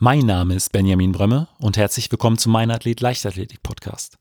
Mein 0.00 0.26
Name 0.26 0.54
ist 0.54 0.70
Benjamin 0.70 1.10
Brömme 1.10 1.48
und 1.58 1.76
herzlich 1.76 2.08
willkommen 2.08 2.38
zum 2.38 2.52
Mein 2.52 2.70
Athlet 2.70 3.00
Leichtathletik 3.00 3.64
Podcast. 3.64 4.16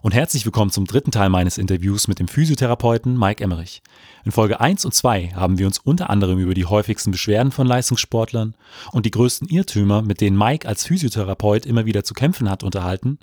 Und 0.00 0.14
herzlich 0.14 0.46
willkommen 0.46 0.70
zum 0.70 0.86
dritten 0.86 1.10
Teil 1.10 1.28
meines 1.28 1.58
Interviews 1.58 2.08
mit 2.08 2.20
dem 2.20 2.26
Physiotherapeuten 2.26 3.18
Mike 3.18 3.44
Emmerich. 3.44 3.82
In 4.24 4.32
Folge 4.32 4.60
1 4.60 4.86
und 4.86 4.94
2 4.94 5.32
haben 5.34 5.58
wir 5.58 5.66
uns 5.66 5.78
unter 5.78 6.08
anderem 6.08 6.38
über 6.38 6.54
die 6.54 6.64
häufigsten 6.64 7.10
Beschwerden 7.10 7.52
von 7.52 7.66
Leistungssportlern 7.66 8.54
und 8.92 9.04
die 9.04 9.10
größten 9.10 9.46
Irrtümer, 9.48 10.00
mit 10.00 10.22
denen 10.22 10.38
Mike 10.38 10.66
als 10.66 10.86
Physiotherapeut 10.86 11.66
immer 11.66 11.84
wieder 11.84 12.02
zu 12.02 12.14
kämpfen 12.14 12.48
hat, 12.48 12.62
unterhalten. 12.62 13.18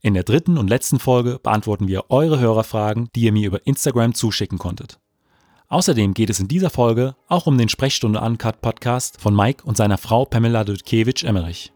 In 0.00 0.14
der 0.14 0.22
dritten 0.22 0.56
und 0.56 0.70
letzten 0.70 0.98
Folge 0.98 1.38
beantworten 1.42 1.86
wir 1.86 2.10
eure 2.10 2.40
Hörerfragen, 2.40 3.10
die 3.14 3.24
ihr 3.24 3.32
mir 3.32 3.46
über 3.46 3.66
Instagram 3.66 4.14
zuschicken 4.14 4.56
konntet. 4.56 5.00
Außerdem 5.68 6.14
geht 6.14 6.30
es 6.30 6.38
in 6.38 6.46
dieser 6.46 6.70
Folge 6.70 7.16
auch 7.26 7.48
um 7.48 7.58
den 7.58 7.68
Sprechstunde 7.68 8.20
Uncut 8.20 8.60
Podcast 8.60 9.20
von 9.20 9.34
Mike 9.34 9.64
und 9.64 9.76
seiner 9.76 9.98
Frau 9.98 10.24
Pamela 10.24 10.62
Dudkiewicz-Emmerich. 10.62 11.72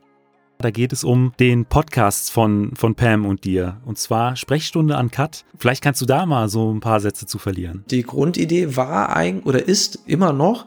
Da 0.58 0.70
geht 0.70 0.92
es 0.92 1.02
um 1.02 1.32
den 1.40 1.64
Podcast 1.64 2.30
von, 2.30 2.72
von 2.76 2.94
Pam 2.94 3.26
und 3.26 3.44
dir. 3.44 3.78
Und 3.84 3.98
zwar 3.98 4.36
Sprechstunde 4.36 4.96
Uncut. 4.96 5.44
Vielleicht 5.58 5.82
kannst 5.82 6.00
du 6.00 6.06
da 6.06 6.24
mal 6.24 6.48
so 6.48 6.72
ein 6.72 6.78
paar 6.78 7.00
Sätze 7.00 7.26
zu 7.26 7.38
verlieren. 7.38 7.82
Die 7.90 8.04
Grundidee 8.04 8.76
war 8.76 9.16
eigentlich 9.16 9.46
oder 9.46 9.66
ist 9.66 9.98
immer 10.06 10.32
noch, 10.32 10.66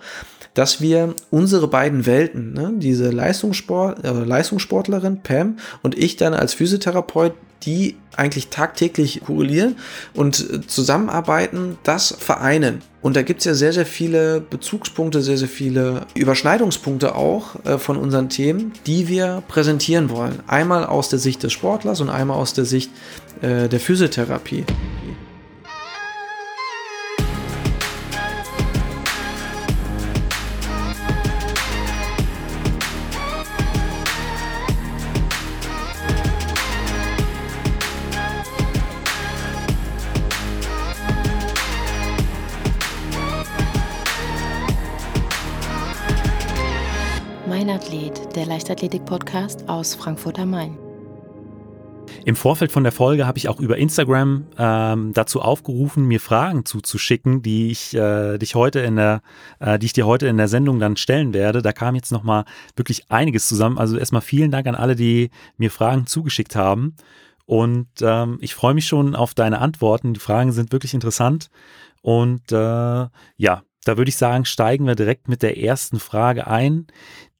dass 0.54 0.82
wir 0.82 1.16
unsere 1.32 1.70
beiden 1.70 2.06
Welten, 2.06 2.52
ne, 2.52 2.74
diese 2.76 3.10
Leistungssport, 3.10 4.04
äh, 4.04 4.12
Leistungssportlerin 4.12 5.22
Pam 5.24 5.60
und 5.82 5.98
ich 5.98 6.18
dann 6.18 6.34
als 6.34 6.54
Physiotherapeut, 6.54 7.34
die 7.66 7.96
eigentlich 8.16 8.50
tagtäglich 8.50 9.22
korrelieren 9.26 9.76
und 10.14 10.40
äh, 10.40 10.68
zusammenarbeiten, 10.68 11.78
das 11.84 12.16
vereinen. 12.18 12.82
Und 13.02 13.16
da 13.16 13.22
gibt 13.22 13.40
es 13.40 13.46
ja 13.46 13.54
sehr, 13.54 13.74
sehr 13.74 13.86
viele 13.86 14.40
Bezugspunkte, 14.40 15.22
sehr, 15.22 15.38
sehr 15.38 15.48
viele 15.48 16.06
Überschneidungspunkte 16.14 17.16
auch 17.16 17.64
äh, 17.66 17.78
von 17.78 17.98
unseren 17.98 18.30
Themen, 18.30 18.74
die 18.86 19.08
wir 19.08 19.44
präsentieren 19.48 20.10
wollen. 20.10 20.40
Einmal 20.48 20.86
aus 20.86 21.10
der 21.10 21.20
Sicht 21.20 21.44
des 21.44 21.52
Sportlers 21.54 22.02
und 22.02 22.10
einmal 22.10 22.38
aus 22.38 22.54
der 22.54 22.66
Sicht 22.66 22.92
äh, 23.42 23.68
der 23.68 23.80
Physiotherapie. 23.80 24.64
Der 47.66 48.46
Leichtathletik-Podcast 48.46 49.70
aus 49.70 49.96
Frankfurt 49.96 50.38
am 50.38 50.50
Main. 50.50 50.78
Im 52.26 52.36
Vorfeld 52.36 52.74
von 52.74 52.84
der 52.84 52.92
Folge 52.92 53.26
habe 53.26 53.38
ich 53.38 53.48
auch 53.48 53.62
über 53.62 53.78
Instagram 53.78 54.48
ähm, 54.58 55.14
dazu 55.14 55.42
aufgerufen, 55.42 56.06
mir 56.06 56.20
Fragen 56.20 56.66
zuzuschicken, 56.66 57.42
die 57.42 57.72
ich 57.72 57.96
äh, 57.96 58.38
dich 58.38 58.56
heute 58.56 58.82
in 58.82 58.98
der, 58.98 59.22
äh, 59.60 59.80
die 59.80 59.86
ich 59.86 59.94
dir 59.94 60.06
heute 60.06 60.28
in 60.28 60.36
der 60.36 60.50
Sendung 60.50 60.80
dann 60.80 60.98
stellen 60.98 61.34
werde. 61.34 61.62
Da 61.62 61.72
kam 61.72 61.96
jetzt 61.96 62.12
nochmal 62.12 62.44
wirklich 62.76 63.10
einiges 63.10 63.48
zusammen. 63.48 63.78
Also 63.78 63.98
erstmal 63.98 64.22
vielen 64.22 64.52
Dank 64.52 64.68
an 64.68 64.76
alle, 64.76 64.98
die 64.98 65.30
mir 65.56 65.72
Fragen 65.72 66.06
zugeschickt 66.06 66.58
haben. 66.58 66.98
Und 67.46 67.88
ähm, 68.02 68.40
ich 68.42 68.56
freue 68.56 68.74
mich 68.74 68.88
schon 68.88 69.16
auf 69.16 69.34
deine 69.36 69.60
Antworten. 69.60 70.14
Die 70.14 70.20
Fragen 70.20 70.52
sind 70.52 70.74
wirklich 70.74 70.94
interessant. 70.94 71.50
Und 72.02 72.52
äh, 72.52 72.56
ja, 73.38 73.64
da 73.86 73.98
würde 73.98 74.10
ich 74.10 74.18
sagen, 74.18 74.44
steigen 74.44 74.86
wir 74.86 74.96
direkt 74.96 75.30
mit 75.30 75.42
der 75.42 75.58
ersten 75.58 76.00
Frage 76.00 76.48
ein 76.48 76.88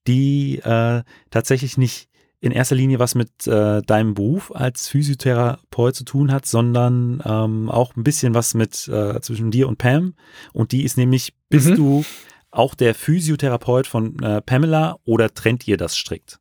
die 0.08 0.60
äh, 0.60 1.04
tatsächlich 1.30 1.78
nicht 1.78 2.10
in 2.44 2.52
erster 2.52 2.76
Linie 2.76 3.00
was 3.00 3.16
mit 3.16 3.48
äh, 3.48 3.82
deinem 3.84 4.16
Beruf 4.16 4.52
als 4.54 4.90
Physiotherapeut 4.90 5.96
zu 5.96 6.04
tun 6.04 6.30
hat, 6.30 6.46
sondern 6.46 7.24
ähm, 7.26 7.70
auch 7.70 7.96
ein 7.96 8.04
bisschen 8.04 8.34
was 8.34 8.54
mit 8.54 8.86
äh, 8.90 9.22
zwischen 9.22 9.50
dir 9.50 9.68
und 9.70 9.78
Pam. 9.78 10.16
Und 10.52 10.74
die 10.74 10.84
ist 10.84 10.98
nämlich, 10.98 11.34
bist 11.48 11.70
mhm. 11.70 11.76
du 11.76 12.06
auch 12.52 12.76
der 12.76 12.96
Physiotherapeut 12.96 13.88
von 13.88 14.22
äh, 14.22 14.42
Pamela 14.42 14.98
oder 15.06 15.34
trennt 15.34 15.68
ihr 15.70 15.78
das 15.78 15.96
strikt? 15.96 16.40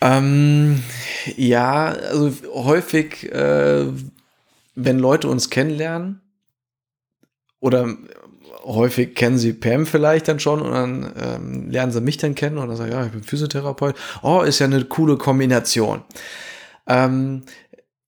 Ähm, 0.00 0.82
ja, 1.36 1.88
also 1.88 2.32
häufig, 2.54 3.30
äh, 3.30 3.86
wenn 4.74 4.98
Leute 4.98 5.28
uns 5.28 5.50
kennenlernen 5.50 6.22
oder 7.60 7.94
häufig 8.74 9.14
kennen 9.14 9.38
sie 9.38 9.52
Pam 9.52 9.86
vielleicht 9.86 10.28
dann 10.28 10.40
schon 10.40 10.60
und 10.60 10.72
dann 10.72 11.12
ähm, 11.18 11.70
lernen 11.70 11.92
sie 11.92 12.00
mich 12.00 12.18
dann 12.18 12.34
kennen 12.34 12.58
und 12.58 12.68
dann 12.68 12.76
sagen, 12.76 12.92
ja, 12.92 13.04
ich 13.04 13.12
bin 13.12 13.22
Physiotherapeut. 13.22 13.94
Oh, 14.22 14.42
ist 14.42 14.58
ja 14.58 14.66
eine 14.66 14.84
coole 14.84 15.16
Kombination. 15.16 16.02
Ähm, 16.86 17.42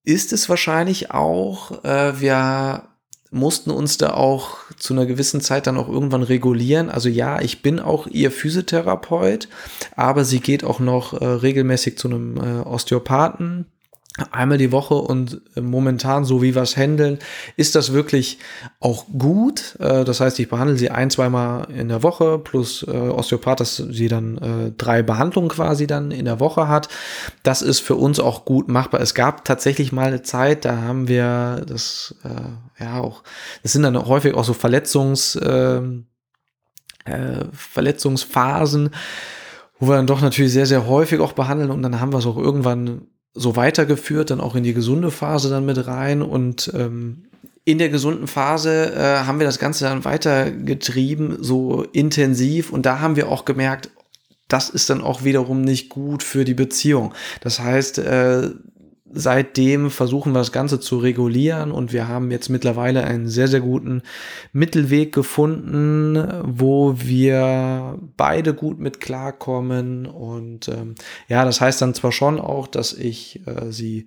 ist 0.05 0.33
es 0.33 0.49
wahrscheinlich 0.49 1.11
auch, 1.11 1.84
äh, 1.84 2.21
wir 2.21 2.89
mussten 3.31 3.71
uns 3.71 3.97
da 3.97 4.12
auch 4.12 4.59
zu 4.77 4.93
einer 4.93 5.06
gewissen 5.06 5.41
Zeit 5.41 5.67
dann 5.67 5.78
auch 5.78 5.89
irgendwann 5.89 6.23
regulieren. 6.23 6.91
Also 6.91 7.09
ja, 7.09 7.41
ich 7.41 7.62
bin 7.62 7.81
auch 7.81 8.06
ihr 8.06 8.31
Physiotherapeut, 8.31 9.49
aber 9.97 10.25
sie 10.25 10.41
geht 10.41 10.65
auch 10.65 10.81
noch 10.81 11.15
äh, 11.15 11.25
regelmäßig 11.25 11.97
zu 11.97 12.09
einem 12.09 12.37
äh, 12.37 12.61
Osteopathen 12.61 13.72
einmal 14.31 14.59
die 14.59 14.73
Woche 14.73 14.95
und 14.95 15.41
äh, 15.56 15.61
momentan, 15.61 16.25
so 16.25 16.43
wie 16.43 16.55
wir 16.55 16.62
es 16.62 16.77
handeln, 16.77 17.19
ist 17.56 17.75
das 17.75 17.93
wirklich 17.93 18.39
auch 18.78 19.06
gut. 19.06 19.77
Äh, 19.81 20.05
das 20.05 20.21
heißt, 20.21 20.39
ich 20.39 20.49
behandle 20.49 20.77
sie 20.77 20.91
ein, 20.91 21.11
zweimal 21.11 21.69
in 21.71 21.89
der 21.89 22.03
Woche 22.03 22.39
plus 22.39 22.83
äh, 22.87 22.91
Osteopath, 22.91 23.61
dass 23.61 23.77
sie 23.77 24.09
dann 24.09 24.75
drei 24.77 25.03
Behandlungen 25.03 25.49
quasi 25.49 25.87
dann 25.87 26.11
in 26.11 26.25
der 26.25 26.41
Woche 26.41 26.69
hat. 26.69 26.89
Das 27.43 27.62
ist 27.62 27.81
für 27.81 27.95
uns 27.95 28.21
auch 28.21 28.45
gut 28.45 28.69
machbar. 28.69 29.00
Es 29.00 29.15
gab 29.15 29.45
tatsächlich 29.45 29.93
mal 29.93 30.09
eine 30.09 30.23
Zeit, 30.23 30.65
da 30.65 30.77
haben 30.83 31.09
wir 31.09 31.65
das, 31.67 32.15
ja 32.79 33.00
auch, 33.00 33.23
das 33.62 33.73
sind 33.73 33.83
dann 33.83 34.06
häufig 34.06 34.34
auch 34.34 34.44
so 34.44 34.53
Verletzungs, 34.53 35.39
ähm, 35.43 36.06
Verletzungsphasen, 37.53 38.91
wo 39.79 39.89
wir 39.89 39.97
dann 39.97 40.06
doch 40.06 40.21
natürlich 40.21 40.53
sehr, 40.53 40.67
sehr 40.67 40.87
häufig 40.87 41.21
auch 41.21 41.33
behandeln 41.33 41.71
und 41.71 41.83
dann 41.83 42.00
haben 42.00 42.12
wir 42.12 42.19
es 42.19 42.27
auch 42.27 42.39
irgendwann 42.39 43.06
so 43.34 43.56
weitergeführt, 43.56 44.31
dann 44.31 44.41
auch 44.41 44.54
in 44.54 44.62
die 44.62 44.75
gesunde 44.75 45.10
Phase 45.10 45.48
dann 45.48 45.65
mit 45.65 45.87
rein 45.87 46.22
und 46.22 46.70
ähm, 46.75 47.25
in 47.65 47.78
der 47.78 47.88
gesunden 47.88 48.26
Phase 48.26 48.93
äh, 48.93 49.25
haben 49.25 49.38
wir 49.38 49.47
das 49.47 49.59
Ganze 49.59 49.84
dann 49.84 50.04
weitergetrieben, 50.04 51.43
so 51.43 51.84
intensiv 51.93 52.72
und 52.72 52.84
da 52.84 53.00
haben 53.00 53.16
wir 53.16 53.28
auch 53.28 53.44
gemerkt, 53.44 53.91
das 54.48 54.69
ist 54.69 54.91
dann 54.91 55.00
auch 55.00 55.25
wiederum 55.25 55.62
nicht 55.62 55.88
gut 55.88 56.22
für 56.22 56.44
die 56.44 56.54
Beziehung. 56.54 57.15
Das 57.41 57.59
heißt, 57.60 57.98
äh, 57.98 58.50
seitdem 59.15 59.91
versuchen 59.91 60.33
wir 60.33 60.39
das 60.39 60.53
Ganze 60.53 60.81
zu 60.81 60.99
regulieren 60.99 61.71
und 61.71 61.93
wir 61.93 62.09
haben 62.09 62.31
jetzt 62.31 62.49
mittlerweile 62.49 63.05
einen 63.05 63.28
sehr, 63.28 63.49
sehr 63.49 63.61
guten 63.61 64.03
Mittelweg 64.53 65.12
gefunden, 65.12 66.43
wo 66.45 66.95
wir 66.97 67.99
beide 68.17 68.55
gut 68.55 68.78
mit 68.78 69.00
klarkommen. 69.00 70.06
Und 70.06 70.69
ähm, 70.69 70.95
ja, 71.28 71.45
das 71.45 71.61
heißt 71.61 71.83
dann 71.83 71.95
zwar 71.95 72.12
schon 72.12 72.41
auch, 72.41 72.67
dass 72.67 72.93
ich 72.93 73.41
äh, 73.47 73.71
sie 73.71 74.06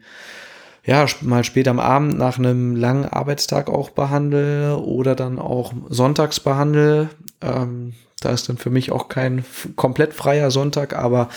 ja, 0.85 1.05
mal 1.21 1.43
später 1.43 1.71
am 1.71 1.79
Abend 1.79 2.17
nach 2.17 2.37
einem 2.37 2.75
langen 2.75 3.05
Arbeitstag 3.05 3.69
auch 3.69 3.89
behandle 3.89 4.77
oder 4.77 5.15
dann 5.15 5.39
auch 5.39 5.73
sonntags 5.89 6.39
behandle. 6.39 7.09
Ähm, 7.41 7.93
da 8.21 8.31
ist 8.31 8.49
dann 8.49 8.57
für 8.57 8.69
mich 8.69 8.91
auch 8.91 9.07
kein 9.07 9.43
komplett 9.75 10.13
freier 10.13 10.49
Sonntag, 10.51 10.95
aber 10.95 11.29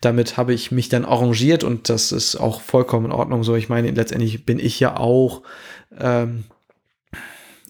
damit 0.00 0.36
habe 0.36 0.52
ich 0.54 0.70
mich 0.70 0.88
dann 0.88 1.04
arrangiert 1.04 1.64
und 1.64 1.88
das 1.88 2.12
ist 2.12 2.36
auch 2.36 2.60
vollkommen 2.60 3.06
in 3.06 3.12
Ordnung 3.12 3.42
so. 3.42 3.54
Ich 3.54 3.68
meine, 3.68 3.90
letztendlich 3.90 4.44
bin 4.44 4.58
ich 4.58 4.78
ja 4.78 4.96
auch 4.96 5.42
ähm, 5.98 6.44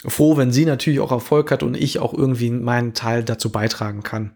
froh, 0.04 0.36
wenn 0.36 0.52
sie 0.52 0.64
natürlich 0.64 1.00
auch 1.00 1.12
Erfolg 1.12 1.50
hat 1.50 1.62
und 1.62 1.76
ich 1.76 1.98
auch 2.00 2.12
irgendwie 2.12 2.50
meinen 2.50 2.94
Teil 2.94 3.22
dazu 3.24 3.50
beitragen 3.50 4.02
kann. 4.02 4.34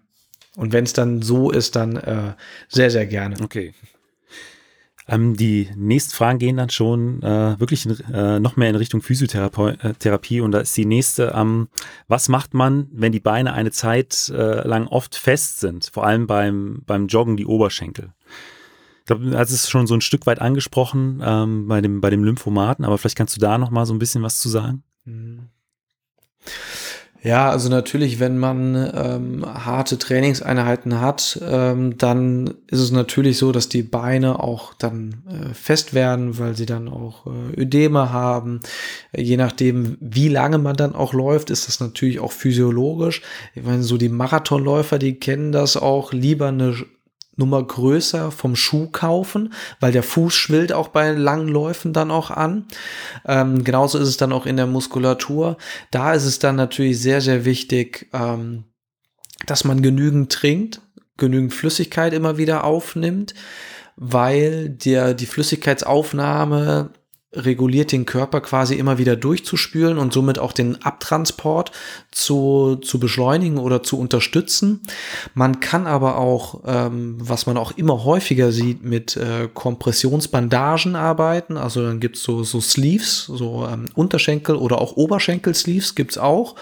Und 0.56 0.72
wenn 0.72 0.84
es 0.84 0.92
dann 0.92 1.22
so 1.22 1.50
ist, 1.50 1.76
dann 1.76 1.96
äh, 1.96 2.34
sehr, 2.68 2.90
sehr 2.90 3.06
gerne. 3.06 3.36
Okay. 3.42 3.74
Ähm, 5.10 5.36
die 5.36 5.68
nächsten 5.74 6.14
Fragen 6.14 6.38
gehen 6.38 6.56
dann 6.56 6.70
schon 6.70 7.20
äh, 7.22 7.58
wirklich 7.58 7.84
in, 7.84 7.98
äh, 8.14 8.38
noch 8.38 8.56
mehr 8.56 8.70
in 8.70 8.76
Richtung 8.76 9.02
Physiotherapie 9.02 10.38
äh, 10.38 10.40
und 10.40 10.52
da 10.52 10.60
ist 10.60 10.76
die 10.76 10.86
nächste, 10.86 11.32
ähm, 11.34 11.68
was 12.06 12.28
macht 12.28 12.54
man, 12.54 12.86
wenn 12.92 13.10
die 13.10 13.18
Beine 13.18 13.52
eine 13.52 13.72
Zeit 13.72 14.28
äh, 14.32 14.66
lang 14.66 14.86
oft 14.86 15.16
fest 15.16 15.58
sind, 15.58 15.90
vor 15.92 16.06
allem 16.06 16.28
beim, 16.28 16.82
beim 16.86 17.08
Joggen 17.08 17.36
die 17.36 17.46
Oberschenkel? 17.46 18.12
Ich 19.00 19.06
glaube, 19.06 19.30
das 19.30 19.50
ist 19.50 19.68
schon 19.68 19.88
so 19.88 19.94
ein 19.94 20.00
Stück 20.00 20.26
weit 20.26 20.40
angesprochen 20.40 21.20
ähm, 21.24 21.66
bei, 21.66 21.80
dem, 21.80 22.00
bei 22.00 22.10
dem 22.10 22.22
Lymphomaten, 22.22 22.84
aber 22.84 22.96
vielleicht 22.96 23.16
kannst 23.16 23.34
du 23.34 23.40
da 23.40 23.58
noch 23.58 23.70
mal 23.70 23.86
so 23.86 23.92
ein 23.92 23.98
bisschen 23.98 24.22
was 24.22 24.38
zu 24.38 24.48
sagen. 24.48 24.84
Mhm. 25.04 25.48
Ja, 27.22 27.50
also 27.50 27.68
natürlich, 27.68 28.18
wenn 28.18 28.38
man 28.38 28.90
ähm, 28.94 29.44
harte 29.44 29.98
Trainingseinheiten 29.98 31.00
hat, 31.00 31.38
ähm, 31.46 31.98
dann 31.98 32.54
ist 32.68 32.80
es 32.80 32.92
natürlich 32.92 33.36
so, 33.36 33.52
dass 33.52 33.68
die 33.68 33.82
Beine 33.82 34.40
auch 34.42 34.72
dann 34.72 35.22
äh, 35.28 35.52
fest 35.52 35.92
werden, 35.92 36.38
weil 36.38 36.56
sie 36.56 36.64
dann 36.64 36.88
auch 36.88 37.26
äh, 37.26 37.60
Ödeme 37.60 38.10
haben. 38.10 38.60
Je 39.14 39.36
nachdem, 39.36 39.98
wie 40.00 40.28
lange 40.28 40.56
man 40.56 40.76
dann 40.76 40.94
auch 40.94 41.12
läuft, 41.12 41.50
ist 41.50 41.68
das 41.68 41.78
natürlich 41.78 42.20
auch 42.20 42.32
physiologisch. 42.32 43.20
Ich 43.54 43.64
meine, 43.64 43.82
so 43.82 43.98
die 43.98 44.08
Marathonläufer, 44.08 44.98
die 44.98 45.20
kennen 45.20 45.52
das 45.52 45.76
auch 45.76 46.14
lieber 46.14 46.48
eine 46.48 46.74
Nummer 47.40 47.62
größer 47.62 48.30
vom 48.30 48.54
Schuh 48.54 48.88
kaufen, 48.88 49.52
weil 49.80 49.90
der 49.90 50.04
Fuß 50.04 50.32
schwillt 50.32 50.72
auch 50.72 50.88
bei 50.88 51.10
langen 51.10 51.48
Läufen 51.48 51.92
dann 51.92 52.12
auch 52.12 52.30
an. 52.30 52.66
Ähm, 53.26 53.64
genauso 53.64 53.98
ist 53.98 54.08
es 54.08 54.16
dann 54.16 54.32
auch 54.32 54.46
in 54.46 54.56
der 54.56 54.66
Muskulatur. 54.66 55.56
Da 55.90 56.12
ist 56.12 56.26
es 56.26 56.38
dann 56.38 56.54
natürlich 56.54 57.00
sehr, 57.00 57.20
sehr 57.20 57.44
wichtig, 57.44 58.08
ähm, 58.12 58.64
dass 59.46 59.64
man 59.64 59.82
genügend 59.82 60.30
trinkt, 60.30 60.82
genügend 61.16 61.54
Flüssigkeit 61.54 62.12
immer 62.12 62.36
wieder 62.36 62.62
aufnimmt, 62.64 63.34
weil 63.96 64.68
der, 64.68 65.14
die 65.14 65.26
Flüssigkeitsaufnahme 65.26 66.90
reguliert 67.32 67.92
den 67.92 68.06
Körper 68.06 68.40
quasi 68.40 68.74
immer 68.74 68.98
wieder 68.98 69.14
durchzuspülen 69.14 69.98
und 69.98 70.12
somit 70.12 70.40
auch 70.40 70.52
den 70.52 70.82
Abtransport 70.82 71.70
zu, 72.10 72.76
zu 72.82 72.98
beschleunigen 72.98 73.58
oder 73.58 73.84
zu 73.84 73.98
unterstützen. 74.00 74.80
Man 75.34 75.60
kann 75.60 75.86
aber 75.86 76.18
auch, 76.18 76.62
ähm, 76.66 77.16
was 77.20 77.46
man 77.46 77.56
auch 77.56 77.70
immer 77.76 78.02
häufiger 78.04 78.50
sieht, 78.50 78.82
mit 78.82 79.16
äh, 79.16 79.48
Kompressionsbandagen 79.52 80.96
arbeiten. 80.96 81.56
Also 81.56 81.84
dann 81.84 82.00
gibt's 82.00 82.24
so, 82.24 82.42
so 82.42 82.60
Sleeves, 82.60 83.26
so 83.26 83.68
ähm, 83.70 83.90
Unterschenkel 83.94 84.56
oder 84.56 84.80
auch 84.80 84.96
Oberschenkel-Sleeves 84.96 85.94
gibt's 85.94 86.18
auch, 86.18 86.56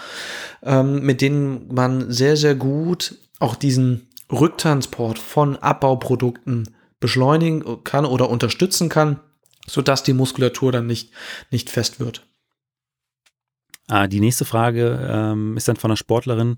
ähm, 0.61 1.01
mit 1.01 1.21
denen 1.21 1.73
man 1.73 2.11
sehr, 2.11 2.37
sehr 2.37 2.53
gut 2.53 3.15
auch 3.39 3.55
diesen 3.55 4.07
Rücktransport 4.31 5.17
von 5.17 5.55
Abbauprodukten 5.55 6.69
beschleunigen 6.99 7.83
kann 7.83 8.05
oder 8.05 8.29
unterstützen 8.29 8.89
kann 8.89 9.19
sodass 9.73 10.03
die 10.03 10.13
Muskulatur 10.13 10.71
dann 10.71 10.87
nicht, 10.87 11.11
nicht 11.51 11.69
fest 11.69 11.99
wird. 11.99 12.25
Ah, 13.91 14.05
die 14.05 14.19
nächste 14.19 14.45
Frage 14.45 14.99
ähm, 15.11 15.57
ist 15.57 15.67
dann 15.67 15.75
von 15.75 15.89
einer 15.89 15.97
Sportlerin. 15.97 16.57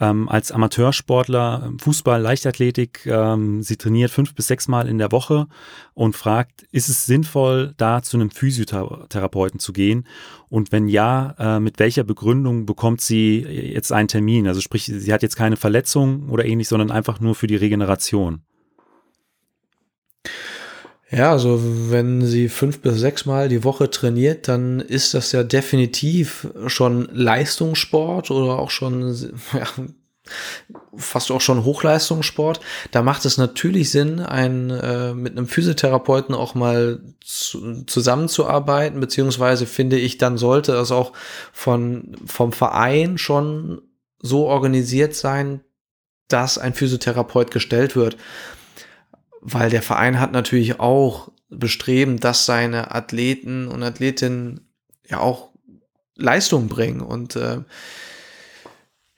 Ähm, 0.00 0.28
als 0.28 0.50
Amateursportler, 0.50 1.62
ähm, 1.64 1.78
Fußball, 1.78 2.20
Leichtathletik, 2.20 3.06
ähm, 3.06 3.62
sie 3.62 3.76
trainiert 3.76 4.10
fünf 4.10 4.34
bis 4.34 4.48
sechs 4.48 4.66
Mal 4.66 4.88
in 4.88 4.98
der 4.98 5.12
Woche 5.12 5.46
und 5.94 6.16
fragt, 6.16 6.62
ist 6.72 6.88
es 6.88 7.06
sinnvoll, 7.06 7.72
da 7.76 8.02
zu 8.02 8.16
einem 8.16 8.32
Physiotherapeuten 8.32 9.60
zu 9.60 9.72
gehen? 9.72 10.08
Und 10.48 10.72
wenn 10.72 10.88
ja, 10.88 11.36
äh, 11.38 11.60
mit 11.60 11.78
welcher 11.78 12.02
Begründung 12.02 12.66
bekommt 12.66 13.00
sie 13.00 13.42
jetzt 13.42 13.92
einen 13.92 14.08
Termin? 14.08 14.48
Also 14.48 14.60
sprich, 14.60 14.86
sie 14.86 15.12
hat 15.12 15.22
jetzt 15.22 15.36
keine 15.36 15.56
Verletzung 15.56 16.30
oder 16.30 16.44
ähnlich, 16.44 16.66
sondern 16.66 16.90
einfach 16.90 17.20
nur 17.20 17.36
für 17.36 17.46
die 17.46 17.54
Regeneration. 17.56 18.42
Ja, 21.14 21.30
also 21.30 21.60
wenn 21.90 22.24
sie 22.24 22.48
fünf 22.48 22.80
bis 22.80 22.98
sechs 22.98 23.26
Mal 23.26 23.50
die 23.50 23.64
Woche 23.64 23.90
trainiert, 23.90 24.48
dann 24.48 24.80
ist 24.80 25.12
das 25.12 25.30
ja 25.32 25.42
definitiv 25.42 26.48
schon 26.68 27.06
Leistungssport 27.12 28.30
oder 28.30 28.58
auch 28.58 28.70
schon 28.70 29.14
ja, 29.52 29.66
fast 30.96 31.30
auch 31.30 31.42
schon 31.42 31.64
Hochleistungssport. 31.64 32.60
Da 32.92 33.02
macht 33.02 33.26
es 33.26 33.36
natürlich 33.36 33.90
Sinn, 33.90 34.20
ein, 34.20 34.70
äh, 34.70 35.12
mit 35.12 35.36
einem 35.36 35.46
Physiotherapeuten 35.46 36.34
auch 36.34 36.54
mal 36.54 37.02
zu, 37.22 37.84
zusammenzuarbeiten, 37.84 38.98
beziehungsweise 38.98 39.66
finde 39.66 39.98
ich, 39.98 40.16
dann 40.16 40.38
sollte 40.38 40.72
es 40.72 40.90
auch 40.92 41.12
von, 41.52 42.16
vom 42.24 42.52
Verein 42.52 43.18
schon 43.18 43.82
so 44.18 44.46
organisiert 44.46 45.14
sein, 45.14 45.60
dass 46.28 46.56
ein 46.56 46.72
Physiotherapeut 46.72 47.50
gestellt 47.50 47.96
wird 47.96 48.16
weil 49.42 49.70
der 49.70 49.82
Verein 49.82 50.20
hat 50.20 50.32
natürlich 50.32 50.80
auch 50.80 51.30
bestreben, 51.50 52.18
dass 52.18 52.46
seine 52.46 52.94
Athleten 52.94 53.68
und 53.68 53.82
Athletinnen 53.82 54.72
ja 55.06 55.18
auch 55.18 55.50
Leistung 56.16 56.68
bringen. 56.68 57.00
Und 57.00 57.36
äh, 57.36 57.58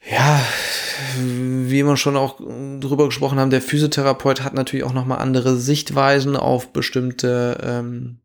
ja, 0.09 0.41
wie 1.17 1.83
wir 1.83 1.97
schon 1.97 2.17
auch 2.17 2.39
drüber 2.39 3.05
gesprochen 3.05 3.39
haben, 3.39 3.51
der 3.51 3.61
Physiotherapeut 3.61 4.43
hat 4.43 4.53
natürlich 4.53 4.83
auch 4.83 4.93
nochmal 4.93 5.19
andere 5.19 5.55
Sichtweisen 5.55 6.35
auf 6.35 6.73
bestimmte 6.73 7.59
ähm, 7.63 8.19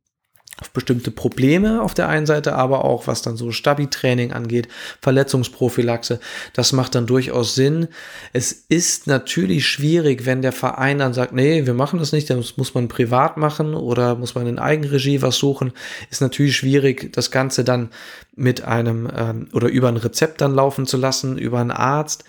auf 0.60 0.70
bestimmte 0.70 1.10
Probleme 1.10 1.82
auf 1.82 1.94
der 1.94 2.08
einen 2.08 2.26
Seite, 2.26 2.54
aber 2.54 2.84
auch 2.84 3.06
was 3.06 3.22
dann 3.22 3.36
so 3.36 3.50
Stabi-Training 3.50 4.32
angeht, 4.32 4.68
Verletzungsprophylaxe. 5.00 6.20
Das 6.52 6.72
macht 6.72 6.94
dann 6.94 7.06
durchaus 7.06 7.54
Sinn. 7.54 7.88
Es 8.32 8.52
ist 8.68 9.06
natürlich 9.06 9.66
schwierig, 9.66 10.26
wenn 10.26 10.42
der 10.42 10.52
Verein 10.52 10.98
dann 10.98 11.14
sagt, 11.14 11.32
nee, 11.32 11.66
wir 11.66 11.74
machen 11.74 11.98
das 11.98 12.12
nicht, 12.12 12.28
das 12.28 12.56
muss 12.56 12.74
man 12.74 12.88
privat 12.88 13.36
machen 13.36 13.74
oder 13.74 14.16
muss 14.16 14.34
man 14.34 14.46
in 14.46 14.58
Eigenregie 14.58 15.22
was 15.22 15.36
suchen. 15.36 15.72
Ist 16.10 16.20
natürlich 16.20 16.56
schwierig, 16.56 17.12
das 17.12 17.30
Ganze 17.30 17.64
dann 17.64 17.90
mit 18.36 18.62
einem 18.62 19.08
ähm, 19.14 19.48
oder 19.52 19.68
über 19.68 19.88
ein 19.88 19.96
Rezept 19.96 20.40
dann 20.40 20.54
laufen 20.54 20.86
zu 20.86 20.96
lassen, 20.96 21.38
über 21.38 21.58
einen 21.58 21.70
Arzt 21.70 22.24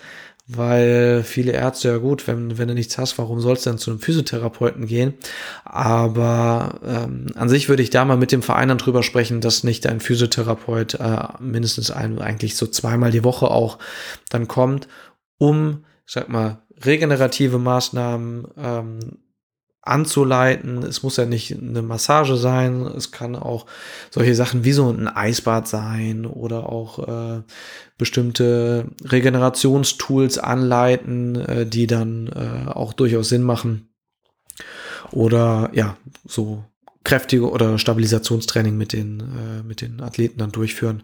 weil 0.46 1.22
viele 1.22 1.52
Ärzte, 1.52 1.88
ja 1.88 1.98
gut, 1.98 2.26
wenn, 2.26 2.58
wenn 2.58 2.68
du 2.68 2.74
nichts 2.74 2.98
hast, 2.98 3.16
warum 3.18 3.40
sollst 3.40 3.64
du 3.64 3.70
dann 3.70 3.78
zu 3.78 3.90
einem 3.90 4.00
Physiotherapeuten 4.00 4.86
gehen? 4.86 5.14
Aber 5.64 6.80
ähm, 6.84 7.28
an 7.34 7.48
sich 7.48 7.68
würde 7.68 7.82
ich 7.82 7.90
da 7.90 8.04
mal 8.04 8.16
mit 8.16 8.32
dem 8.32 8.42
Verein 8.42 8.68
dann 8.68 8.78
drüber 8.78 9.02
sprechen, 9.02 9.40
dass 9.40 9.64
nicht 9.64 9.86
ein 9.86 10.00
Physiotherapeut 10.00 10.94
äh, 10.94 11.18
mindestens 11.40 11.90
ein, 11.90 12.18
eigentlich 12.18 12.56
so 12.56 12.66
zweimal 12.66 13.12
die 13.12 13.24
Woche 13.24 13.50
auch 13.50 13.78
dann 14.30 14.48
kommt, 14.48 14.88
um, 15.38 15.84
sag 16.06 16.28
mal, 16.28 16.62
regenerative 16.84 17.58
Maßnahmen 17.58 18.48
ähm, 18.56 18.98
anzuleiten. 19.82 20.82
Es 20.84 21.02
muss 21.02 21.16
ja 21.16 21.26
nicht 21.26 21.56
eine 21.58 21.82
Massage 21.82 22.36
sein, 22.36 22.82
es 22.82 23.10
kann 23.10 23.36
auch 23.36 23.66
solche 24.10 24.34
Sachen 24.34 24.64
wie 24.64 24.72
so 24.72 24.88
ein 24.88 25.08
Eisbad 25.08 25.68
sein 25.68 26.24
oder 26.24 26.68
auch 26.68 26.98
äh, 27.06 27.42
bestimmte 27.98 28.86
Regenerationstools 29.04 30.38
anleiten, 30.38 31.36
äh, 31.36 31.66
die 31.66 31.86
dann 31.86 32.28
äh, 32.28 32.70
auch 32.70 32.92
durchaus 32.92 33.28
Sinn 33.28 33.42
machen. 33.42 33.88
Oder 35.10 35.70
ja, 35.74 35.96
so 36.24 36.64
kräftige 37.04 37.50
oder 37.50 37.78
Stabilisationstraining 37.78 38.76
mit 38.76 38.92
den, 38.92 39.20
äh, 39.20 39.62
mit 39.62 39.80
den 39.80 40.00
Athleten 40.00 40.38
dann 40.38 40.52
durchführen. 40.52 41.02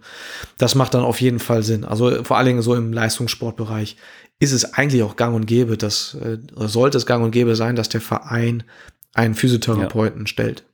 Das 0.57 0.75
macht 0.75 0.95
dann 0.95 1.03
auf 1.03 1.21
jeden 1.21 1.41
Fall 1.41 1.63
Sinn. 1.63 1.85
Also 1.85 2.25
vor 2.25 2.37
allen 2.37 2.47
Dingen 2.47 2.63
so 2.63 2.75
im 2.75 2.93
Leistungssportbereich 2.93 3.97
ist 4.39 4.53
es 4.53 4.75
eigentlich 4.75 5.03
auch 5.03 5.17
gang 5.17 5.35
und 5.35 5.47
gäbe, 5.47 5.77
dass, 5.77 6.15
äh, 6.15 6.39
sollte 6.55 6.99
es 6.99 7.07
gang 7.07 7.25
und 7.25 7.33
gäbe 7.33 7.57
sein, 7.57 7.77
dass 7.77 7.89
der 7.89 8.01
Verein 8.01 8.63
einen 9.15 9.35
Physiotherapeuten 9.35 10.23
ja. 10.23 10.27
stellt. 10.27 10.65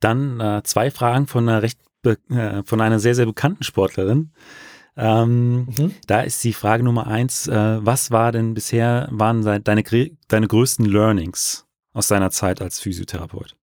Dann 0.00 0.40
äh, 0.40 0.62
zwei 0.64 0.90
Fragen 0.90 1.26
von 1.26 1.48
einer 1.48 1.62
recht 1.62 1.78
äh, 2.04 2.62
von 2.64 2.80
einer 2.80 2.98
sehr, 2.98 3.14
sehr 3.14 3.26
bekannten 3.26 3.62
Sportlerin. 3.62 4.30
Ähm, 4.96 5.66
mhm. 5.66 5.94
Da 6.06 6.22
ist 6.22 6.42
die 6.44 6.54
Frage 6.54 6.82
Nummer 6.82 7.06
eins, 7.06 7.46
äh, 7.46 7.78
was 7.84 8.10
war 8.10 8.32
denn 8.32 8.54
bisher, 8.54 9.08
waren 9.10 9.42
deine, 9.42 9.82
deine 10.28 10.48
größten 10.48 10.86
Learnings 10.86 11.66
aus 11.92 12.08
deiner 12.08 12.30
Zeit 12.30 12.62
als 12.62 12.80
Physiotherapeut? 12.80 13.54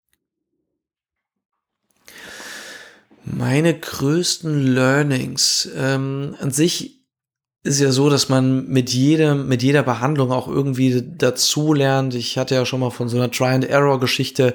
Meine 3.36 3.77
größten 3.77 4.74
Learnings. 4.74 5.69
Ähm, 5.75 6.36
an 6.39 6.51
sich 6.51 6.98
ist 7.63 7.81
ja 7.81 7.91
so, 7.91 8.10
dass 8.10 8.29
man 8.29 8.67
mit 8.67 8.91
jedem, 8.91 9.48
mit 9.48 9.62
jeder 9.62 9.84
Behandlung 9.84 10.31
auch 10.31 10.48
irgendwie 10.48 11.03
dazu 11.17 11.74
lernt. 11.74 12.15
Ich 12.15 12.38
hatte 12.38 12.55
ja 12.55 12.65
schon 12.65 12.79
mal 12.79 12.91
von 12.91 13.10
so 13.10 13.17
einer 13.17 13.29
Try-and-Error-Geschichte 13.29 14.53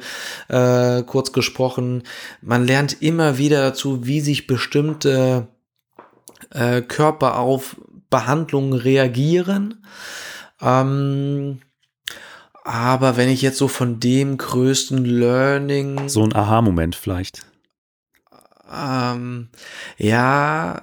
äh, 0.48 1.02
kurz 1.02 1.32
gesprochen. 1.32 2.04
Man 2.40 2.66
lernt 2.66 3.02
immer 3.02 3.36
wieder 3.36 3.60
dazu, 3.62 4.06
wie 4.06 4.20
sich 4.20 4.46
bestimmte 4.46 5.48
äh, 6.50 6.80
Körper 6.80 7.38
auf 7.38 7.76
Behandlungen 8.08 8.72
reagieren. 8.72 9.84
Ähm, 10.62 11.60
aber 12.64 13.16
wenn 13.16 13.28
ich 13.28 13.42
jetzt 13.42 13.58
so 13.58 13.68
von 13.68 14.00
dem 14.00 14.38
größten 14.38 15.04
Learning. 15.04 16.08
So 16.08 16.22
ein 16.22 16.34
Aha-Moment 16.34 16.94
vielleicht. 16.94 17.51
Ähm, 18.72 19.48
ja, 19.98 20.82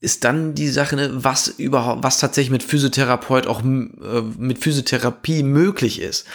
ist 0.00 0.24
dann 0.24 0.54
die 0.54 0.68
Sache, 0.68 0.96
ne, 0.96 1.10
was 1.12 1.48
überhaupt, 1.48 2.04
was 2.04 2.18
tatsächlich 2.18 2.52
mit 2.52 2.62
Physiotherapeut 2.62 3.46
auch 3.46 3.62
äh, 3.62 4.22
mit 4.38 4.58
Physiotherapie 4.58 5.42
möglich 5.42 6.00
ist. 6.00 6.26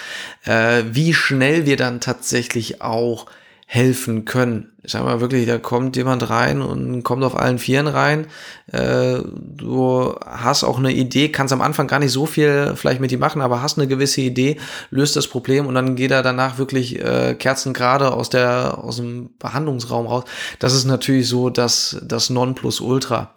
Äh, 0.44 0.84
wie 0.92 1.14
schnell 1.14 1.66
wir 1.66 1.78
dann 1.78 2.02
tatsächlich 2.02 2.82
auch 2.82 3.28
helfen 3.66 4.26
können. 4.26 4.72
Ich 4.84 4.92
sag 4.92 5.04
mal 5.04 5.22
wirklich, 5.22 5.48
da 5.48 5.58
kommt 5.58 5.96
jemand 5.96 6.30
rein 6.30 6.62
und 6.62 7.04
kommt 7.04 7.24
auf 7.24 7.38
allen 7.38 7.58
Vieren 7.58 7.88
rein. 7.88 8.28
Äh, 8.72 9.20
du 9.24 10.16
hast 10.26 10.64
auch 10.64 10.78
eine 10.78 10.92
Idee, 10.92 11.30
kannst 11.30 11.54
am 11.54 11.62
Anfang 11.62 11.88
gar 11.88 12.00
nicht 12.00 12.12
so 12.12 12.26
viel 12.26 12.74
vielleicht 12.76 13.00
mit 13.00 13.12
ihm 13.12 13.20
machen, 13.20 13.42
aber 13.42 13.62
hast 13.62 13.78
eine 13.78 13.88
gewisse 13.88 14.22
Idee, 14.22 14.58
löst 14.90 15.16
das 15.16 15.28
Problem 15.28 15.66
und 15.66 15.76
dann 15.76 15.96
geht 15.96 16.12
er 16.12 16.22
danach 16.22 16.58
wirklich 16.58 17.00
äh, 17.00 17.36
kerzengerade 17.36 18.12
aus 18.12 18.30
der 18.30 18.78
aus 18.84 18.98
dem 18.98 19.30
Behandlungsraum 19.40 20.08
raus. 20.08 20.26
Das 20.60 20.74
ist 20.74 20.86
natürlich 20.86 21.28
so 21.28 21.50
das 21.50 21.98
das 22.04 22.30
Nonplusultra. 22.30 23.34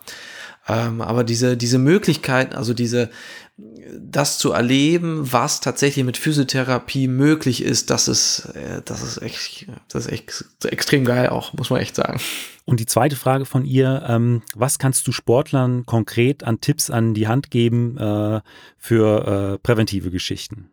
Ähm, 0.68 1.00
aber 1.00 1.22
diese, 1.22 1.56
diese 1.56 1.78
Möglichkeiten, 1.78 2.54
also 2.54 2.74
diese, 2.74 3.10
das 3.58 4.38
zu 4.38 4.52
erleben, 4.52 5.32
was 5.32 5.60
tatsächlich 5.60 6.04
mit 6.04 6.18
Physiotherapie 6.18 7.08
möglich 7.08 7.62
ist, 7.62 7.88
das 7.88 8.06
ist, 8.06 8.50
äh, 8.54 8.82
das 8.84 9.02
ist 9.02 9.22
echt, 9.22 9.66
das 9.88 10.06
ist 10.06 10.12
echt 10.12 10.44
extrem 10.64 11.06
geil 11.06 11.30
auch, 11.30 11.54
muss 11.54 11.70
man 11.70 11.80
echt 11.80 11.96
sagen. 11.96 12.20
Und 12.66 12.80
die 12.80 12.86
zweite 12.86 13.16
Frage 13.16 13.46
von 13.46 13.64
ihr, 13.64 14.04
ähm, 14.06 14.42
was 14.54 14.78
kannst 14.78 15.06
du 15.06 15.12
Sportlern 15.12 15.86
konkret 15.86 16.44
an 16.44 16.60
Tipps 16.60 16.90
an 16.90 17.14
die 17.14 17.28
Hand 17.28 17.50
geben 17.50 17.96
äh, 17.96 18.40
für 18.76 19.54
äh, 19.54 19.58
präventive 19.58 20.10
Geschichten? 20.10 20.70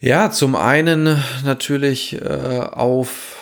Ja, 0.00 0.32
zum 0.32 0.56
einen 0.56 1.22
natürlich 1.44 2.20
äh, 2.20 2.58
auf 2.58 3.41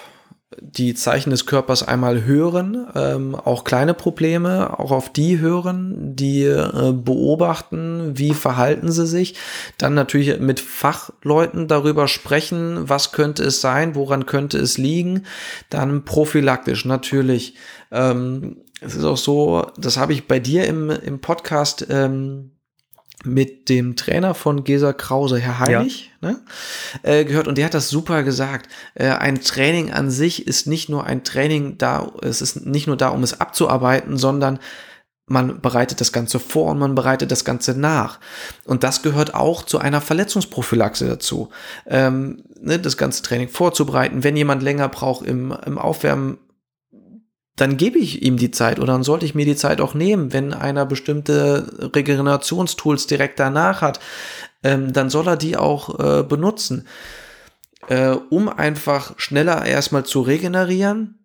die 0.59 0.95
Zeichen 0.95 1.31
des 1.31 1.47
Körpers 1.47 1.87
einmal 1.87 2.25
hören, 2.25 2.87
ähm, 2.97 3.37
auch 3.37 3.63
kleine 3.63 3.95
Probleme, 3.95 4.81
auch 4.81 4.91
auf 4.91 5.13
die 5.13 5.39
hören, 5.39 6.17
die 6.17 6.43
äh, 6.43 6.93
beobachten, 6.93 8.19
wie 8.19 8.35
verhalten 8.35 8.91
sie 8.91 9.07
sich, 9.07 9.37
dann 9.79 9.95
natürlich 9.95 10.41
mit 10.41 10.59
Fachleuten 10.59 11.69
darüber 11.69 12.09
sprechen, 12.09 12.89
was 12.89 13.13
könnte 13.13 13.45
es 13.45 13.61
sein, 13.61 13.95
woran 13.95 14.27
könnte 14.27 14.59
es 14.59 14.77
liegen, 14.77 15.25
dann 15.69 16.05
prophylaktisch 16.05 16.85
natürlich. 16.85 17.55
Ähm, 17.93 18.57
es 18.81 18.97
ist 18.97 19.05
auch 19.05 19.19
so, 19.19 19.71
das 19.77 19.99
habe 19.99 20.15
ich 20.15 20.27
bei 20.27 20.41
dir 20.41 20.67
im, 20.67 20.91
im 20.91 21.21
Podcast 21.21 21.87
ähm, 21.91 22.51
mit 23.25 23.69
dem 23.69 23.97
Trainer 23.97 24.35
von 24.35 24.65
Gesa 24.65 24.93
Krause, 24.93 25.39
Herr 25.39 25.59
Heilig, 25.59 26.11
ja. 26.23 26.31
ne, 26.31 26.41
äh, 27.03 27.25
gehört 27.25 27.49
und 27.49 27.59
der 27.59 27.67
hat 27.67 27.75
das 27.75 27.89
super 27.89 28.23
gesagt. 28.23 28.69
Äh, 28.95 29.09
ein 29.09 29.41
Training 29.41 29.93
an 29.93 30.11
sich 30.11 30.47
ist 30.47 30.67
nicht 30.67 30.89
nur 30.89 31.05
ein 31.05 31.25
Training 31.25 31.77
da, 31.79 32.13
es 32.23 32.41
ist 32.41 32.67
nicht 32.67 32.87
nur 32.87 32.97
da, 32.97 33.09
um 33.09 33.23
es 33.23 33.41
abzuarbeiten, 33.41 34.17
sondern 34.17 34.59
man 35.27 35.61
bereitet 35.61 36.01
das 36.01 36.13
Ganze 36.13 36.41
vor 36.41 36.73
und 36.73 36.79
man 36.79 36.97
bereitet 36.97 37.31
das 37.31 37.45
Ganze 37.45 37.79
nach. 37.79 38.19
Und 38.65 38.83
das 38.83 39.03
gehört 39.03 39.35
auch 39.35 39.63
zu 39.63 39.79
einer 39.79 40.01
Verletzungsprophylaxe 40.01 41.07
dazu. 41.07 41.51
Ähm, 41.87 42.43
ne, 42.61 42.81
das 42.81 42.97
ganze 42.97 43.23
Training 43.23 43.49
vorzubereiten. 43.49 44.25
Wenn 44.25 44.37
jemand 44.37 44.63
länger 44.63 44.89
braucht 44.89 45.25
im, 45.25 45.57
im 45.65 45.79
Aufwärmen, 45.79 46.39
dann 47.61 47.77
gebe 47.77 47.99
ich 47.99 48.23
ihm 48.23 48.39
die 48.39 48.51
Zeit 48.51 48.79
oder 48.79 48.95
dann 48.95 49.03
sollte 49.03 49.27
ich 49.27 49.35
mir 49.35 49.45
die 49.45 49.57
Zeit 49.57 49.83
auch 49.83 49.93
nehmen, 49.93 50.33
wenn 50.33 50.55
einer 50.55 50.87
bestimmte 50.87 51.91
Regenerationstools 51.95 53.07
direkt 53.07 53.39
danach 53.39 53.83
hat, 53.83 54.01
ähm, 54.63 54.95
dann 54.95 55.11
soll 55.11 55.29
er 55.29 55.37
die 55.37 55.59
auch 55.59 55.99
äh, 56.01 56.23
benutzen, 56.23 56.87
äh, 57.89 58.17
um 58.31 58.49
einfach 58.49 59.13
schneller 59.19 59.67
erstmal 59.67 60.07
zu 60.07 60.23
regenerieren, 60.23 61.19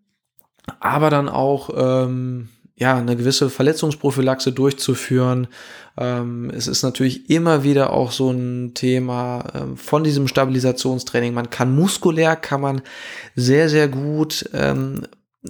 aber 0.82 1.10
dann 1.10 1.30
auch 1.30 1.70
ähm, 1.74 2.50
ja 2.76 2.98
eine 2.98 3.16
gewisse 3.16 3.50
Verletzungsprophylaxe 3.50 4.52
durchzuführen. 4.52 5.48
Ähm, 5.98 6.52
es 6.54 6.68
ist 6.68 6.84
natürlich 6.84 7.30
immer 7.30 7.64
wieder 7.64 7.94
auch 7.94 8.12
so 8.12 8.30
ein 8.30 8.74
Thema 8.74 9.46
ähm, 9.54 9.78
von 9.78 10.04
diesem 10.04 10.28
Stabilisationstraining. 10.28 11.34
Man 11.34 11.50
kann 11.50 11.74
muskulär, 11.74 12.36
kann 12.36 12.60
man 12.60 12.82
sehr, 13.36 13.70
sehr 13.70 13.88
gut 13.88 14.50
ähm, 14.54 15.08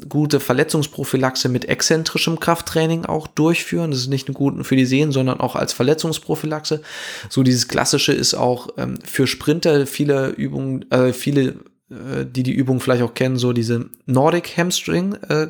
gute 0.09 0.39
Verletzungsprophylaxe 0.39 1.49
mit 1.49 1.65
exzentrischem 1.65 2.39
Krafttraining 2.39 3.05
auch 3.05 3.27
durchführen. 3.27 3.91
Das 3.91 4.01
ist 4.01 4.07
nicht 4.07 4.27
nur 4.27 4.35
gut 4.35 4.65
für 4.65 4.75
die 4.75 4.85
Sehnen, 4.85 5.11
sondern 5.11 5.39
auch 5.39 5.55
als 5.55 5.73
Verletzungsprophylaxe. 5.73 6.81
So 7.29 7.43
dieses 7.43 7.67
klassische 7.67 8.13
ist 8.13 8.33
auch 8.33 8.69
ähm, 8.77 8.99
für 9.03 9.27
Sprinter 9.27 9.87
viele 9.87 10.29
Übungen, 10.29 10.89
äh, 10.91 11.13
viele, 11.13 11.55
äh, 11.89 12.25
die 12.25 12.43
die 12.43 12.53
Übung 12.53 12.79
vielleicht 12.79 13.03
auch 13.03 13.13
kennen, 13.13 13.37
so 13.37 13.53
diese 13.53 13.89
Nordic 14.05 14.57
Hamstring 14.57 15.15
äh, 15.29 15.47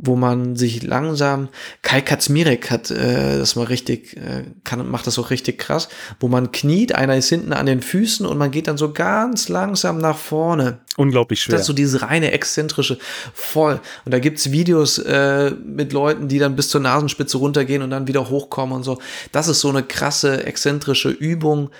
wo 0.00 0.16
man 0.16 0.56
sich 0.56 0.82
langsam, 0.82 1.48
Kai 1.82 2.00
Katzmirek 2.00 2.70
hat 2.70 2.90
äh, 2.90 3.38
das 3.38 3.56
mal 3.56 3.66
richtig, 3.66 4.16
äh, 4.16 4.44
kann, 4.64 4.88
macht 4.90 5.06
das 5.06 5.18
auch 5.18 5.30
richtig 5.30 5.58
krass, 5.58 5.88
wo 6.20 6.28
man 6.28 6.52
kniet, 6.52 6.94
einer 6.94 7.16
ist 7.16 7.28
hinten 7.28 7.52
an 7.52 7.66
den 7.66 7.80
Füßen 7.80 8.26
und 8.26 8.38
man 8.38 8.50
geht 8.50 8.66
dann 8.66 8.76
so 8.76 8.92
ganz 8.92 9.48
langsam 9.48 9.98
nach 9.98 10.18
vorne. 10.18 10.78
Unglaublich 10.96 11.42
schwer. 11.42 11.52
Das 11.52 11.62
ist 11.62 11.66
so 11.66 11.72
dieses 11.72 12.02
reine 12.02 12.32
exzentrische 12.32 12.98
voll. 13.32 13.80
Und 14.04 14.12
da 14.12 14.18
gibt's 14.18 14.50
Videos 14.50 14.98
äh, 14.98 15.50
mit 15.50 15.92
Leuten, 15.92 16.28
die 16.28 16.38
dann 16.38 16.56
bis 16.56 16.68
zur 16.68 16.80
Nasenspitze 16.80 17.38
runtergehen 17.38 17.82
und 17.82 17.90
dann 17.90 18.06
wieder 18.06 18.28
hochkommen 18.28 18.76
und 18.76 18.82
so. 18.82 18.98
Das 19.32 19.48
ist 19.48 19.60
so 19.60 19.68
eine 19.68 19.82
krasse, 19.82 20.44
exzentrische 20.44 21.08
Übung, 21.10 21.70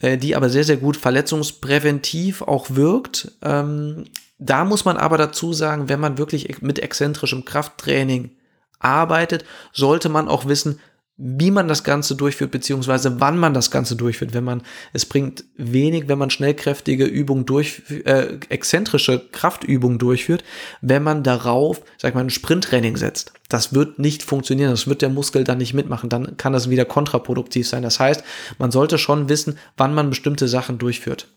äh, 0.00 0.18
die 0.18 0.36
aber 0.36 0.50
sehr, 0.50 0.64
sehr 0.64 0.76
gut 0.76 0.96
verletzungspräventiv 0.96 2.42
auch 2.42 2.70
wirkt. 2.70 3.32
Ähm, 3.42 4.04
da 4.38 4.64
muss 4.64 4.84
man 4.84 4.96
aber 4.96 5.18
dazu 5.18 5.52
sagen, 5.52 5.88
wenn 5.88 6.00
man 6.00 6.18
wirklich 6.18 6.60
mit 6.62 6.78
exzentrischem 6.78 7.44
Krafttraining 7.44 8.32
arbeitet, 8.78 9.44
sollte 9.72 10.08
man 10.08 10.28
auch 10.28 10.46
wissen, 10.46 10.80
wie 11.16 11.52
man 11.52 11.68
das 11.68 11.84
Ganze 11.84 12.16
durchführt, 12.16 12.50
beziehungsweise 12.50 13.20
wann 13.20 13.38
man 13.38 13.54
das 13.54 13.70
Ganze 13.70 13.94
durchführt. 13.94 14.34
Wenn 14.34 14.42
man, 14.42 14.62
es 14.92 15.06
bringt 15.06 15.44
wenig, 15.56 16.08
wenn 16.08 16.18
man 16.18 16.30
schnellkräftige 16.30 17.04
Übungen 17.04 17.46
durch, 17.46 17.82
äh, 18.04 18.38
exzentrische 18.48 19.28
Kraftübungen 19.30 20.00
durchführt, 20.00 20.42
wenn 20.80 21.04
man 21.04 21.22
darauf, 21.22 21.82
sag 21.98 22.16
mal, 22.16 22.22
ein 22.22 22.30
Sprinttraining 22.30 22.96
setzt. 22.96 23.32
Das 23.48 23.72
wird 23.72 24.00
nicht 24.00 24.24
funktionieren, 24.24 24.70
das 24.70 24.88
wird 24.88 25.02
der 25.02 25.08
Muskel 25.08 25.44
dann 25.44 25.58
nicht 25.58 25.72
mitmachen, 25.74 26.08
dann 26.10 26.36
kann 26.36 26.52
das 26.52 26.68
wieder 26.68 26.84
kontraproduktiv 26.84 27.68
sein. 27.68 27.84
Das 27.84 28.00
heißt, 28.00 28.24
man 28.58 28.72
sollte 28.72 28.98
schon 28.98 29.28
wissen, 29.28 29.56
wann 29.76 29.94
man 29.94 30.10
bestimmte 30.10 30.48
Sachen 30.48 30.78
durchführt. 30.78 31.28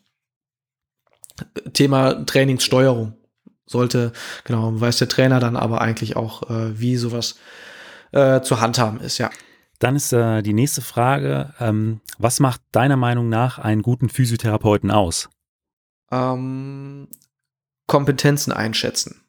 Thema 1.74 2.26
Trainingssteuerung. 2.26 3.14
Sollte, 3.66 4.14
genau, 4.46 4.80
weiß 4.80 4.98
der 4.98 5.10
Trainer 5.10 5.40
dann 5.40 5.58
aber 5.58 5.82
eigentlich 5.82 6.16
auch, 6.16 6.50
äh, 6.50 6.80
wie 6.80 6.96
sowas 6.96 7.36
äh, 8.14 8.42
zu 8.42 8.62
handhaben 8.62 9.02
ist, 9.02 9.18
ja. 9.18 9.30
Dann 9.80 9.96
ist 9.96 10.14
äh, 10.14 10.42
die 10.42 10.54
nächste 10.54 10.82
Frage, 10.82 11.54
ähm, 11.60 12.02
was 12.18 12.40
macht 12.40 12.62
deiner 12.72 12.98
Meinung 12.98 13.30
nach 13.30 13.60
einen 13.60 13.82
guten 13.82 14.10
Physiotherapeuten 14.10 14.90
aus? 14.90 15.30
Ähm, 16.12 17.10
Kompetenzen 17.86 18.52
einschätzen. 18.52 19.22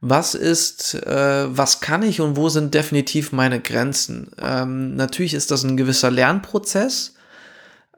Was 0.00 0.34
ist, 0.34 0.94
äh, 0.94 1.46
was 1.48 1.80
kann 1.80 2.02
ich 2.02 2.20
und 2.20 2.36
wo 2.36 2.48
sind 2.48 2.72
definitiv 2.72 3.32
meine 3.32 3.60
Grenzen? 3.60 4.30
Ähm, 4.40 4.94
natürlich 4.94 5.34
ist 5.34 5.50
das 5.50 5.64
ein 5.64 5.76
gewisser 5.76 6.10
Lernprozess, 6.10 7.14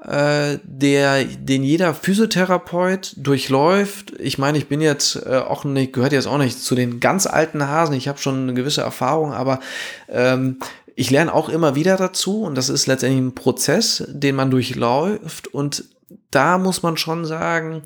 äh, 0.04 0.58
der, 0.64 1.24
den 1.24 1.62
jeder 1.62 1.94
Physiotherapeut 1.94 3.14
durchläuft. 3.16 4.14
Ich 4.18 4.38
meine, 4.38 4.58
ich 4.58 4.66
bin 4.66 4.80
jetzt 4.80 5.16
äh, 5.26 5.38
auch 5.38 5.64
nicht, 5.64 5.92
gehört 5.92 6.12
jetzt 6.12 6.26
auch 6.26 6.38
nicht 6.38 6.58
zu 6.62 6.74
den 6.74 7.00
ganz 7.00 7.26
alten 7.26 7.66
Hasen. 7.66 7.94
Ich 7.94 8.08
habe 8.08 8.18
schon 8.18 8.42
eine 8.42 8.54
gewisse 8.54 8.80
Erfahrung, 8.80 9.32
aber 9.32 9.60
ähm, 10.08 10.58
ich 10.96 11.10
lerne 11.10 11.32
auch 11.32 11.48
immer 11.48 11.74
wieder 11.74 11.96
dazu 11.96 12.42
und 12.42 12.54
das 12.54 12.68
ist 12.68 12.86
letztendlich 12.86 13.22
ein 13.22 13.34
Prozess, 13.34 14.04
den 14.08 14.36
man 14.36 14.50
durchläuft 14.50 15.48
und 15.48 15.84
da 16.30 16.58
muss 16.58 16.82
man 16.82 16.96
schon 16.96 17.24
sagen, 17.24 17.82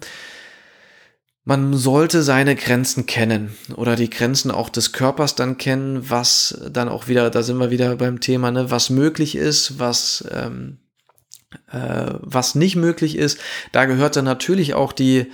man 1.44 1.74
sollte 1.74 2.22
seine 2.22 2.56
Grenzen 2.56 3.06
kennen 3.06 3.54
oder 3.76 3.96
die 3.96 4.08
Grenzen 4.08 4.50
auch 4.50 4.70
des 4.70 4.92
Körpers 4.92 5.34
dann 5.34 5.58
kennen, 5.58 6.08
was 6.08 6.58
dann 6.70 6.88
auch 6.88 7.06
wieder, 7.06 7.28
da 7.30 7.42
sind 7.42 7.58
wir 7.58 7.70
wieder 7.70 7.96
beim 7.96 8.20
Thema, 8.20 8.50
ne, 8.50 8.70
was 8.70 8.88
möglich 8.88 9.36
ist, 9.36 9.78
was 9.78 10.24
ähm, 10.32 10.78
äh, 10.78 10.83
was 11.70 12.54
nicht 12.54 12.76
möglich 12.76 13.16
ist. 13.16 13.38
Da 13.72 13.84
gehört 13.84 14.16
dann 14.16 14.24
natürlich 14.24 14.74
auch 14.74 14.92
die, 14.92 15.26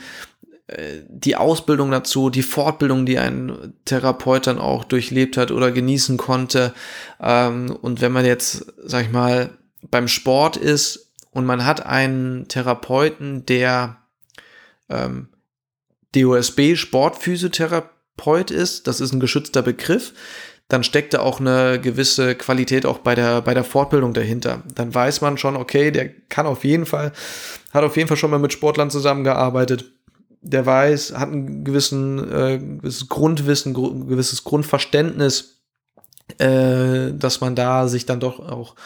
äh, 0.71 1.03
die 1.09 1.37
Ausbildung 1.37 1.91
dazu, 1.91 2.31
die 2.31 2.43
Fortbildung, 2.43 3.07
die 3.07 3.19
ein 3.19 3.75
Therapeut 3.85 4.47
dann 4.47 4.59
auch 4.59 4.85
durchlebt 4.85 5.37
hat 5.37 5.51
oder 5.51 5.73
genießen 5.73 6.17
konnte. 6.17 6.73
Ähm, 7.21 7.77
und 7.83 8.01
wenn 8.01 8.13
man 8.13 8.25
jetzt, 8.25 8.73
sag 8.85 9.05
ich 9.05 9.13
mal, 9.13 9.51
beim 9.91 10.09
Sport 10.09 10.57
ist 10.57 11.13
und 11.31 11.47
man 11.47 11.65
hat 11.65 11.85
einen 11.87 12.49
Therapeuten, 12.49 13.47
der 13.47 13.97
ähm, 14.89 15.29
DOSB 16.15 16.77
Sportphysiotherapeut 16.77 18.51
ist, 18.51 18.87
das 18.87 19.01
ist 19.01 19.13
ein 19.13 19.21
geschützter 19.21 19.63
Begriff, 19.63 20.13
dann 20.71 20.85
steckt 20.85 21.15
da 21.15 21.21
auch 21.21 21.41
eine 21.41 21.81
gewisse 21.81 22.37
Qualität 22.37 22.87
auch 22.87 22.99
bei 22.99 23.17
der, 23.17 23.43
bei 23.43 23.55
der 23.55 23.65
Fortbildung 23.65 24.15
dahinter. 24.15 24.63
Dann 24.73 24.95
weiß 24.95 25.21
man 25.21 25.37
schon, 25.37 25.57
okay, 25.57 25.91
der 25.91 26.09
kann 26.29 26.47
auf 26.47 26.65
jeden 26.65 26.87
Fall, 26.87 27.13
hat 27.73 27.83
auf 27.83 27.97
jeden 27.97 28.09
Fall 28.09 28.17
schon 28.17 28.31
mal 28.31 28.39
mit 28.39 28.53
Sportlern 28.53 28.89
zusammengearbeitet. 28.89 29.93
Der 30.43 30.65
weiß, 30.65 31.15
hat 31.19 31.33
ein 31.33 31.65
gewissen, 31.65 32.19
äh, 32.33 32.59
gewisses 32.59 33.09
Grundwissen, 33.09 33.75
gr 33.75 33.91
gewisses 34.07 34.45
Grundverständnis, 34.45 35.61
äh, 36.39 37.13
dass 37.15 37.41
man 37.41 37.57
da 37.57 37.89
sich 37.89 38.07
dann 38.07 38.21
doch 38.21 38.39
auch 38.39 38.77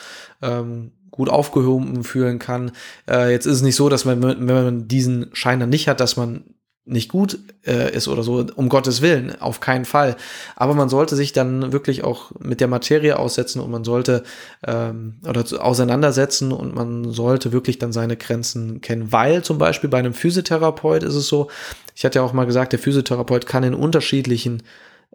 ähm, 0.41 0.93
gut 1.11 1.29
aufgehoben 1.29 2.03
fühlen 2.03 2.39
kann. 2.39 2.73
Äh, 3.09 3.31
jetzt 3.31 3.45
ist 3.45 3.57
es 3.57 3.63
nicht 3.63 3.77
so, 3.77 3.91
dass 3.91 4.07
man, 4.07 4.23
wenn 4.23 4.47
man 4.47 4.89
diesen 4.89 5.29
Schein 5.35 5.61
dann 5.61 5.69
nicht 5.69 5.87
hat, 5.87 6.01
dass 6.01 6.17
man 6.17 6.45
nicht 6.87 7.11
gut 7.11 7.39
äh, 7.67 7.95
ist 7.95 8.09
oder 8.09 8.23
so, 8.23 8.45
um 8.57 8.69
Gottes 8.69 9.01
Willen, 9.01 9.41
auf 9.41 9.61
keinen 9.61 9.87
Fall. 9.87 10.17
Aber 10.55 10.75
man 10.75 10.91
sollte 10.91 11.17
sich 11.17 11.33
dann 11.33 11.73
wirklich 11.73 12.05
auch 12.05 12.33
mit 12.39 12.61
der 12.61 12.69
Materie 12.69 13.19
aussetzen 13.19 13.61
und 13.61 13.71
man 13.71 13.85
sollte 13.85 14.23
ähm, 14.67 15.15
oder 15.27 15.45
auseinandersetzen 15.63 16.53
und 16.53 16.75
man 16.75 17.11
sollte 17.11 17.53
wirklich 17.53 17.79
dann 17.79 17.93
seine 17.93 18.17
Grenzen 18.17 18.83
kennen. 18.83 19.13
Weil 19.13 19.43
zum 19.43 19.57
Beispiel 19.57 19.89
bei 19.89 19.99
einem 19.99 20.13
Physiotherapeut 20.13 21.03
ist 21.03 21.15
es 21.15 21.27
so, 21.27 21.49
ich 21.95 22.05
hatte 22.05 22.19
ja 22.19 22.25
auch 22.25 22.35
mal 22.35 22.45
gesagt, 22.45 22.73
der 22.73 22.79
Physiotherapeut 22.79 23.47
kann 23.47 23.65
in 23.65 23.75
unterschiedlichen 23.75 24.63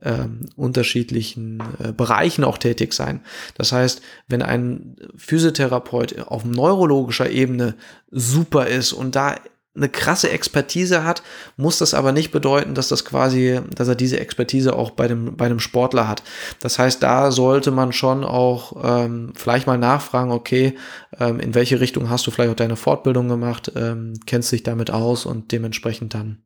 ähm, 0.01 0.45
unterschiedlichen 0.55 1.61
äh, 1.83 1.91
Bereichen 1.91 2.45
auch 2.45 2.57
tätig 2.57 2.93
sein. 2.93 3.19
Das 3.55 3.73
heißt, 3.73 4.01
wenn 4.29 4.41
ein 4.41 4.95
Physiotherapeut 5.17 6.19
auf 6.19 6.45
neurologischer 6.45 7.29
Ebene 7.29 7.75
super 8.09 8.67
ist 8.67 8.93
und 8.93 9.15
da 9.17 9.35
eine 9.79 9.89
krasse 9.89 10.29
Expertise 10.29 11.03
hat, 11.03 11.23
muss 11.57 11.79
das 11.79 11.93
aber 11.93 12.11
nicht 12.11 12.31
bedeuten, 12.31 12.75
dass 12.75 12.89
das 12.89 13.05
quasi, 13.05 13.61
dass 13.73 13.87
er 13.87 13.95
diese 13.95 14.19
Expertise 14.19 14.75
auch 14.75 14.91
bei 14.91 15.07
dem, 15.07 15.35
bei 15.37 15.45
einem 15.45 15.59
Sportler 15.59 16.07
hat. 16.07 16.23
Das 16.59 16.77
heißt, 16.77 17.01
da 17.01 17.31
sollte 17.31 17.71
man 17.71 17.91
schon 17.91 18.23
auch 18.23 18.73
ähm, 18.83 19.33
vielleicht 19.35 19.67
mal 19.67 19.77
nachfragen, 19.77 20.31
okay, 20.31 20.77
ähm, 21.19 21.39
in 21.39 21.55
welche 21.55 21.79
Richtung 21.79 22.09
hast 22.09 22.27
du 22.27 22.31
vielleicht 22.31 22.51
auch 22.51 22.55
deine 22.55 22.75
Fortbildung 22.75 23.27
gemacht, 23.27 23.71
ähm, 23.75 24.13
kennst 24.25 24.51
dich 24.51 24.63
damit 24.63 24.91
aus 24.91 25.25
und 25.25 25.51
dementsprechend 25.51 26.13
dann 26.13 26.43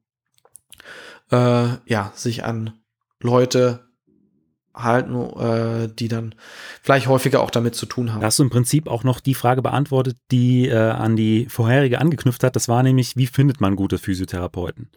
äh, 1.31 1.77
ja, 1.85 2.11
sich 2.15 2.43
an 2.43 2.73
Leute 3.19 3.92
halten, 4.73 5.15
äh, 5.15 5.87
die 5.87 6.07
dann 6.07 6.35
vielleicht 6.81 7.07
häufiger 7.07 7.41
auch 7.41 7.51
damit 7.51 7.75
zu 7.75 7.85
tun 7.85 8.13
haben. 8.13 8.23
Hast 8.23 8.39
du 8.39 8.43
im 8.43 8.49
Prinzip 8.49 8.87
auch 8.87 9.03
noch 9.03 9.19
die 9.19 9.35
Frage 9.35 9.61
beantwortet, 9.61 10.17
die 10.31 10.67
äh, 10.67 10.75
an 10.75 11.15
die 11.15 11.47
vorherige 11.47 11.99
angeknüpft 11.99 12.43
hat. 12.43 12.55
Das 12.55 12.67
war 12.67 12.83
nämlich, 12.83 13.15
wie 13.15 13.27
findet 13.27 13.61
man 13.61 13.75
gute 13.75 13.97
Physiotherapeuten? 13.97 14.89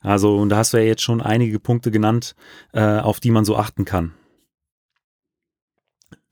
Also, 0.00 0.36
und 0.36 0.50
da 0.50 0.58
hast 0.58 0.72
du 0.72 0.78
ja 0.78 0.84
jetzt 0.84 1.02
schon 1.02 1.20
einige 1.20 1.58
Punkte 1.58 1.90
genannt, 1.90 2.34
äh, 2.72 2.98
auf 2.98 3.20
die 3.20 3.30
man 3.30 3.44
so 3.44 3.56
achten 3.56 3.84
kann. 3.84 4.12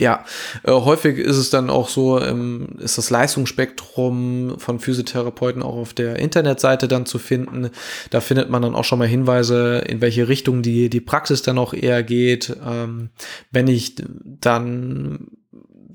Ja, 0.00 0.24
äh, 0.62 0.72
häufig 0.72 1.18
ist 1.18 1.36
es 1.36 1.50
dann 1.50 1.68
auch 1.68 1.90
so, 1.90 2.18
ähm, 2.22 2.68
ist 2.78 2.96
das 2.96 3.10
Leistungsspektrum 3.10 4.54
von 4.56 4.80
Physiotherapeuten 4.80 5.62
auch 5.62 5.76
auf 5.76 5.92
der 5.92 6.16
Internetseite 6.18 6.88
dann 6.88 7.04
zu 7.04 7.18
finden. 7.18 7.68
Da 8.08 8.22
findet 8.22 8.48
man 8.48 8.62
dann 8.62 8.74
auch 8.74 8.84
schon 8.84 8.98
mal 8.98 9.06
Hinweise, 9.06 9.84
in 9.86 10.00
welche 10.00 10.26
Richtung 10.26 10.62
die, 10.62 10.88
die 10.88 11.02
Praxis 11.02 11.42
dann 11.42 11.58
auch 11.58 11.74
eher 11.74 12.02
geht. 12.02 12.56
Ähm, 12.66 13.10
wenn 13.50 13.68
ich 13.68 13.96
dann 14.24 15.26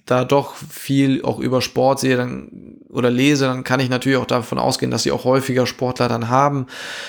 da 0.05 0.23
doch 0.23 0.55
viel 0.55 1.23
auch 1.23 1.39
über 1.39 1.61
Sport 1.61 1.99
sehe 1.99 2.15
dann, 2.15 2.77
oder 2.89 3.09
lese, 3.09 3.45
dann 3.45 3.63
kann 3.63 3.79
ich 3.79 3.89
natürlich 3.89 4.17
auch 4.17 4.27
davon 4.27 4.59
ausgehen, 4.59 4.91
dass 4.91 5.03
sie 5.03 5.11
auch 5.11 5.25
häufiger 5.25 5.65
Sportler 5.65 6.07
dann 6.07 6.29
haben 6.29 6.67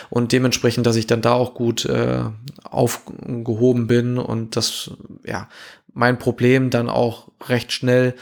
und 0.08 0.32
dementsprechend, 0.32 0.86
dass 0.86 0.96
ich 0.96 1.06
dann 1.06 1.22
da 1.22 1.32
auch 1.32 1.54
gut 1.54 1.84
äh, 1.84 2.24
aufgehoben 2.64 3.86
bin 3.86 4.18
und 4.18 4.56
das 4.56 4.90
ja 5.24 5.48
mein 5.92 6.18
Problem 6.18 6.70
dann 6.70 6.88
auch 6.88 7.28
recht 7.48 7.72
schnell 7.72 8.14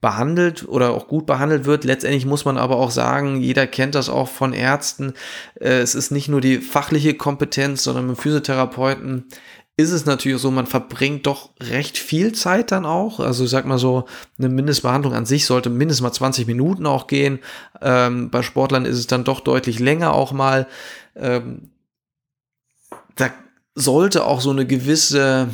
behandelt 0.00 0.68
oder 0.68 0.90
auch 0.90 1.08
gut 1.08 1.24
behandelt 1.24 1.64
wird. 1.64 1.84
Letztendlich 1.84 2.26
muss 2.26 2.44
man 2.44 2.58
aber 2.58 2.76
auch 2.76 2.90
sagen, 2.90 3.40
jeder 3.40 3.66
kennt 3.66 3.94
das 3.94 4.10
auch 4.10 4.28
von 4.28 4.52
Ärzten. 4.52 5.14
Äh, 5.58 5.78
es 5.78 5.94
ist 5.94 6.10
nicht 6.10 6.28
nur 6.28 6.40
die 6.42 6.58
fachliche 6.58 7.14
Kompetenz, 7.14 7.84
sondern 7.84 8.08
mit 8.08 8.18
Physiotherapeuten 8.18 9.24
ist 9.76 9.90
es 9.90 10.06
natürlich 10.06 10.40
so, 10.40 10.50
man 10.50 10.66
verbringt 10.66 11.26
doch 11.26 11.50
recht 11.60 11.98
viel 11.98 12.32
Zeit 12.32 12.70
dann 12.70 12.86
auch. 12.86 13.18
Also 13.18 13.44
ich 13.44 13.50
sag 13.50 13.66
mal 13.66 13.78
so, 13.78 14.06
eine 14.38 14.48
Mindestbehandlung 14.48 15.14
an 15.14 15.26
sich 15.26 15.46
sollte 15.46 15.68
mindestens 15.68 16.02
mal 16.02 16.12
20 16.12 16.46
Minuten 16.46 16.86
auch 16.86 17.08
gehen. 17.08 17.40
Ähm, 17.80 18.30
bei 18.30 18.42
Sportlern 18.42 18.84
ist 18.84 18.98
es 18.98 19.08
dann 19.08 19.24
doch 19.24 19.40
deutlich 19.40 19.80
länger 19.80 20.12
auch 20.12 20.32
mal. 20.32 20.68
Ähm, 21.16 21.70
da 23.16 23.30
sollte 23.74 24.24
auch 24.24 24.40
so 24.40 24.50
eine 24.50 24.66
gewisse 24.66 25.48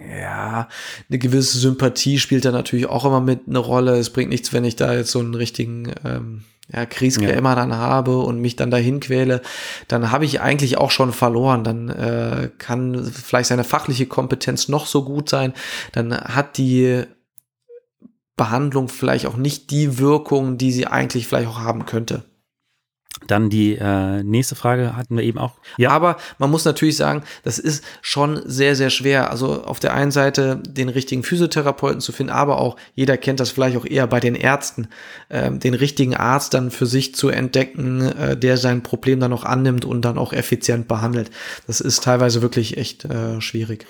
ja, 0.00 0.68
eine 1.08 1.18
gewisse 1.18 1.58
Sympathie 1.58 2.18
spielt 2.18 2.44
da 2.44 2.50
natürlich 2.50 2.86
auch 2.86 3.04
immer 3.04 3.20
mit 3.20 3.42
eine 3.46 3.58
Rolle. 3.58 3.96
Es 3.96 4.10
bringt 4.10 4.30
nichts, 4.30 4.52
wenn 4.52 4.64
ich 4.64 4.74
da 4.74 4.92
jetzt 4.92 5.12
so 5.12 5.20
einen 5.20 5.34
richtigen 5.34 5.92
ähm, 6.04 6.44
ja, 6.72 6.86
Kriegskrämer 6.86 7.50
ja. 7.50 7.54
dann 7.54 7.74
habe 7.76 8.18
und 8.18 8.40
mich 8.40 8.56
dann 8.56 8.70
dahin 8.70 9.00
quäle, 9.00 9.42
dann 9.88 10.10
habe 10.10 10.24
ich 10.24 10.40
eigentlich 10.40 10.78
auch 10.78 10.90
schon 10.90 11.12
verloren. 11.12 11.64
Dann 11.64 11.88
äh, 11.90 12.50
kann 12.58 13.04
vielleicht 13.04 13.48
seine 13.48 13.64
fachliche 13.64 14.06
Kompetenz 14.06 14.68
noch 14.68 14.86
so 14.86 15.04
gut 15.04 15.28
sein. 15.28 15.52
Dann 15.92 16.14
hat 16.14 16.56
die 16.56 17.04
Behandlung 18.36 18.88
vielleicht 18.88 19.26
auch 19.26 19.36
nicht 19.36 19.70
die 19.70 19.98
Wirkung, 19.98 20.58
die 20.58 20.72
sie 20.72 20.86
eigentlich 20.86 21.28
vielleicht 21.28 21.48
auch 21.48 21.60
haben 21.60 21.86
könnte. 21.86 22.24
Dann 23.26 23.48
die 23.48 23.76
äh, 23.76 24.22
nächste 24.22 24.54
Frage 24.54 24.96
hatten 24.96 25.16
wir 25.16 25.24
eben 25.24 25.38
auch. 25.38 25.54
Ja. 25.76 25.90
Aber 25.90 26.16
man 26.38 26.50
muss 26.50 26.64
natürlich 26.64 26.96
sagen, 26.96 27.22
das 27.42 27.58
ist 27.58 27.84
schon 28.02 28.42
sehr, 28.44 28.76
sehr 28.76 28.90
schwer. 28.90 29.30
Also 29.30 29.64
auf 29.64 29.80
der 29.80 29.94
einen 29.94 30.10
Seite 30.10 30.60
den 30.66 30.88
richtigen 30.88 31.22
Physiotherapeuten 31.22 32.00
zu 32.00 32.12
finden, 32.12 32.32
aber 32.32 32.58
auch, 32.58 32.76
jeder 32.94 33.16
kennt 33.16 33.40
das 33.40 33.50
vielleicht 33.50 33.76
auch 33.76 33.86
eher 33.86 34.06
bei 34.06 34.20
den 34.20 34.34
Ärzten, 34.34 34.88
äh, 35.28 35.50
den 35.50 35.74
richtigen 35.74 36.14
Arzt 36.14 36.54
dann 36.54 36.70
für 36.70 36.86
sich 36.86 37.14
zu 37.14 37.28
entdecken, 37.28 38.02
äh, 38.02 38.36
der 38.36 38.56
sein 38.56 38.82
Problem 38.82 39.20
dann 39.20 39.32
auch 39.32 39.44
annimmt 39.44 39.84
und 39.84 40.02
dann 40.02 40.18
auch 40.18 40.32
effizient 40.32 40.88
behandelt. 40.88 41.30
Das 41.66 41.80
ist 41.80 42.02
teilweise 42.02 42.42
wirklich 42.42 42.76
echt 42.76 43.04
äh, 43.04 43.40
schwierig. 43.40 43.86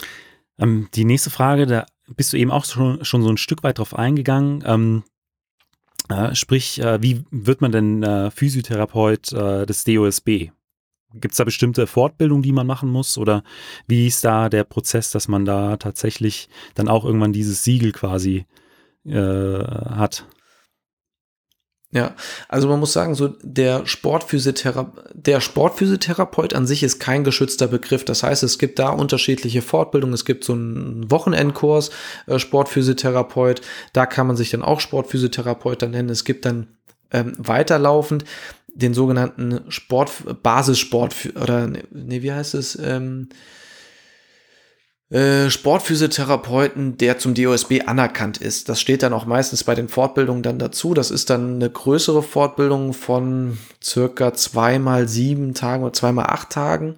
Ähm, 0.59 0.89
die 0.95 1.05
nächste 1.05 1.31
Frage, 1.31 1.67
da 1.67 1.87
bist 2.09 2.33
du 2.33 2.37
eben 2.37 2.51
auch 2.51 2.65
schon, 2.65 3.05
schon 3.05 3.23
so 3.23 3.31
ein 3.31 3.39
Stück 3.39 3.63
weit 3.63 3.79
drauf 3.79 3.95
eingegangen. 3.97 4.63
Ähm, 4.67 5.03
äh, 5.07 5.14
sprich, 6.35 6.81
äh, 6.81 7.03
wie 7.03 7.25
wird 7.31 7.61
man 7.61 7.73
denn 7.73 8.03
äh, 8.03 8.31
Physiotherapeut 8.31 9.33
äh, 9.33 9.67
des 9.67 9.85
DOSB? 9.85 10.51
Gibt 11.15 11.33
es 11.33 11.39
da 11.39 11.45
bestimmte 11.45 11.87
Fortbildungen, 11.87 12.43
die 12.43 12.53
man 12.53 12.67
machen 12.67 12.91
muss? 12.91 13.19
Oder 13.19 13.45
wie 13.87 14.07
ist 14.07 14.25
da 14.25 14.49
der 14.49 14.65
Prozess, 14.65 15.11
dass 15.11 15.29
man 15.29 15.45
da 15.45 15.77
tatsächlich 15.77 16.49
dann 16.75 16.89
auch 16.89 17.05
irgendwann 17.05 17.33
dieses 17.33 17.63
Siegel 17.65 17.93
quasi 17.93 18.47
äh, 19.07 19.59
hat? 19.59 20.27
Ja, 21.95 22.17
also 22.49 22.67
man 22.67 22.81
muss 22.81 22.93
sagen, 22.93 23.15
so 23.15 23.29
der 23.41 23.87
Sportphysiothera 23.87 24.93
der 25.13 25.41
Sportphysiotherapeut 25.41 26.53
an 26.53 26.67
sich 26.67 26.83
ist 26.83 26.99
kein 26.99 27.23
geschützter 27.23 27.69
Begriff. 27.69 28.05
Das 28.05 28.25
heißt, 28.25 28.43
es 28.43 28.59
gibt 28.59 28.81
da 28.81 28.89
unterschiedliche 28.89 29.63
Fortbildungen. 29.63 30.13
Es 30.13 30.25
gibt 30.25 30.43
so 30.43 30.55
einen 30.55 31.09
Wochenendkurs 31.09 31.91
äh, 32.27 32.41
Sportphysiotherapeut. 32.41 33.61
Da 33.93 34.07
kann 34.07 34.27
man 34.27 34.35
sich 34.35 34.51
dann 34.51 34.65
auch 34.65 34.81
Sportphysiotherapeut 34.81 35.83
dann 35.83 35.93
nennen. 35.93 36.09
Es 36.09 36.25
gibt 36.25 36.47
dann 36.47 36.67
ähm, 37.13 37.35
weiterlaufend 37.39 38.25
den 38.75 38.93
sogenannten 38.93 39.61
Sport 39.69 40.43
Basissport 40.43 41.15
oder 41.41 41.69
nee, 41.93 42.23
wie 42.23 42.33
heißt 42.33 42.55
es? 42.55 42.77
Ähm, 42.83 43.29
äh, 45.15 45.49
Sportphysiotherapeuten, 45.49 46.99
der 46.99 47.19
zum 47.19 47.35
DOSB 47.35 47.83
anerkannt 47.87 48.39
ist. 48.39 48.69
Das 48.69 48.81
steht 48.81 49.05
dann 49.05 49.13
auch 49.13 49.27
meistens 49.27 49.63
bei 49.63 49.77
den 49.77 49.89
Fortbildungen 49.89 50.43
dann 50.43 50.59
dazu. 50.59 50.93
Das 50.93 51.13
ist 51.13 51.31
dann 51.31 51.55
eine 51.55 51.71
größere 51.71 52.21
Fortbildung 52.21 52.95
von 52.95 53.57
circa 53.81 54.35
zweimal 54.35 55.07
sieben 55.07 55.55
Tagen 55.55 55.85
oder 55.85 55.93
zweimal 55.93 56.27
acht 56.27 56.51
Tagen. 56.51 56.97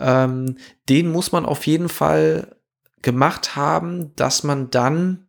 Ähm, 0.00 0.56
den 0.88 1.12
muss 1.12 1.32
man 1.32 1.44
auf 1.44 1.66
jeden 1.66 1.90
Fall 1.90 2.56
gemacht 3.02 3.54
haben, 3.54 4.16
dass 4.16 4.44
man 4.44 4.70
dann 4.70 5.26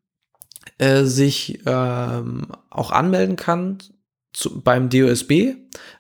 äh, 0.78 1.04
sich 1.04 1.60
ähm, 1.66 2.48
auch 2.70 2.92
anmelden 2.92 3.36
kann 3.36 3.80
zu, 4.34 4.62
beim 4.62 4.90
DOSB, 4.90 5.56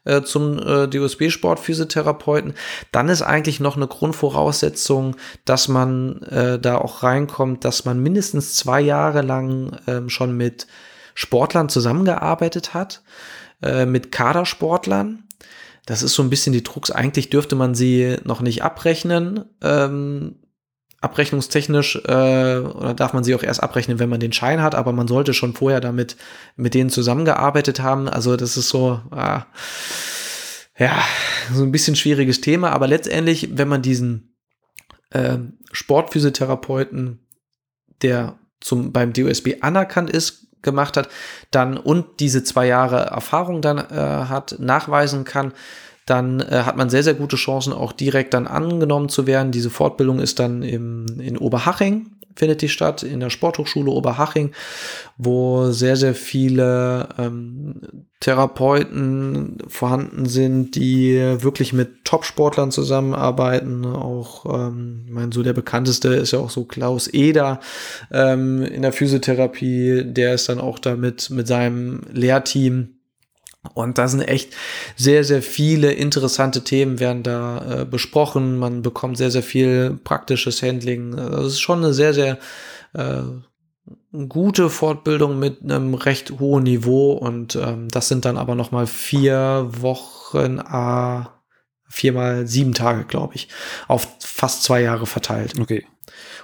äh, 0.06 0.22
zum 0.24 0.60
äh, 0.60 0.88
DOSB-Sportphysiotherapeuten, 0.88 2.54
dann 2.92 3.10
ist 3.10 3.22
eigentlich 3.22 3.60
noch 3.60 3.78
eine 3.78 3.88
Grundvoraussetzung, 3.88 5.16
dass 5.46 5.68
man 5.68 6.22
äh, 6.24 6.60
da 6.60 6.78
auch 6.78 7.04
reinkommt, 7.04 7.64
dass 7.64 7.86
man 7.86 8.00
mindestens 8.00 8.56
zwei 8.56 8.82
Jahre 8.82 9.22
lang 9.22 9.78
ähm, 9.88 10.10
schon 10.10 10.36
mit 10.36 10.68
Sportlern 11.16 11.70
zusammengearbeitet 11.70 12.74
hat, 12.74 13.04
äh, 13.62 13.86
mit 13.86 14.12
Kadersportlern. 14.12 15.24
Das 15.86 16.02
ist 16.02 16.14
so 16.16 16.24
ein 16.24 16.30
bisschen 16.30 16.54
die 16.54 16.64
Drucks. 16.64 16.92
Eigentlich 16.92 17.30
dürfte 17.30 17.56
man 17.56 17.76
sie 17.76 18.18
noch 18.24 18.42
nicht 18.42 18.64
abrechnen. 18.64 19.46
Ähm, 19.62 20.36
abrechnungstechnisch 21.04 21.98
äh, 22.06 22.58
oder 22.60 22.94
darf 22.94 23.14
man 23.14 23.24
sie 23.24 23.36
auch 23.36 23.44
erst 23.44 23.62
abrechnen, 23.62 24.00
wenn 24.00 24.10
man 24.10 24.20
den 24.20 24.34
Schein 24.34 24.62
hat, 24.62 24.76
aber 24.76 24.94
man 24.94 25.08
sollte 25.08 25.34
schon 25.34 25.54
vorher 25.54 25.82
damit 25.82 26.16
mit 26.56 26.74
denen 26.74 26.90
zusammengearbeitet 26.90 27.82
haben. 27.82 28.08
Also 28.08 28.38
das 28.38 28.58
ist 28.58 28.70
so, 28.70 29.02
äh, 29.12 29.40
ja, 30.80 31.04
so 31.54 31.64
ein 31.64 31.72
bisschen 31.72 31.96
schwieriges 31.96 32.42
Thema, 32.42 32.72
aber 32.72 32.88
letztendlich, 32.88 33.58
wenn 33.58 33.68
man 33.68 33.82
diesen 33.82 34.36
äh, 35.10 35.38
Sportphysiotherapeuten, 35.72 37.20
der 38.02 38.40
zum, 38.62 38.92
beim 38.92 39.14
DOSB 39.14 39.58
anerkannt 39.62 40.10
ist, 40.10 40.48
gemacht 40.62 40.96
hat, 40.96 41.10
dann 41.52 41.78
und 41.78 42.22
diese 42.22 42.44
zwei 42.46 42.66
Jahre 42.66 43.08
Erfahrung 43.08 43.62
dann 43.62 43.78
äh, 43.78 44.26
hat, 44.30 44.56
nachweisen 44.60 45.26
kann, 45.26 45.52
dann 46.06 46.42
äh, 46.42 46.64
hat 46.66 46.78
man 46.78 46.90
sehr, 46.90 47.04
sehr 47.04 47.14
gute 47.14 47.36
Chancen, 47.36 47.74
auch 47.74 47.94
direkt 47.94 48.34
dann 48.34 48.48
angenommen 48.48 49.10
zu 49.10 49.28
werden. 49.28 49.52
Diese 49.52 49.70
Fortbildung 49.70 50.20
ist 50.20 50.40
dann 50.40 50.64
im, 50.64 51.06
in 51.20 51.38
Oberhaching, 51.38 52.12
findet 52.36 52.62
die 52.62 52.70
statt, 52.70 53.04
in 53.04 53.20
der 53.20 53.30
Sporthochschule 53.30 53.92
Oberhaching, 53.92 54.52
wo 55.18 55.72
sehr, 55.72 55.96
sehr 55.96 56.16
viele 56.16 57.08
ähm, 57.18 57.82
Therapeuten 58.20 59.60
vorhanden 59.68 60.26
sind, 60.26 60.76
die 60.76 61.16
wirklich 61.40 61.74
mit 61.74 62.06
Top-Sportlern 62.06 62.72
zusammenarbeiten. 62.72 63.86
Auch, 63.86 64.46
ähm, 64.46 65.04
ich 65.06 65.14
meine, 65.14 65.32
so 65.32 65.44
der 65.44 65.54
bekannteste 65.54 66.10
ist 66.10 66.32
ja 66.32 66.40
auch 66.40 66.50
so 66.50 66.66
Klaus 66.66 67.08
Eder 67.14 67.60
ähm, 68.12 68.64
in 68.64 68.82
der 68.82 68.94
Physiotherapie. 68.94 70.04
Der 70.06 70.34
ist 70.34 70.50
dann 70.50 70.60
auch 70.60 70.80
da 70.80 70.96
mit, 70.96 71.30
mit 71.30 71.48
seinem 71.48 72.02
Lehrteam 72.12 72.96
Und 73.74 73.98
da 73.98 74.08
sind 74.08 74.22
echt 74.22 74.54
sehr, 74.96 75.24
sehr 75.24 75.42
viele 75.42 75.94
interessante 75.94 76.64
Themen 76.64 77.00
werden 77.00 77.24
da 77.24 77.82
äh, 77.82 77.86
besprochen. 77.86 78.58
Man 78.58 78.82
bekommt 78.82 79.18
sehr, 79.18 79.32
sehr 79.32 79.44
viel 79.44 79.98
praktisches 80.04 80.62
Handling. 80.62 81.16
Das 81.16 81.46
ist 81.46 81.62
schon 81.62 81.80
eine 81.80 81.94
sehr, 81.94 82.14
sehr 82.14 82.40
äh, 82.94 83.22
gute 84.28 84.70
Fortbildung 84.70 85.40
mit 85.40 85.64
einem 85.64 85.94
recht 85.94 86.40
hohen 86.40 86.64
Niveau. 86.64 87.14
Und 87.14 87.56
ähm, 87.56 87.88
das 87.90 88.10
sind 88.10 88.26
dann 88.26 88.38
aber 88.38 88.56
noch 88.56 88.72
mal 88.72 88.86
vier 88.86 89.70
Wochen, 89.70 90.60
äh, 90.60 91.24
viermal 91.88 92.48
sieben 92.48 92.74
Tage, 92.74 93.06
glaube 93.06 93.36
ich, 93.36 93.48
auf 93.88 94.08
fast 94.20 94.64
zwei 94.64 94.82
Jahre 94.82 95.06
verteilt. 95.06 95.60
Okay. 95.60 95.86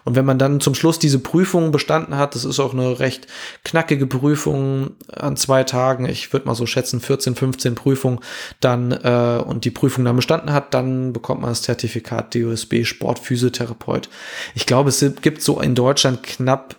Und 0.05 0.15
wenn 0.15 0.25
man 0.25 0.39
dann 0.39 0.61
zum 0.61 0.75
Schluss 0.75 0.99
diese 0.99 1.19
Prüfung 1.19 1.71
bestanden 1.71 2.15
hat, 2.15 2.35
das 2.35 2.45
ist 2.45 2.59
auch 2.59 2.73
eine 2.73 2.99
recht 2.99 3.27
knackige 3.63 4.07
Prüfung 4.07 4.91
an 5.11 5.35
zwei 5.37 5.63
Tagen, 5.63 6.05
ich 6.05 6.31
würde 6.33 6.45
mal 6.45 6.55
so 6.55 6.65
schätzen 6.65 7.01
14, 7.01 7.35
15 7.35 7.75
Prüfungen, 7.75 8.19
dann 8.59 8.91
äh, 8.91 9.43
und 9.45 9.65
die 9.65 9.71
Prüfung 9.71 10.05
dann 10.05 10.15
bestanden 10.15 10.53
hat, 10.53 10.73
dann 10.73 11.13
bekommt 11.13 11.41
man 11.41 11.51
das 11.51 11.61
Zertifikat 11.61 12.33
DOSB 12.33 12.85
Sportphysiotherapeut. 12.85 14.09
Ich 14.55 14.65
glaube, 14.65 14.89
es 14.89 15.05
gibt 15.21 15.41
so 15.41 15.59
in 15.59 15.75
Deutschland 15.75 16.23
knapp 16.23 16.77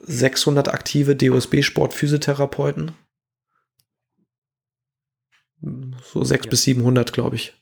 600 0.00 0.68
aktive 0.68 1.16
DOSB 1.16 1.62
Sportphysiotherapeuten. 1.62 2.92
So 5.60 6.24
600 6.24 6.44
ja. 6.44 6.50
bis 6.50 6.62
700, 6.64 7.12
glaube 7.12 7.36
ich. 7.36 7.54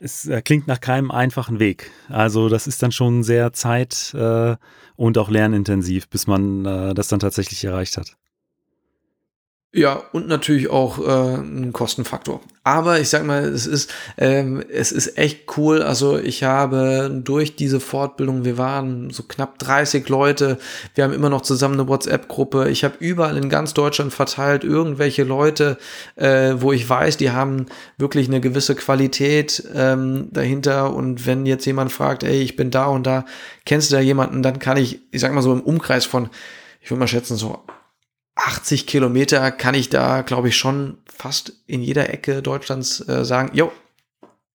Es 0.00 0.26
äh, 0.26 0.40
klingt 0.42 0.66
nach 0.66 0.80
keinem 0.80 1.10
einfachen 1.10 1.58
Weg. 1.58 1.90
Also 2.08 2.48
das 2.48 2.66
ist 2.66 2.82
dann 2.82 2.92
schon 2.92 3.22
sehr 3.22 3.52
zeit- 3.52 4.14
äh, 4.14 4.56
und 4.96 5.16
auch 5.16 5.30
lernintensiv, 5.30 6.08
bis 6.08 6.26
man 6.26 6.64
äh, 6.66 6.94
das 6.94 7.08
dann 7.08 7.20
tatsächlich 7.20 7.64
erreicht 7.64 7.96
hat. 7.96 8.16
Ja, 9.72 10.02
und 10.10 10.26
natürlich 10.26 10.68
auch 10.68 10.98
äh, 10.98 11.36
ein 11.36 11.72
Kostenfaktor. 11.72 12.40
Aber 12.64 12.98
ich 12.98 13.08
sag 13.08 13.24
mal, 13.24 13.44
es 13.44 13.68
ist, 13.68 13.88
ähm, 14.18 14.64
es 14.68 14.90
ist 14.90 15.16
echt 15.16 15.56
cool. 15.56 15.80
Also 15.80 16.18
ich 16.18 16.42
habe 16.42 17.08
durch 17.22 17.54
diese 17.54 17.78
Fortbildung, 17.78 18.44
wir 18.44 18.58
waren 18.58 19.10
so 19.10 19.22
knapp 19.22 19.60
30 19.60 20.08
Leute, 20.08 20.58
wir 20.96 21.04
haben 21.04 21.12
immer 21.12 21.30
noch 21.30 21.42
zusammen 21.42 21.74
eine 21.74 21.86
WhatsApp-Gruppe. 21.88 22.68
Ich 22.68 22.82
habe 22.82 22.96
überall 22.98 23.36
in 23.36 23.48
ganz 23.48 23.72
Deutschland 23.72 24.12
verteilt 24.12 24.64
irgendwelche 24.64 25.22
Leute, 25.22 25.78
äh, 26.16 26.54
wo 26.56 26.72
ich 26.72 26.88
weiß, 26.88 27.16
die 27.18 27.30
haben 27.30 27.66
wirklich 27.96 28.26
eine 28.26 28.40
gewisse 28.40 28.74
Qualität 28.74 29.62
ähm, 29.72 30.30
dahinter. 30.32 30.92
Und 30.92 31.26
wenn 31.26 31.46
jetzt 31.46 31.64
jemand 31.64 31.92
fragt, 31.92 32.24
ey, 32.24 32.42
ich 32.42 32.56
bin 32.56 32.72
da 32.72 32.86
und 32.86 33.06
da, 33.06 33.24
kennst 33.66 33.92
du 33.92 33.94
da 33.94 34.02
jemanden, 34.02 34.42
dann 34.42 34.58
kann 34.58 34.78
ich, 34.78 34.98
ich 35.12 35.20
sag 35.20 35.32
mal 35.32 35.42
so 35.42 35.52
im 35.52 35.60
Umkreis 35.60 36.06
von, 36.06 36.28
ich 36.80 36.90
würde 36.90 36.98
mal 36.98 37.06
schätzen, 37.06 37.36
so 37.36 37.60
80 38.40 38.86
Kilometer 38.86 39.50
kann 39.50 39.74
ich 39.74 39.88
da, 39.88 40.22
glaube 40.22 40.48
ich, 40.48 40.56
schon 40.56 40.98
fast 41.06 41.52
in 41.66 41.82
jeder 41.82 42.12
Ecke 42.12 42.42
Deutschlands 42.42 43.06
äh, 43.08 43.24
sagen, 43.24 43.50
jo, 43.54 43.70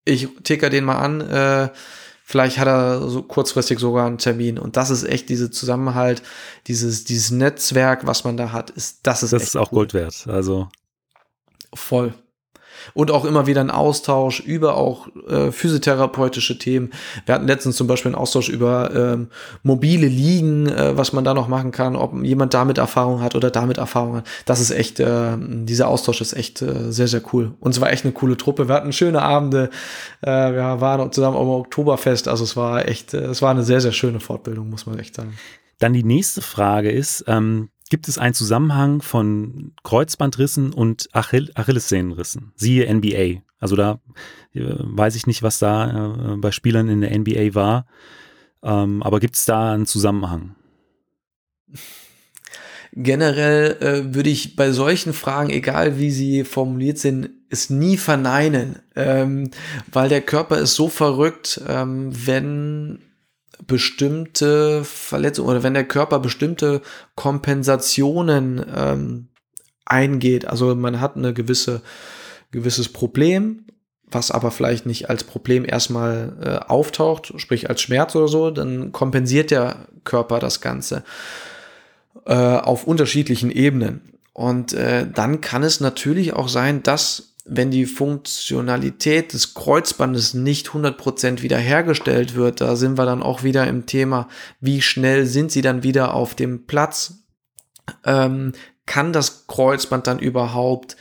ich 0.04 0.30
ticker 0.44 0.70
den 0.70 0.86
mal 0.86 0.98
an, 0.98 1.22
äh, 1.22 1.70
vielleicht 2.24 2.58
hat 2.58 2.68
er 2.68 3.08
so 3.08 3.22
kurzfristig 3.22 3.80
sogar 3.80 4.08
einen 4.08 4.18
Termin. 4.18 4.58
Und 4.58 4.78
das 4.78 4.90
ist 4.90 5.04
echt 5.04 5.30
diese 5.30 5.52
Zusammenhalt, 5.52 6.24
dieses, 6.68 7.04
dieses 7.04 7.32
Netzwerk, 7.32 8.08
was 8.08 8.24
man 8.24 8.38
da 8.38 8.52
hat, 8.52 8.72
ist, 8.72 9.00
das 9.04 9.24
ist 9.24 9.34
Das 9.34 9.44
ist 9.44 9.56
auch 9.56 9.72
cool. 9.72 9.80
Gold 9.80 9.94
wert. 9.94 10.26
Also. 10.28 10.70
Voll 11.74 12.14
und 12.94 13.12
auch 13.12 13.26
immer 13.26 13.48
wieder 13.48 13.62
ein 13.62 13.72
Austausch 13.72 14.40
über 14.40 14.76
auch 14.76 15.08
äh, 15.28 15.52
physiotherapeutische 15.52 16.58
Themen. 16.58 16.92
Wir 17.26 17.36
hatten 17.36 17.48
letztens 17.48 17.76
zum 17.76 17.88
Beispiel 17.88 18.10
einen 18.10 18.22
Austausch 18.22 18.50
über 18.50 18.92
ähm, 18.94 19.28
mobile 19.64 20.08
Liegen, 20.08 20.68
äh, 20.68 20.98
was 20.98 21.14
man 21.14 21.24
da 21.24 21.34
noch 21.34 21.48
machen 21.48 21.72
kann, 21.72 21.96
ob 21.96 22.14
jemand 22.24 22.54
damit 22.54 22.78
Erfahrung 22.78 23.22
hat 23.22 23.36
oder 23.36 23.52
damit 23.52 23.78
Erfahrung 23.78 24.18
hat. 24.18 24.28
Das 24.46 24.60
ist 24.60 24.72
echt, 24.72 25.00
äh, 25.00 25.38
dieser 25.38 25.88
Austausch 25.88 26.22
ist 26.22 26.34
echt 26.34 26.62
äh, 26.62 26.92
sehr, 26.92 27.08
sehr 27.08 27.22
cool. 27.34 27.54
Und 27.60 27.72
es 27.72 27.82
war 27.82 27.92
echt 27.92 28.06
eine 28.06 28.14
coole 28.14 28.38
Truppe. 28.38 28.68
Wir 28.68 28.76
hatten 28.76 28.94
schöne 28.94 29.22
Abende. 29.22 29.70
Äh, 30.22 30.32
wir 30.32 30.82
waren 30.82 31.12
zusammen 31.12 31.38
am 31.38 31.48
Oktoberfest. 31.48 32.28
Also 32.28 32.44
es 32.44 32.56
war 32.56 32.88
echt, 32.88 33.14
äh, 33.14 33.26
es 33.26 33.42
war 33.42 33.52
eine 33.52 33.64
sehr, 33.64 33.82
sehr 33.82 33.92
schöne 33.92 34.20
Fortbildung, 34.20 34.70
muss 34.70 34.86
man 34.86 35.00
echt 35.00 35.16
sagen. 35.16 35.38
Dann 35.80 35.94
die 35.94 36.04
nächste 36.04 36.42
Frage 36.42 36.92
ist, 36.92 37.26
ähm, 37.28 37.70
gibt 37.90 38.08
es 38.08 38.18
einen 38.18 38.34
Zusammenhang 38.34 39.02
von 39.02 39.74
Kreuzbandrissen 39.84 40.74
und 40.74 41.10
Achill 41.14 41.52
Achillessehnenrissen. 41.54 42.52
Siehe 42.56 42.92
NBA. 42.92 43.42
Also 43.60 43.76
da 43.76 44.00
äh, 44.54 44.62
weiß 44.64 45.16
ich 45.16 45.28
nicht, 45.28 45.44
was 45.44 45.60
da 45.60 46.34
äh, 46.34 46.38
bei 46.38 46.52
Spielern 46.52 46.90
in 46.90 47.02
der 47.02 47.18
NBA 47.18 47.54
war. 47.54 47.86
Ähm, 48.64 49.04
aber 49.04 49.20
gibt 49.20 49.36
es 49.36 49.46
da 49.46 49.74
einen 49.74 49.86
Zusammenhang? 49.86 50.56
Generell 52.94 53.78
äh, 53.82 54.16
würde 54.16 54.30
ich 54.30 54.56
bei 54.56 54.72
solchen 54.72 55.14
Fragen, 55.14 55.50
egal 55.50 56.00
wie 56.00 56.12
sie 56.12 56.46
formuliert 56.46 56.98
sind, 56.98 57.30
es 57.50 57.70
nie 57.70 57.98
verneinen, 57.98 58.80
ähm, 58.96 59.52
weil 59.92 60.10
der 60.10 60.22
Körper 60.22 60.58
ist 60.60 60.76
so 60.76 60.88
verrückt, 60.88 61.62
ähm, 61.68 62.10
wenn 62.26 63.00
bestimmte 63.66 64.84
Verletzungen 64.84 65.50
oder 65.50 65.64
wenn 65.64 65.74
der 65.74 65.88
Körper 65.88 66.20
bestimmte 66.20 66.82
Kompensationen 67.16 68.66
ähm, 68.76 69.28
eingeht. 69.86 70.46
Also 70.46 70.76
man 70.76 71.00
hat 71.00 71.16
eine 71.16 71.34
gewisse 71.34 71.82
gewisses 72.52 72.90
Problem, 72.90 73.66
was 74.10 74.32
aber 74.32 74.50
vielleicht 74.50 74.86
nicht 74.86 75.10
als 75.10 75.24
Problem 75.24 75.66
erstmal 75.66 76.34
äh, 76.42 76.72
auftaucht, 76.72 77.34
sprich 77.38 77.70
als 77.70 77.82
Schmerz 77.82 78.16
oder 78.16 78.28
so, 78.28 78.50
dann 78.50 78.92
kompensiert 78.92 79.52
der 79.52 79.88
Körper 80.04 80.40
das 80.40 80.62
Ganze 80.62 81.04
äh, 82.26 82.34
auf 82.34 82.86
unterschiedlichen 82.86 83.52
Ebenen. 83.52 84.14
Und 84.32 84.74
äh, 84.74 85.06
dann 85.12 85.42
kann 85.42 85.64
es 85.64 85.80
natürlich 85.80 86.34
auch 86.34 86.48
sein, 86.48 86.84
dass 86.84 87.35
wenn 87.46 87.70
die 87.70 87.86
Funktionalität 87.86 89.34
des 89.34 89.54
Kreuzbandes 89.54 90.34
nicht 90.34 90.70
100% 90.70 91.44
wiederhergestellt 91.44 92.34
wird, 92.34 92.60
da 92.60 92.76
sind 92.76 92.98
wir 92.98 93.06
dann 93.06 93.22
auch 93.22 93.44
wieder 93.44 93.68
im 93.68 93.86
Thema, 93.86 94.28
wie 94.60 94.82
schnell 94.82 95.28
sind 95.28 95.52
sie 95.52 95.62
dann 95.62 95.84
wieder 95.84 96.16
auf 96.16 96.34
dem 96.34 96.66
Platz? 96.66 97.24
Ähm, 98.04 98.54
kann 98.88 99.14
das 99.14 99.46
Kreuzband 99.46 100.08
dann 100.08 100.18
überhaupt 100.18 100.98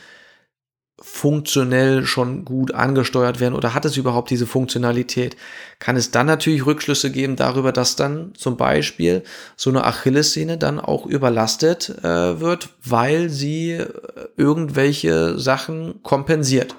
funktionell 1.07 2.03
schon 2.03 2.45
gut 2.45 2.73
angesteuert 2.73 3.39
werden 3.39 3.53
oder 3.53 3.75
hat 3.75 3.85
es 3.85 3.95
überhaupt 3.95 4.31
diese 4.31 4.47
Funktionalität? 4.47 5.37
Kann 5.77 5.95
es 5.97 6.09
dann 6.09 6.25
natürlich 6.25 6.65
Rückschlüsse 6.65 7.11
geben 7.11 7.35
darüber, 7.35 7.71
dass 7.71 7.95
dann 7.95 8.33
zum 8.35 8.57
Beispiel 8.57 9.23
so 9.55 9.69
eine 9.69 9.85
Achillessehne 9.85 10.57
dann 10.57 10.79
auch 10.79 11.05
überlastet 11.05 11.89
äh, 12.03 12.39
wird, 12.39 12.69
weil 12.83 13.29
sie 13.29 13.73
äh, 13.73 13.87
irgendwelche 14.35 15.37
Sachen 15.37 16.01
kompensiert. 16.01 16.75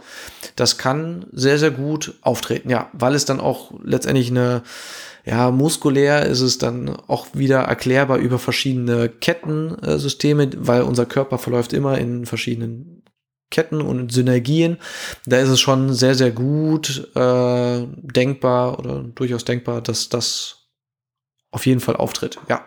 Das 0.56 0.76
kann 0.76 1.26
sehr, 1.32 1.58
sehr 1.58 1.70
gut 1.70 2.14
auftreten, 2.20 2.68
ja, 2.68 2.90
weil 2.92 3.14
es 3.14 3.26
dann 3.26 3.38
auch 3.38 3.72
letztendlich 3.84 4.30
eine 4.30 4.62
ja, 5.24 5.50
muskulär 5.50 6.26
ist 6.26 6.40
es 6.40 6.58
dann 6.58 6.88
auch 7.08 7.26
wieder 7.32 7.58
erklärbar 7.62 8.18
über 8.18 8.38
verschiedene 8.38 9.08
Kettensysteme, 9.08 10.50
weil 10.56 10.82
unser 10.82 11.04
Körper 11.04 11.38
verläuft 11.38 11.72
immer 11.72 11.98
in 11.98 12.26
verschiedenen 12.26 12.95
Ketten 13.50 13.80
und 13.80 14.12
Synergien. 14.12 14.78
Da 15.24 15.38
ist 15.38 15.48
es 15.48 15.60
schon 15.60 15.94
sehr, 15.94 16.14
sehr 16.14 16.30
gut 16.30 17.10
äh, 17.14 17.86
denkbar 18.02 18.78
oder 18.78 19.02
durchaus 19.02 19.44
denkbar, 19.44 19.80
dass 19.80 20.08
das 20.08 20.66
auf 21.52 21.64
jeden 21.64 21.80
Fall 21.80 21.96
auftritt. 21.96 22.38
Ja. 22.48 22.64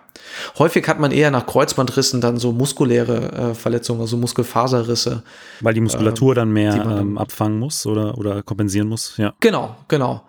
Häufig 0.58 0.88
hat 0.88 1.00
man 1.00 1.12
eher 1.12 1.32
nach 1.32 1.46
Kreuzbandrissen 1.46 2.22
dann 2.22 2.38
so 2.38 2.52
muskuläre 2.52 3.32
äh, 3.52 3.54
Verletzungen, 3.54 4.02
also 4.02 4.18
Muskelfaserrisse. 4.18 5.24
Weil 5.62 5.74
die 5.74 5.82
Muskulatur 5.82 6.32
äh, 6.32 6.36
dann 6.36 6.52
mehr 6.52 6.74
ähm, 6.74 7.18
abfangen 7.18 7.60
muss 7.60 7.86
oder, 7.86 8.18
oder 8.18 8.42
kompensieren 8.42 8.88
muss, 8.88 9.18
ja. 9.18 9.34
Genau, 9.42 9.76
genau. 9.88 10.24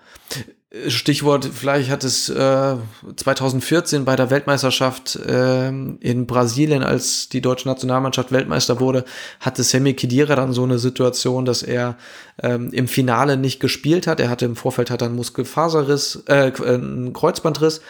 Stichwort, 0.87 1.50
vielleicht 1.52 1.90
hat 1.90 2.04
es 2.04 2.28
äh, 2.28 2.76
2014 3.16 4.04
bei 4.04 4.14
der 4.14 4.30
Weltmeisterschaft 4.30 5.16
äh, 5.16 5.66
in 5.68 6.26
Brasilien, 6.28 6.85
als 6.85 7.28
die 7.28 7.40
deutsche 7.40 7.66
Nationalmannschaft 7.66 8.30
Weltmeister 8.30 8.78
wurde, 8.78 9.04
hatte 9.40 9.64
Sammy 9.64 9.94
Khedira 9.94 10.37
dann 10.37 10.52
so 10.52 10.62
eine 10.62 10.78
Situation, 10.78 11.44
dass 11.44 11.64
er 11.64 11.96
ähm, 12.40 12.70
im 12.72 12.87
Finale 12.87 13.37
nicht 13.37 13.59
gespielt 13.59 14.06
hat. 14.06 14.20
Er 14.20 14.30
hatte 14.30 14.44
im 14.44 14.54
Vorfeld 14.54 14.92
hat 14.92 15.02
einen 15.02 15.16
Muskelfaserriss, 15.16 16.22
äh, 16.26 16.52
einen 16.62 17.12
Kreuzbandriss. 17.14 17.80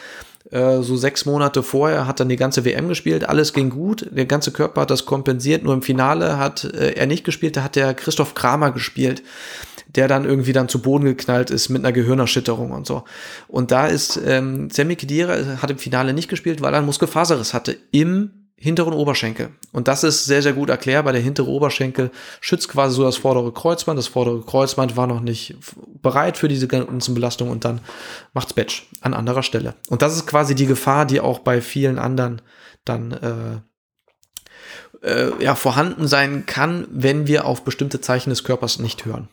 Äh, 0.49 0.81
so 0.81 0.97
sechs 0.97 1.25
Monate 1.25 1.61
vorher 1.61 2.07
hat 2.07 2.19
dann 2.19 2.29
die 2.29 2.35
ganze 2.35 2.65
WM 2.65 2.87
gespielt, 2.87 3.29
alles 3.29 3.53
ging 3.53 3.69
gut, 3.69 4.07
der 4.09 4.25
ganze 4.25 4.51
Körper 4.51 4.81
hat 4.81 4.89
das 4.89 5.05
kompensiert, 5.05 5.63
nur 5.63 5.75
im 5.75 5.83
Finale 5.83 6.39
hat 6.39 6.63
äh, 6.63 6.93
er 6.93 7.05
nicht 7.05 7.23
gespielt, 7.23 7.57
da 7.57 7.63
hat 7.63 7.75
der 7.75 7.93
Christoph 7.93 8.33
Kramer 8.33 8.71
gespielt 8.71 9.21
der 9.95 10.07
dann 10.07 10.25
irgendwie 10.25 10.53
dann 10.53 10.69
zu 10.69 10.81
Boden 10.81 11.05
geknallt 11.05 11.49
ist 11.49 11.69
mit 11.69 11.83
einer 11.83 11.91
Gehirnerschütterung 11.91 12.71
und 12.71 12.85
so. 12.85 13.03
Und 13.47 13.71
da 13.71 13.87
ist 13.87 14.19
ähm, 14.25 14.69
Sammy 14.69 14.95
Khedira 14.95 15.61
hat 15.61 15.71
im 15.71 15.77
Finale 15.77 16.13
nicht 16.13 16.29
gespielt, 16.29 16.61
weil 16.61 16.73
er 16.73 16.77
einen 16.77 16.85
Muskelfaserriss 16.85 17.53
hatte 17.53 17.75
im 17.91 18.41
hinteren 18.61 18.93
Oberschenkel. 18.93 19.49
Und 19.71 19.87
das 19.87 20.03
ist 20.03 20.25
sehr, 20.25 20.43
sehr 20.43 20.53
gut 20.53 20.69
erklärbar. 20.69 21.13
Der 21.13 21.21
hintere 21.21 21.47
Oberschenkel 21.47 22.11
schützt 22.41 22.69
quasi 22.69 22.95
so 22.95 23.03
das 23.03 23.17
vordere 23.17 23.51
Kreuzband. 23.51 23.97
Das 23.97 24.07
vordere 24.07 24.41
Kreuzband 24.41 24.95
war 24.95 25.07
noch 25.07 25.19
nicht 25.19 25.55
bereit 26.01 26.37
für 26.37 26.47
diese 26.47 26.67
ganzen 26.67 27.15
Belastungen 27.15 27.51
und 27.51 27.65
dann 27.65 27.81
macht's 28.33 28.53
Batch 28.53 28.87
an 29.01 29.15
anderer 29.15 29.41
Stelle. 29.41 29.73
Und 29.89 30.03
das 30.03 30.15
ist 30.15 30.27
quasi 30.27 30.53
die 30.53 30.67
Gefahr, 30.67 31.07
die 31.07 31.19
auch 31.19 31.39
bei 31.39 31.59
vielen 31.59 31.97
anderen 31.97 32.43
dann 32.85 33.11
äh, 33.11 35.07
äh, 35.07 35.43
ja, 35.43 35.55
vorhanden 35.55 36.07
sein 36.07 36.45
kann, 36.45 36.87
wenn 36.91 37.25
wir 37.25 37.45
auf 37.45 37.63
bestimmte 37.63 37.99
Zeichen 37.99 38.29
des 38.29 38.43
Körpers 38.43 38.77
nicht 38.77 39.05
hören. 39.05 39.27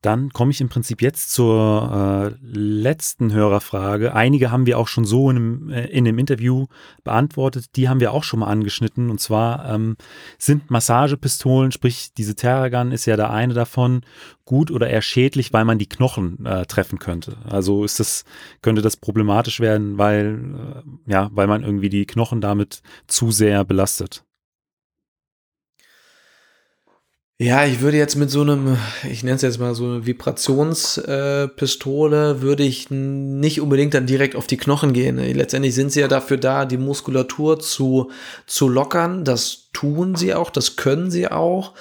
Dann 0.00 0.30
komme 0.30 0.52
ich 0.52 0.60
im 0.60 0.68
Prinzip 0.68 1.02
jetzt 1.02 1.32
zur 1.32 2.32
äh, 2.40 2.46
letzten 2.46 3.32
Hörerfrage. 3.32 4.14
Einige 4.14 4.52
haben 4.52 4.66
wir 4.66 4.78
auch 4.78 4.86
schon 4.86 5.04
so 5.04 5.28
in 5.28 5.36
einem, 5.36 5.70
äh, 5.70 5.86
in 5.86 6.04
dem 6.04 6.18
Interview 6.18 6.66
beantwortet. 7.02 7.74
Die 7.74 7.88
haben 7.88 7.98
wir 7.98 8.12
auch 8.12 8.22
schon 8.22 8.40
mal 8.40 8.46
angeschnitten. 8.46 9.10
Und 9.10 9.20
zwar 9.20 9.68
ähm, 9.68 9.96
sind 10.38 10.70
Massagepistolen, 10.70 11.72
sprich 11.72 12.12
diese 12.16 12.36
Terragun 12.36 12.92
ist 12.92 13.06
ja 13.06 13.16
der 13.16 13.30
eine 13.30 13.54
davon, 13.54 14.02
gut 14.44 14.70
oder 14.70 14.88
eher 14.88 15.02
schädlich, 15.02 15.52
weil 15.52 15.64
man 15.64 15.78
die 15.78 15.88
Knochen 15.88 16.46
äh, 16.46 16.64
treffen 16.66 17.00
könnte. 17.00 17.36
Also 17.48 17.84
ist 17.84 17.98
das, 17.98 18.24
könnte 18.62 18.82
das 18.82 18.96
problematisch 18.96 19.58
werden, 19.58 19.98
weil, 19.98 20.82
äh, 21.06 21.12
ja, 21.12 21.28
weil 21.32 21.48
man 21.48 21.64
irgendwie 21.64 21.88
die 21.88 22.06
Knochen 22.06 22.40
damit 22.40 22.82
zu 23.08 23.32
sehr 23.32 23.64
belastet. 23.64 24.24
Ja, 27.40 27.64
ich 27.64 27.80
würde 27.80 27.96
jetzt 27.96 28.16
mit 28.16 28.30
so 28.30 28.40
einem, 28.40 28.76
ich 29.08 29.22
nenne 29.22 29.36
es 29.36 29.42
jetzt 29.42 29.60
mal 29.60 29.72
so 29.72 29.84
eine 29.84 30.04
Vibrationspistole, 30.04 32.30
äh, 32.30 32.42
würde 32.42 32.64
ich 32.64 32.90
nicht 32.90 33.60
unbedingt 33.60 33.94
dann 33.94 34.06
direkt 34.06 34.34
auf 34.34 34.48
die 34.48 34.56
Knochen 34.56 34.92
gehen. 34.92 35.18
Letztendlich 35.18 35.76
sind 35.76 35.92
sie 35.92 36.00
ja 36.00 36.08
dafür 36.08 36.36
da, 36.36 36.64
die 36.64 36.78
Muskulatur 36.78 37.60
zu, 37.60 38.10
zu 38.46 38.68
lockern. 38.68 39.24
Das 39.24 39.68
tun 39.72 40.16
sie 40.16 40.34
auch, 40.34 40.50
das 40.50 40.74
können 40.74 41.12
sie 41.12 41.30
auch. 41.30 41.74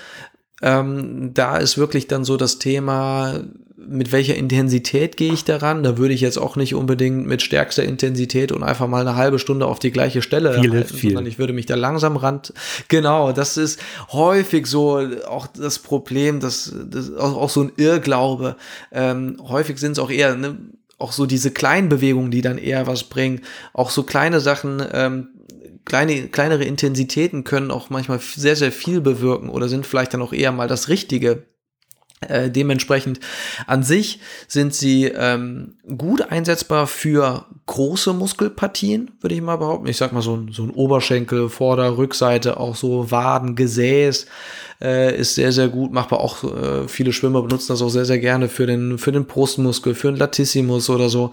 Ähm, 0.62 1.32
da 1.34 1.58
ist 1.58 1.80
wirklich 1.80 2.08
dann 2.08 2.24
so 2.24 2.38
das 2.38 2.60
Thema, 2.60 3.40
mit 3.88 4.12
welcher 4.12 4.36
Intensität 4.36 5.18
gehe 5.18 5.34
ich 5.34 5.46
daran? 5.46 5.84
Da 5.84 5.98
würde 5.98 6.14
ich 6.14 6.22
jetzt 6.22 6.38
auch 6.38 6.56
nicht 6.56 6.76
unbedingt 6.76 7.26
mit 7.26 7.42
stärkster 7.42 7.84
Intensität 7.84 8.52
und 8.52 8.64
einfach 8.64 8.88
mal 8.88 9.02
eine 9.02 9.16
halbe 9.16 9.40
Stunde 9.40 9.66
auf 9.66 9.80
die 9.80 9.92
gleiche 9.92 10.22
Stelle 10.22 10.60
viel 10.60 10.72
halten, 10.72 10.94
viel. 10.94 11.12
sondern 11.12 11.28
ich 11.28 11.40
würde 11.40 11.54
mich 11.54 11.66
da 11.66 11.76
langsam 11.76 12.18
ran. 12.18 12.42
Genau, 12.88 13.32
das 13.32 13.58
ist 13.58 13.80
häufig 14.12 14.68
so 14.68 15.00
auch 15.28 15.48
das 15.48 15.80
Problem, 15.80 16.40
dass 16.40 16.74
das 16.90 17.14
auch, 17.16 17.38
auch 17.38 17.50
so 17.50 17.64
ein 17.64 17.72
Irrglaube. 17.78 18.56
Ähm, 18.92 19.38
häufig 19.48 19.78
sind 19.78 19.94
es 19.94 20.00
auch 20.00 20.12
eher 20.12 20.36
ne, 20.36 20.58
auch 20.98 21.12
so 21.12 21.26
diese 21.26 21.52
kleinen 21.52 21.90
Bewegungen, 21.90 22.32
die 22.32 22.42
dann 22.42 22.58
eher 22.58 22.88
was 22.88 23.04
bringen. 23.04 23.42
Auch 23.74 23.90
so 23.90 24.04
kleine 24.04 24.40
Sachen, 24.40 24.84
ähm, 24.92 25.30
kleine, 25.86 26.28
kleinere 26.28 26.64
Intensitäten 26.64 27.44
können 27.44 27.72
auch 27.72 27.90
manchmal 27.90 28.20
sehr, 28.20 28.56
sehr 28.56 28.72
viel 28.72 29.02
bewirken 29.02 29.50
oder 29.50 29.70
sind 29.70 29.86
vielleicht 29.86 30.14
dann 30.14 30.22
auch 30.22 30.34
eher 30.34 30.52
mal 30.52 30.68
das 30.68 30.90
Richtige. 30.90 31.44
Äh, 32.22 32.50
dementsprechend 32.50 33.20
an 33.68 33.84
sich 33.84 34.20
sind 34.48 34.74
sie 34.74 35.06
ähm, 35.06 35.76
gut 35.98 36.32
einsetzbar 36.32 36.88
für 36.88 37.46
große 37.68 38.12
Muskelpartien, 38.12 39.12
würde 39.22 39.36
ich 39.36 39.42
mal 39.42 39.58
behaupten. 39.58 39.88
Ich 39.88 39.98
sag 39.98 40.14
mal 40.14 40.24
so 40.24 40.36
ein, 40.36 40.52
so 40.52 40.64
ein 40.64 40.72
Oberschenkel, 40.72 41.48
Vorder-, 41.50 41.96
Rückseite, 41.96 42.60
auch 42.60 42.76
so 42.76 43.12
Waden, 43.12 43.56
Gesäß 43.56 44.26
äh, 44.82 45.16
ist 45.16 45.36
sehr, 45.36 45.52
sehr 45.52 45.68
gut 45.68 45.92
machbar. 45.92 46.20
Auch 46.22 46.44
äh, 46.44 46.88
viele 46.88 47.14
Schwimmer 47.14 47.44
benutzen 47.44 47.68
das 47.70 47.84
auch 47.84 47.90
sehr, 47.90 48.06
sehr 48.06 48.20
gerne 48.20 48.50
für 48.50 48.66
den, 48.66 48.98
für 48.98 49.12
den 49.12 49.26
Brustmuskel, 49.26 49.94
für 49.94 50.12
den 50.12 50.18
Latissimus 50.18 50.90
oder 50.90 51.10
so. 51.10 51.32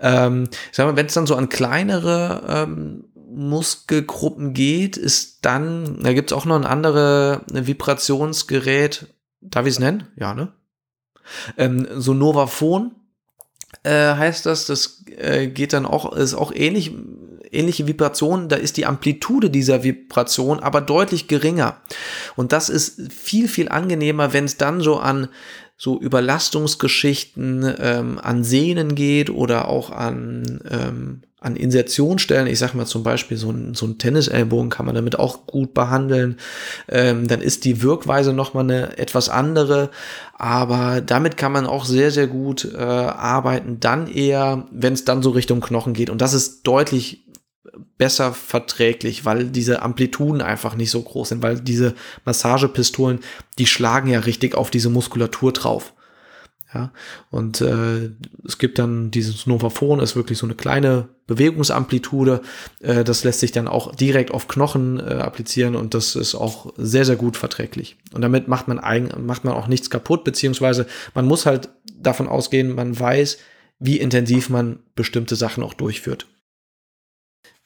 Ähm, 0.00 0.48
ich 0.70 0.76
sag 0.76 0.86
mal, 0.86 0.96
wenn 0.96 1.06
es 1.06 1.14
dann 1.14 1.26
so 1.26 1.34
an 1.34 1.48
kleinere 1.48 2.42
ähm, 2.48 3.04
Muskelgruppen 3.32 4.54
geht, 4.54 4.96
ist 4.96 5.44
dann, 5.44 5.98
da 6.02 6.12
gibt's 6.12 6.32
auch 6.32 6.44
noch 6.44 6.56
ein 6.56 6.66
anderes 6.66 7.40
Vibrationsgerät, 7.48 9.06
darf 9.40 9.66
ich 9.66 9.74
es 9.74 9.78
nennen? 9.78 10.08
Ja, 10.16 10.34
ne? 10.34 10.52
Ähm, 11.56 11.86
so 11.96 12.14
Novaphone 12.14 12.92
äh, 13.82 14.14
heißt 14.14 14.46
das, 14.46 14.66
das 14.66 15.04
äh, 15.16 15.46
geht 15.46 15.72
dann 15.72 15.86
auch, 15.86 16.12
ist 16.12 16.34
auch 16.34 16.52
ähnlich, 16.52 16.92
ähnliche 17.50 17.86
Vibrationen, 17.86 18.48
da 18.48 18.56
ist 18.56 18.76
die 18.76 18.86
Amplitude 18.86 19.50
dieser 19.50 19.82
Vibration 19.82 20.60
aber 20.60 20.80
deutlich 20.80 21.28
geringer. 21.28 21.80
Und 22.36 22.52
das 22.52 22.68
ist 22.68 23.12
viel, 23.12 23.48
viel 23.48 23.68
angenehmer, 23.68 24.32
wenn 24.32 24.44
es 24.44 24.56
dann 24.56 24.80
so 24.80 24.98
an 24.98 25.28
so 25.76 25.98
Überlastungsgeschichten 25.98 27.74
ähm, 27.78 28.18
an 28.18 28.44
Sehnen 28.44 28.94
geht 28.94 29.30
oder 29.30 29.68
auch 29.68 29.90
an, 29.90 30.60
ähm, 30.68 31.22
an 31.40 31.56
Insertionsstellen. 31.56 32.46
Ich 32.46 32.58
sag 32.58 32.74
mal 32.74 32.86
zum 32.86 33.02
Beispiel 33.02 33.38
so 33.38 33.50
ein, 33.50 33.74
so 33.74 33.86
ein 33.86 33.98
Tennisellbogen 33.98 34.68
kann 34.68 34.86
man 34.86 34.94
damit 34.94 35.18
auch 35.18 35.46
gut 35.46 35.72
behandeln. 35.72 36.36
Ähm, 36.88 37.26
dann 37.26 37.40
ist 37.40 37.64
die 37.64 37.82
Wirkweise 37.82 38.34
nochmal 38.34 38.64
eine 38.64 38.98
etwas 38.98 39.30
andere, 39.30 39.90
aber 40.34 41.00
damit 41.00 41.38
kann 41.38 41.52
man 41.52 41.66
auch 41.66 41.86
sehr, 41.86 42.10
sehr 42.10 42.26
gut 42.26 42.70
äh, 42.74 42.78
arbeiten. 42.78 43.80
Dann 43.80 44.06
eher, 44.06 44.66
wenn 44.70 44.92
es 44.92 45.06
dann 45.06 45.22
so 45.22 45.30
Richtung 45.30 45.60
Knochen 45.60 45.94
geht. 45.94 46.10
Und 46.10 46.20
das 46.20 46.34
ist 46.34 46.66
deutlich 46.66 47.24
besser 47.96 48.32
verträglich, 48.32 49.24
weil 49.24 49.44
diese 49.44 49.82
Amplituden 49.82 50.42
einfach 50.42 50.74
nicht 50.76 50.90
so 50.90 51.00
groß 51.02 51.30
sind, 51.30 51.42
weil 51.42 51.60
diese 51.60 51.94
Massagepistolen, 52.24 53.20
die 53.58 53.66
schlagen 53.66 54.08
ja 54.08 54.20
richtig 54.20 54.54
auf 54.54 54.70
diese 54.70 54.90
Muskulatur 54.90 55.52
drauf. 55.52 55.94
Ja, 56.72 56.92
und 57.30 57.60
äh, 57.60 58.10
es 58.46 58.58
gibt 58.58 58.78
dann 58.78 59.10
dieses 59.10 59.48
Novaphon, 59.48 59.98
ist 59.98 60.14
wirklich 60.14 60.38
so 60.38 60.46
eine 60.46 60.54
kleine 60.54 61.08
Bewegungsamplitude. 61.26 62.42
Äh, 62.80 63.02
das 63.02 63.24
lässt 63.24 63.40
sich 63.40 63.50
dann 63.50 63.66
auch 63.66 63.92
direkt 63.96 64.30
auf 64.30 64.46
Knochen 64.46 65.00
äh, 65.00 65.14
applizieren 65.14 65.74
und 65.74 65.94
das 65.94 66.14
ist 66.14 66.36
auch 66.36 66.72
sehr, 66.76 67.04
sehr 67.04 67.16
gut 67.16 67.36
verträglich. 67.36 67.96
Und 68.12 68.20
damit 68.20 68.46
macht 68.46 68.68
man, 68.68 68.78
eigen, 68.78 69.26
macht 69.26 69.44
man 69.44 69.54
auch 69.54 69.66
nichts 69.66 69.90
kaputt, 69.90 70.22
beziehungsweise 70.22 70.86
man 71.12 71.26
muss 71.26 71.44
halt 71.44 71.70
davon 71.98 72.28
ausgehen, 72.28 72.72
man 72.72 72.98
weiß, 72.98 73.38
wie 73.80 73.96
intensiv 73.96 74.48
man 74.48 74.78
bestimmte 74.94 75.34
Sachen 75.34 75.64
auch 75.64 75.74
durchführt. 75.74 76.28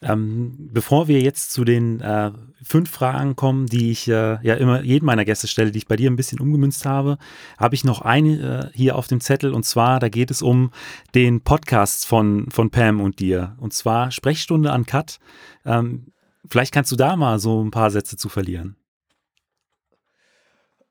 Ähm, 0.02 0.68
bevor 0.72 1.08
wir 1.08 1.20
jetzt 1.20 1.52
zu 1.52 1.64
den 1.64 2.00
äh, 2.00 2.30
fünf 2.62 2.90
Fragen 2.90 3.36
kommen, 3.36 3.66
die 3.66 3.90
ich 3.90 4.08
äh, 4.08 4.38
ja 4.42 4.54
immer 4.54 4.82
jedem 4.82 5.06
meiner 5.06 5.24
Gäste 5.24 5.48
stelle, 5.48 5.70
die 5.70 5.78
ich 5.78 5.86
bei 5.86 5.96
dir 5.96 6.10
ein 6.10 6.16
bisschen 6.16 6.40
umgemünzt 6.40 6.84
habe, 6.84 7.16
habe 7.58 7.74
ich 7.74 7.84
noch 7.84 8.02
eine 8.02 8.70
äh, 8.72 8.76
hier 8.76 8.96
auf 8.96 9.06
dem 9.06 9.20
Zettel 9.20 9.52
und 9.52 9.64
zwar, 9.64 10.00
da 10.00 10.08
geht 10.08 10.30
es 10.30 10.42
um 10.42 10.70
den 11.14 11.40
Podcast 11.40 12.06
von, 12.06 12.50
von 12.50 12.70
Pam 12.70 13.00
und 13.00 13.18
dir 13.18 13.56
und 13.58 13.72
zwar 13.72 14.10
Sprechstunde 14.10 14.72
an 14.72 14.84
Cut. 14.84 15.20
Ähm, 15.64 16.12
vielleicht 16.48 16.72
kannst 16.72 16.92
du 16.92 16.96
da 16.96 17.16
mal 17.16 17.38
so 17.38 17.64
ein 17.64 17.70
paar 17.70 17.90
Sätze 17.90 18.16
zu 18.16 18.28
verlieren. 18.28 18.76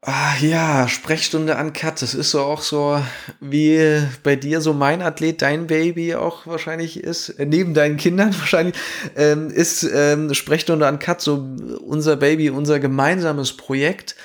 Ah, 0.06 0.36
ja, 0.42 0.90
Sprechstunde 0.90 1.56
an 1.56 1.72
Cut. 1.72 2.02
Das 2.02 2.14
ist 2.14 2.32
so 2.32 2.42
auch 2.42 2.62
so, 2.62 3.02
wie 3.40 4.06
bei 4.22 4.36
dir 4.36 4.60
so 4.60 4.74
mein 4.74 5.02
Athlet, 5.02 5.42
dein 5.42 5.66
Baby 5.66 6.16
auch 6.16 6.46
wahrscheinlich 6.46 7.02
ist, 7.02 7.30
äh, 7.30 7.46
neben 7.46 7.74
deinen 7.74 7.96
Kindern 7.96 8.36
wahrscheinlich, 8.40 8.76
ähm, 9.16 9.50
ist 9.50 9.84
ähm, 9.84 10.34
Sprechstunde 10.34 10.88
an 10.88 11.00
Cut 11.00 11.22
so 11.22 11.48
unser 11.86 12.18
Baby, 12.18 12.50
unser 12.50 12.82
gemeinsames 12.82 13.56
Projekt, 13.56 14.18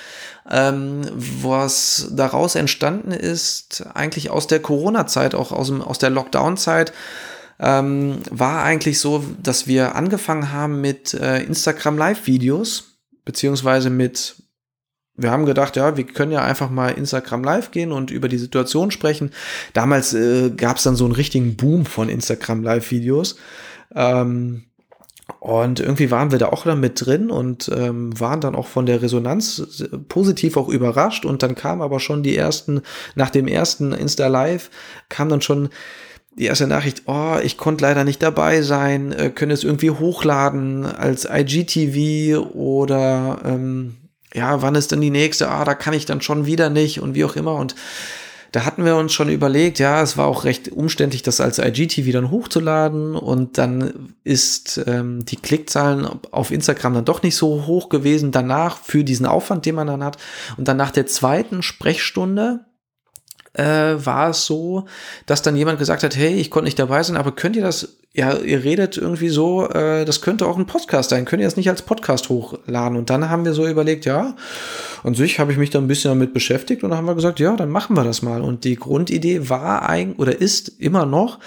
ähm, 0.51 1.03
was 1.15 2.09
daraus 2.11 2.57
entstanden 2.57 3.13
ist, 3.13 3.87
eigentlich 3.95 4.31
aus 4.31 4.49
der 4.49 4.59
Corona-Zeit, 4.59 5.37
auch 5.37 5.53
aus, 5.53 5.69
dem, 5.69 5.81
aus 5.81 6.01
der 6.01 6.11
Lockdown-Zeit. 6.11 6.93
Ähm, 7.61 8.19
war 8.31 8.65
eigentlich 8.65 8.99
so, 8.99 9.25
dass 9.41 9.69
wir 9.69 9.95
angefangen 9.95 10.51
haben 10.51 10.81
mit 10.81 11.15
äh, 11.15 11.41
Instagram 11.45 11.99
Live-Videos, 11.99 12.97
beziehungsweise 13.25 13.91
mit 13.91 14.35
wir 15.19 15.33
haben 15.33 15.47
gedacht, 15.47 15.77
ja, 15.77 15.97
wir 15.97 16.07
können 16.07 16.33
ja 16.33 16.43
einfach 16.43 16.71
mal 16.71 16.91
Instagram 16.91 17.43
live 17.43 17.73
gehen 17.73 17.93
und 17.93 18.11
über 18.11 18.29
die 18.29 18.39
Situation 18.39 18.91
sprechen. 18.91 19.33
Damals 19.73 20.15
äh, 20.15 20.51
gab 20.51 20.77
es 20.77 20.85
dann 20.85 20.97
so 20.97 21.05
einen 21.05 21.15
richtigen 21.15 21.57
Boom 21.57 21.85
von 21.85 22.09
Instagram 22.09 22.63
Live-Videos. 22.63 23.37
Ähm, 23.95 24.65
und 25.41 25.81
irgendwie 25.81 26.11
waren 26.11 26.31
wir 26.31 26.39
da 26.39 26.49
auch 26.49 26.65
dann 26.65 26.81
mit 26.81 27.05
drin 27.05 27.31
und 27.31 27.71
ähm, 27.75 28.19
waren 28.19 28.41
dann 28.41 28.55
auch 28.55 28.67
von 28.67 28.87
der 28.87 29.03
Resonanz 29.03 29.81
äh, 29.81 29.99
positiv 29.99 30.57
auch 30.57 30.69
überrascht. 30.69 31.25
Und 31.25 31.43
dann 31.43 31.57
kam 31.57 31.83
aber 31.83 32.01
schon 32.01 32.23
die 32.23 32.37
ersten, 32.37 32.83
nach 33.17 33.31
dem 33.31 33.49
ersten 33.49 33.93
Insta 33.93 34.29
Live, 34.29 34.71
kam 35.09 35.29
dann 35.29 35.43
schon 35.43 35.69
die 36.39 36.47
erste 36.47 36.69
Nachricht, 36.69 37.03
oh, 37.07 37.37
ich 37.43 37.57
konnte 37.59 37.83
leider 37.83 38.05
nicht 38.05 38.23
dabei 38.23 38.63
sein, 38.63 39.13
äh, 39.13 39.31
können 39.31 39.51
es 39.51 39.65
irgendwie 39.65 39.91
hochladen 39.91 40.87
als 40.87 41.29
IGTV 41.29 42.55
oder 42.55 43.41
ähm, 43.45 43.97
ja, 44.35 44.63
wann 44.63 44.75
ist 44.75 44.93
denn 44.93 45.01
die 45.01 45.11
nächste? 45.11 45.49
Ah, 45.49 45.65
da 45.65 45.75
kann 45.75 45.95
ich 45.95 46.07
dann 46.07 46.21
schon 46.21 46.47
wieder 46.47 46.71
nicht 46.71 47.01
und 47.01 47.15
wie 47.15 47.25
auch 47.25 47.37
immer. 47.37 47.55
Und 47.55 47.75
da 48.53 48.65
hatten 48.65 48.85
wir 48.85 48.97
uns 48.97 49.13
schon 49.13 49.29
überlegt, 49.29 49.79
ja, 49.79 50.03
es 50.03 50.17
war 50.17 50.27
auch 50.27 50.45
recht 50.45 50.73
umständlich, 50.73 51.23
das 51.23 51.41
als 51.41 51.59
IGTV 51.59 52.13
dann 52.13 52.31
hochzuladen 52.31 53.15
und 53.15 53.59
dann 53.59 54.15
ist 54.25 54.81
ähm, 54.87 55.25
die 55.27 55.37
Klickzahlen 55.37 56.09
auf 56.31 56.51
Instagram 56.51 56.95
dann 56.95 57.05
doch 57.05 57.23
nicht 57.23 57.37
so 57.37 57.67
hoch 57.67 57.91
gewesen 57.91 58.33
danach 58.33 58.79
für 58.79 59.05
diesen 59.05 59.27
Aufwand, 59.27 59.67
den 59.67 59.75
man 59.75 59.87
dann 59.87 60.03
hat. 60.03 60.17
Und 60.57 60.67
dann 60.67 60.79
nach 60.79 60.93
der 60.93 61.07
zweiten 61.07 61.63
Sprechstunde 61.63 62.61
äh, 63.53 63.97
war 63.97 64.31
es 64.31 64.47
so, 64.47 64.87
dass 65.27 65.43
dann 65.43 65.57
jemand 65.57 65.79
gesagt 65.79 66.03
hat, 66.03 66.17
hey, 66.17 66.35
ich 66.35 66.51
konnte 66.51 66.67
nicht 66.67 66.79
dabei 66.79 67.03
sein, 67.03 67.17
aber 67.17 67.33
könnt 67.33 67.57
ihr 67.57 67.63
das 67.63 67.98
ja, 68.15 68.37
ihr 68.37 68.65
redet 68.65 68.97
irgendwie 68.97 69.29
so, 69.29 69.69
äh, 69.69 70.05
das 70.05 70.23
könnte 70.23 70.47
auch 70.47 70.57
ein 70.57 70.67
Podcast 70.67 71.11
sein, 71.11 71.25
könnt 71.25 71.41
ihr 71.41 71.47
das 71.47 71.57
nicht 71.57 71.69
als 71.69 71.83
Podcast 71.83 72.31
hochladen? 72.31 72.97
Und 72.99 73.11
dann 73.11 73.29
haben 73.29 73.45
wir 73.45 73.53
so 73.53 73.67
überlegt, 73.67 74.07
ja, 74.07 74.35
an 75.05 75.15
sich 75.15 75.39
habe 75.39 75.53
ich 75.53 75.59
mich 75.59 75.71
da 75.71 75.79
ein 75.79 75.89
bisschen 75.89 76.11
damit 76.11 76.33
beschäftigt 76.33 76.83
und 76.83 76.91
dann 76.91 76.99
haben 76.99 77.07
wir 77.07 77.15
gesagt, 77.15 77.39
ja, 77.39 77.55
dann 77.55 77.71
machen 77.71 77.97
wir 77.97 78.05
das 78.05 78.23
mal. 78.23 78.41
Und 78.41 78.65
die 78.65 78.77
Grundidee 78.77 79.49
war 79.49 79.89
eigentlich 79.89 80.19
oder 80.19 80.41
ist 80.41 80.69
immer 80.81 81.05
noch, 81.07 81.39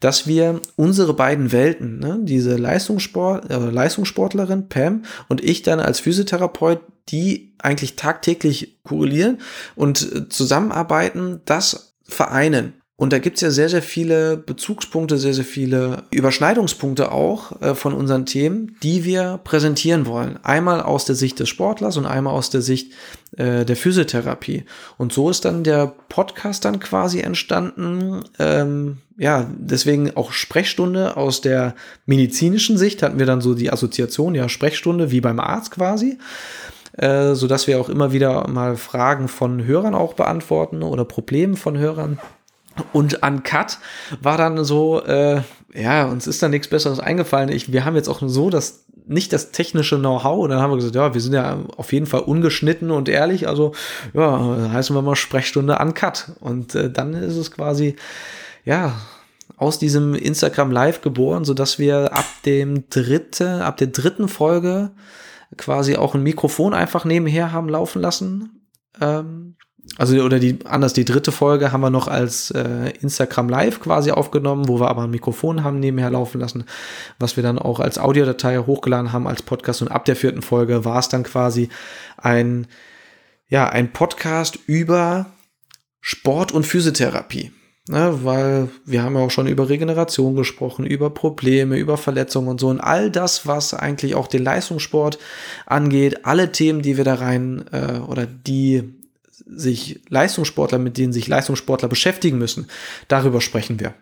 dass 0.00 0.26
wir 0.26 0.60
unsere 0.76 1.14
beiden 1.14 1.50
Welten, 1.50 1.98
ne, 1.98 2.18
diese 2.22 2.56
Leistungssport, 2.56 3.50
äh, 3.50 3.58
Leistungssportlerin 3.58 4.68
Pam 4.68 5.02
und 5.28 5.42
ich 5.42 5.62
dann 5.62 5.80
als 5.80 5.98
Physiotherapeut, 5.98 6.80
die 7.08 7.54
eigentlich 7.58 7.96
tagtäglich 7.96 8.78
korrelieren 8.84 9.38
und 9.74 10.00
äh, 10.00 10.28
zusammenarbeiten, 10.28 11.40
das 11.44 11.96
vereinen. 12.06 12.74
Und 12.96 13.12
da 13.12 13.18
gibt's 13.18 13.40
ja 13.40 13.50
sehr, 13.50 13.68
sehr 13.68 13.82
viele 13.82 14.36
Bezugspunkte, 14.36 15.18
sehr, 15.18 15.34
sehr 15.34 15.44
viele 15.44 16.04
Überschneidungspunkte 16.12 17.10
auch 17.10 17.60
äh, 17.60 17.74
von 17.74 17.92
unseren 17.92 18.24
Themen, 18.24 18.76
die 18.84 19.04
wir 19.04 19.40
präsentieren 19.42 20.06
wollen. 20.06 20.38
Einmal 20.44 20.80
aus 20.80 21.04
der 21.04 21.16
Sicht 21.16 21.40
des 21.40 21.48
Sportlers 21.48 21.96
und 21.96 22.06
einmal 22.06 22.34
aus 22.34 22.50
der 22.50 22.62
Sicht 22.62 22.92
äh, 23.36 23.64
der 23.64 23.74
Physiotherapie. 23.74 24.64
Und 24.96 25.12
so 25.12 25.28
ist 25.28 25.44
dann 25.44 25.64
der 25.64 25.92
Podcast 26.08 26.64
dann 26.64 26.78
quasi 26.78 27.18
entstanden. 27.18 28.22
Ähm, 28.38 28.98
ja, 29.18 29.50
deswegen 29.58 30.16
auch 30.16 30.30
Sprechstunde 30.30 31.16
aus 31.16 31.40
der 31.40 31.74
medizinischen 32.06 32.78
Sicht 32.78 33.02
hatten 33.02 33.18
wir 33.18 33.26
dann 33.26 33.40
so 33.40 33.54
die 33.54 33.72
Assoziation, 33.72 34.36
ja, 34.36 34.48
Sprechstunde 34.48 35.10
wie 35.10 35.20
beim 35.20 35.40
Arzt 35.40 35.72
quasi. 35.72 36.18
Äh, 36.96 37.34
so 37.34 37.48
dass 37.48 37.66
wir 37.66 37.80
auch 37.80 37.88
immer 37.88 38.12
wieder 38.12 38.46
mal 38.46 38.76
Fragen 38.76 39.26
von 39.26 39.64
Hörern 39.64 39.96
auch 39.96 40.14
beantworten 40.14 40.84
oder 40.84 41.04
Probleme 41.04 41.56
von 41.56 41.76
Hörern 41.76 42.20
und 42.92 43.22
an 43.22 43.42
Cut 43.42 43.78
war 44.20 44.36
dann 44.36 44.64
so, 44.64 45.02
äh, 45.04 45.42
ja, 45.74 46.06
uns 46.06 46.26
ist 46.26 46.42
da 46.42 46.48
nichts 46.48 46.68
Besseres 46.68 47.00
eingefallen. 47.00 47.50
Ich, 47.50 47.72
wir 47.72 47.84
haben 47.84 47.96
jetzt 47.96 48.08
auch 48.08 48.20
so 48.24 48.50
das 48.50 48.84
nicht 49.06 49.32
das 49.32 49.52
technische 49.52 49.98
Know-how. 49.98 50.38
Und 50.38 50.50
dann 50.50 50.60
haben 50.60 50.70
wir 50.70 50.76
gesagt, 50.76 50.94
ja, 50.94 51.12
wir 51.14 51.20
sind 51.20 51.34
ja 51.34 51.58
auf 51.76 51.92
jeden 51.92 52.06
Fall 52.06 52.20
ungeschnitten 52.20 52.90
und 52.90 53.08
ehrlich. 53.08 53.48
Also, 53.48 53.72
ja, 54.14 54.70
heißen 54.72 54.96
wir 54.96 55.02
mal 55.02 55.16
Sprechstunde 55.16 55.78
an 55.78 55.94
Cut. 55.94 56.32
Und 56.40 56.74
äh, 56.74 56.90
dann 56.90 57.14
ist 57.14 57.36
es 57.36 57.50
quasi, 57.50 57.96
ja, 58.64 58.94
aus 59.56 59.78
diesem 59.78 60.14
Instagram 60.14 60.70
Live 60.70 61.00
geboren, 61.02 61.44
so 61.44 61.54
dass 61.54 61.78
wir 61.78 62.12
ab 62.12 62.24
dem 62.44 62.88
dritte, 62.88 63.64
ab 63.64 63.76
der 63.76 63.88
dritten 63.88 64.28
Folge 64.28 64.90
quasi 65.56 65.96
auch 65.96 66.14
ein 66.14 66.22
Mikrofon 66.22 66.74
einfach 66.74 67.04
nebenher 67.04 67.52
haben 67.52 67.68
laufen 67.68 68.00
lassen. 68.00 68.68
Ähm, 69.00 69.56
also 69.96 70.20
oder 70.22 70.38
die 70.38 70.58
anders 70.64 70.92
die 70.92 71.04
dritte 71.04 71.30
Folge 71.30 71.70
haben 71.70 71.82
wir 71.82 71.90
noch 71.90 72.08
als 72.08 72.50
äh, 72.50 72.92
Instagram 73.00 73.48
Live 73.48 73.80
quasi 73.80 74.10
aufgenommen, 74.10 74.68
wo 74.68 74.80
wir 74.80 74.88
aber 74.88 75.02
ein 75.02 75.10
Mikrofon 75.10 75.62
haben 75.62 75.78
nebenher 75.78 76.10
laufen 76.10 76.40
lassen, 76.40 76.64
was 77.18 77.36
wir 77.36 77.42
dann 77.42 77.58
auch 77.58 77.80
als 77.80 77.98
Audiodatei 77.98 78.58
hochgeladen 78.58 79.12
haben 79.12 79.26
als 79.26 79.42
Podcast 79.42 79.82
und 79.82 79.88
ab 79.88 80.04
der 80.04 80.16
vierten 80.16 80.42
Folge 80.42 80.84
war 80.84 80.98
es 80.98 81.08
dann 81.08 81.22
quasi 81.22 81.68
ein 82.16 82.66
ja 83.48 83.68
ein 83.68 83.92
Podcast 83.92 84.58
über 84.66 85.26
Sport 86.00 86.52
und 86.52 86.66
Physiotherapie. 86.66 87.52
Ne, 87.86 88.20
weil 88.22 88.70
wir 88.86 89.02
haben 89.02 89.14
ja 89.14 89.20
auch 89.20 89.30
schon 89.30 89.46
über 89.46 89.68
Regeneration 89.68 90.36
gesprochen, 90.36 90.86
über 90.86 91.10
Probleme, 91.10 91.76
über 91.76 91.98
Verletzungen 91.98 92.48
und 92.48 92.58
so 92.58 92.68
und 92.68 92.80
all 92.80 93.10
das, 93.10 93.46
was 93.46 93.74
eigentlich 93.74 94.14
auch 94.14 94.26
den 94.26 94.42
Leistungssport 94.42 95.18
angeht, 95.66 96.24
alle 96.24 96.50
Themen, 96.50 96.80
die 96.80 96.96
wir 96.96 97.04
da 97.04 97.16
rein 97.16 97.66
äh, 97.72 97.98
oder 97.98 98.24
die 98.24 99.03
sich 99.46 100.00
Leistungssportler, 100.08 100.78
mit 100.78 100.98
denen 100.98 101.12
sich 101.12 101.28
Leistungssportler 101.28 101.88
beschäftigen 101.88 102.38
müssen. 102.38 102.68
Darüber 103.08 103.40
sprechen 103.40 103.80
wir. 103.80 103.94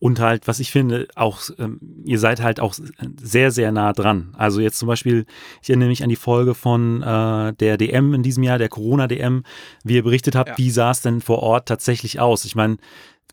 Und 0.00 0.20
halt, 0.20 0.46
was 0.46 0.60
ich 0.60 0.70
finde, 0.70 1.08
auch, 1.14 1.40
ähm, 1.58 1.78
ihr 2.04 2.18
seid 2.18 2.42
halt 2.42 2.60
auch 2.60 2.74
sehr, 3.20 3.50
sehr 3.50 3.72
nah 3.72 3.92
dran. 3.92 4.34
Also 4.36 4.60
jetzt 4.60 4.78
zum 4.78 4.88
Beispiel, 4.88 5.24
ich 5.62 5.70
erinnere 5.70 5.88
mich 5.88 6.02
an 6.02 6.08
die 6.08 6.16
Folge 6.16 6.54
von 6.54 7.02
äh, 7.02 7.52
der 7.54 7.76
DM 7.76 8.14
in 8.14 8.22
diesem 8.22 8.42
Jahr, 8.42 8.58
der 8.58 8.68
Corona-DM, 8.68 9.44
wie 9.84 9.94
ihr 9.94 10.02
berichtet 10.02 10.34
habt, 10.34 10.50
ja. 10.50 10.58
wie 10.58 10.70
sah 10.70 10.90
es 10.90 11.02
denn 11.02 11.20
vor 11.20 11.42
Ort 11.42 11.68
tatsächlich 11.68 12.20
aus? 12.20 12.44
Ich 12.44 12.54
meine, 12.54 12.78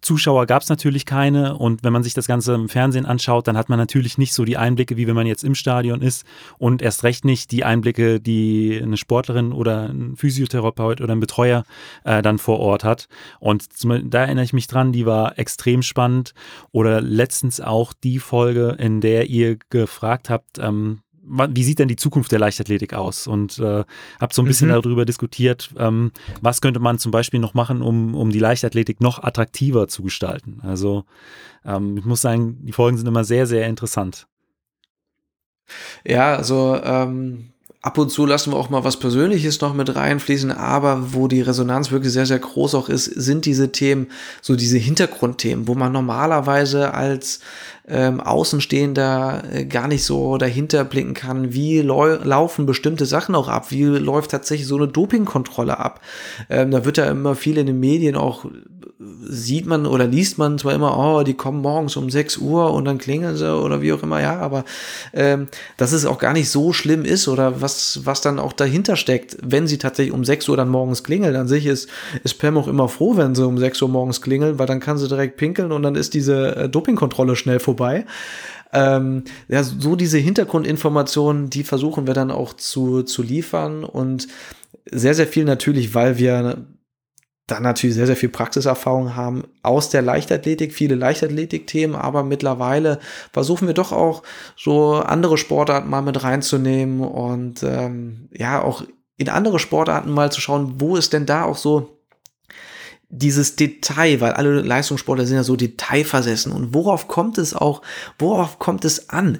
Zuschauer 0.05 0.45
gab 0.45 0.61
es 0.61 0.69
natürlich 0.69 1.05
keine 1.05 1.57
und 1.57 1.83
wenn 1.83 1.91
man 1.91 2.03
sich 2.03 2.13
das 2.13 2.27
Ganze 2.27 2.53
im 2.53 2.69
Fernsehen 2.69 3.07
anschaut, 3.07 3.47
dann 3.47 3.57
hat 3.57 3.69
man 3.69 3.79
natürlich 3.79 4.19
nicht 4.19 4.33
so 4.33 4.45
die 4.45 4.55
Einblicke, 4.55 4.97
wie 4.97 5.07
wenn 5.07 5.15
man 5.15 5.25
jetzt 5.25 5.43
im 5.43 5.55
Stadion 5.55 6.01
ist 6.03 6.25
und 6.59 6.83
erst 6.83 7.03
recht 7.03 7.25
nicht 7.25 7.51
die 7.51 7.63
Einblicke, 7.63 8.21
die 8.21 8.79
eine 8.81 8.97
Sportlerin 8.97 9.51
oder 9.51 9.89
ein 9.89 10.15
Physiotherapeut 10.15 11.01
oder 11.01 11.13
ein 11.13 11.19
Betreuer 11.19 11.63
äh, 12.03 12.21
dann 12.21 12.37
vor 12.37 12.59
Ort 12.59 12.83
hat. 12.83 13.07
Und 13.39 13.73
zum, 13.73 14.09
da 14.09 14.19
erinnere 14.19 14.45
ich 14.45 14.53
mich 14.53 14.67
dran, 14.67 14.91
die 14.91 15.07
war 15.07 15.39
extrem 15.39 15.81
spannend. 15.81 16.33
Oder 16.71 17.01
letztens 17.01 17.59
auch 17.59 17.93
die 17.93 18.19
Folge, 18.19 18.75
in 18.77 19.01
der 19.01 19.27
ihr 19.27 19.57
gefragt 19.69 20.29
habt, 20.29 20.59
ähm, 20.59 20.99
wie 21.27 21.63
sieht 21.63 21.79
denn 21.79 21.88
die 21.88 21.95
Zukunft 21.95 22.31
der 22.31 22.39
Leichtathletik 22.39 22.93
aus? 22.93 23.27
Und 23.27 23.59
äh, 23.59 23.83
habe 24.19 24.33
so 24.33 24.41
ein 24.41 24.45
bisschen 24.45 24.69
mhm. 24.69 24.73
darüber 24.73 25.05
diskutiert, 25.05 25.69
ähm, 25.77 26.11
was 26.41 26.61
könnte 26.61 26.79
man 26.79 26.99
zum 26.99 27.11
Beispiel 27.11 27.39
noch 27.39 27.53
machen, 27.53 27.81
um, 27.81 28.15
um 28.15 28.29
die 28.29 28.39
Leichtathletik 28.39 29.01
noch 29.01 29.23
attraktiver 29.23 29.88
zu 29.88 30.03
gestalten. 30.03 30.59
Also 30.63 31.05
ähm, 31.65 31.97
ich 31.97 32.05
muss 32.05 32.21
sagen, 32.21 32.59
die 32.61 32.71
Folgen 32.73 32.97
sind 32.97 33.07
immer 33.07 33.23
sehr, 33.23 33.47
sehr 33.47 33.67
interessant. 33.67 34.27
Ja, 36.05 36.35
also 36.35 36.79
ähm, 36.83 37.49
ab 37.81 37.97
und 37.97 38.09
zu 38.09 38.25
lassen 38.25 38.51
wir 38.51 38.57
auch 38.57 38.69
mal 38.69 38.83
was 38.83 38.97
Persönliches 38.97 39.61
noch 39.61 39.73
mit 39.73 39.95
reinfließen, 39.95 40.51
aber 40.51 41.13
wo 41.13 41.27
die 41.27 41.41
Resonanz 41.41 41.91
wirklich 41.91 42.13
sehr, 42.13 42.25
sehr 42.25 42.39
groß 42.39 42.75
auch 42.75 42.89
ist, 42.89 43.05
sind 43.05 43.45
diese 43.45 43.71
Themen, 43.71 44.07
so 44.41 44.55
diese 44.55 44.77
Hintergrundthemen, 44.77 45.67
wo 45.67 45.75
man 45.75 45.91
normalerweise 45.91 46.93
als 46.93 47.41
ähm, 47.88 48.19
Außenstehender 48.19 49.43
äh, 49.52 49.65
gar 49.65 49.88
nicht 49.88 50.04
so 50.04 50.38
dahinter 50.38 50.84
blicken 50.84 51.13
kann, 51.13 51.54
wie 51.54 51.82
laufen 51.82 52.65
bestimmte 52.65 53.06
Sachen 53.06 53.36
auch 53.36 53.48
ab, 53.48 53.71
wie 53.71 53.84
läuft 53.84 54.32
tatsächlich 54.32 54.67
so 54.67 54.78
eine 54.78 54.88
Dopingkontrolle 54.88 55.80
ab. 55.80 56.02
Ähm, 56.50 56.71
da 56.71 56.86
wird 56.86 56.98
ja 56.98 57.06
immer 57.06 57.36
viel 57.36 57.58
in 57.58 57.67
den 57.67 57.80
Medien 57.80 58.15
auch 58.15 58.45
sieht 59.28 59.65
man 59.65 59.86
oder 59.86 60.08
liest 60.08 60.38
man 60.38 60.58
zwar 60.58 60.74
immer, 60.74 60.98
oh, 60.98 61.24
die 61.24 61.34
kommen 61.34 61.62
morgens 61.62 61.98
um 61.98 62.10
6 62.10 62.38
Uhr 62.38 62.74
und 62.74 62.86
dann 62.86 62.98
klingeln 62.98 63.36
sie 63.36 63.54
oder 63.54 63.82
wie 63.82 63.91
auch 63.91 64.02
immer, 64.04 64.21
ja, 64.21 64.39
aber 64.39 64.63
ähm, 65.13 65.48
dass 65.76 65.91
es 65.91 66.06
auch 66.06 66.17
gar 66.17 66.32
nicht 66.32 66.50
so 66.50 66.71
schlimm 66.71 67.04
ist 67.04 67.28
oder 67.28 67.62
was, 67.62 68.02
was 68.04 68.21
dann 68.21 68.39
auch 68.39 68.54
dahinter 68.54 68.95
steckt, 68.95 69.38
wenn 69.41 69.67
sie 69.67 69.78
tatsächlich 69.78 70.13
um 70.13 70.24
6 70.24 70.48
Uhr 70.48 70.58
dann 70.58 70.69
morgens 70.69 71.04
klingeln. 71.04 71.36
An 71.36 71.48
sich 71.48 71.65
ist, 71.65 71.89
ist 72.24 72.39
Pam 72.39 72.58
auch 72.58 72.67
immer 72.67 72.88
froh, 72.88 73.17
wenn 73.17 73.36
sie 73.36 73.45
um 73.45 73.58
6 73.58 73.82
Uhr 73.82 73.89
morgens 73.89 74.21
klingeln, 74.21 74.60
weil 74.60 74.67
dann 74.67 74.80
kann 74.80 74.98
sie 74.98 75.08
direkt 75.08 75.38
pinkeln 75.38 75.71
und 75.71 75.84
dann 75.84 75.95
ist 75.95 76.13
diese 76.13 76.56
äh, 76.56 76.69
Dopingkontrolle 76.69 77.36
schnell 77.36 77.60
vorbei. 77.60 77.74
Ähm, 78.73 79.23
ja, 79.47 79.63
so 79.63 79.95
diese 79.95 80.17
Hintergrundinformationen, 80.17 81.49
die 81.49 81.63
versuchen 81.63 82.07
wir 82.07 82.13
dann 82.13 82.31
auch 82.31 82.53
zu, 82.53 83.03
zu 83.03 83.23
liefern 83.23 83.83
und 83.83 84.27
sehr, 84.91 85.15
sehr 85.15 85.27
viel 85.27 85.45
natürlich, 85.45 85.95
weil 85.95 86.17
wir 86.17 86.65
dann 87.47 87.63
natürlich 87.63 87.95
sehr, 87.95 88.07
sehr 88.07 88.15
viel 88.15 88.29
Praxiserfahrung 88.29 89.15
haben 89.15 89.43
aus 89.61 89.89
der 89.89 90.01
Leichtathletik, 90.01 90.73
viele 90.73 90.95
Leichtathletik-Themen, 90.95 91.95
aber 91.95 92.23
mittlerweile 92.23 92.99
versuchen 93.33 93.67
wir 93.67 93.75
doch 93.75 93.91
auch 93.91 94.23
so 94.57 94.95
andere 94.95 95.38
Sportarten 95.38 95.89
mal 95.89 96.01
mit 96.01 96.23
reinzunehmen 96.23 97.01
und 97.01 97.61
ähm, 97.63 98.29
ja, 98.31 98.61
auch 98.61 98.83
in 99.17 99.29
andere 99.29 99.59
Sportarten 99.59 100.11
mal 100.11 100.31
zu 100.31 100.41
schauen, 100.41 100.75
wo 100.79 100.95
ist 100.95 101.13
denn 101.13 101.25
da 101.25 101.43
auch 101.43 101.57
so 101.57 101.94
dieses 103.17 103.56
Detail, 103.56 104.21
weil 104.21 104.34
alle 104.34 104.62
Leistungssportler 104.62 105.25
sind 105.25 105.38
ja 105.38 105.43
so 105.43 105.56
detailversessen 105.56 106.51
und 106.51 106.73
worauf 106.73 107.08
kommt 107.08 107.38
es 107.38 107.54
auch, 107.54 107.82
worauf 108.17 108.60
kommt 108.60 108.86
es 108.86 109.10
an? 109.10 109.39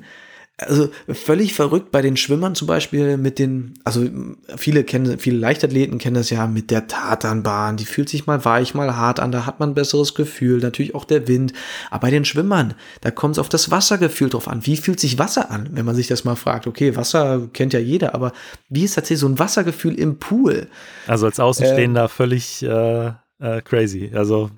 also 0.58 0.90
völlig 1.10 1.54
verrückt 1.54 1.92
bei 1.92 2.02
den 2.02 2.16
Schwimmern 2.16 2.56
zum 2.56 2.68
Beispiel 2.68 3.18
mit 3.18 3.40
den, 3.40 3.74
also 3.84 4.08
viele 4.56 4.86
kennen, 4.86 5.20
viele 5.20 5.38
Leichtathleten 5.38 5.98
kennen 5.98 6.16
das 6.16 6.30
ja 6.30 6.48
mit 6.48 6.72
der 6.72 6.88
Tatanbahn, 6.88 7.76
die 7.76 7.86
fühlt 7.86 8.08
sich 8.08 8.26
mal 8.26 8.46
weich, 8.46 8.74
mal 8.74 8.96
hart 8.96 9.20
an, 9.20 9.34
da 9.34 9.46
hat 9.46 9.60
man 9.60 9.72
ein 9.72 9.76
besseres 9.76 10.16
Gefühl, 10.16 10.60
natürlich 10.60 10.96
auch 10.96 11.04
der 11.04 11.28
Wind. 11.28 11.52
Aber 11.92 12.06
bei 12.06 12.12
den 12.12 12.24
Schwimmern, 12.24 12.74
da 13.02 13.12
kommt 13.12 13.36
es 13.36 13.40
auf 13.40 13.50
das 13.50 13.70
Wassergefühl 13.70 14.30
drauf 14.30 14.48
an. 14.48 14.66
Wie 14.66 14.78
fühlt 14.78 15.00
sich 15.00 15.20
Wasser 15.20 15.52
an, 15.52 15.70
wenn 15.74 15.86
man 15.86 15.96
sich 15.96 16.08
das 16.08 16.24
mal 16.24 16.36
fragt? 16.36 16.68
Okay, 16.68 16.96
Wasser 16.96 17.50
kennt 17.52 17.74
ja 17.74 17.80
jeder, 17.80 18.16
aber 18.16 18.32
wie 18.70 18.86
ist 18.86 18.96
tatsächlich 18.96 19.20
so 19.20 19.28
ein 19.28 19.40
Wassergefühl 19.40 19.96
im 19.96 20.20
Pool? 20.20 20.68
Also 21.08 21.26
als 21.26 21.40
Außenstehender 21.40 22.06
äh, 22.06 22.10
völlig 22.10 22.64
äh, 22.64 23.12
äh, 23.39 23.62
crazy. 23.62 24.12
Also 24.13 24.50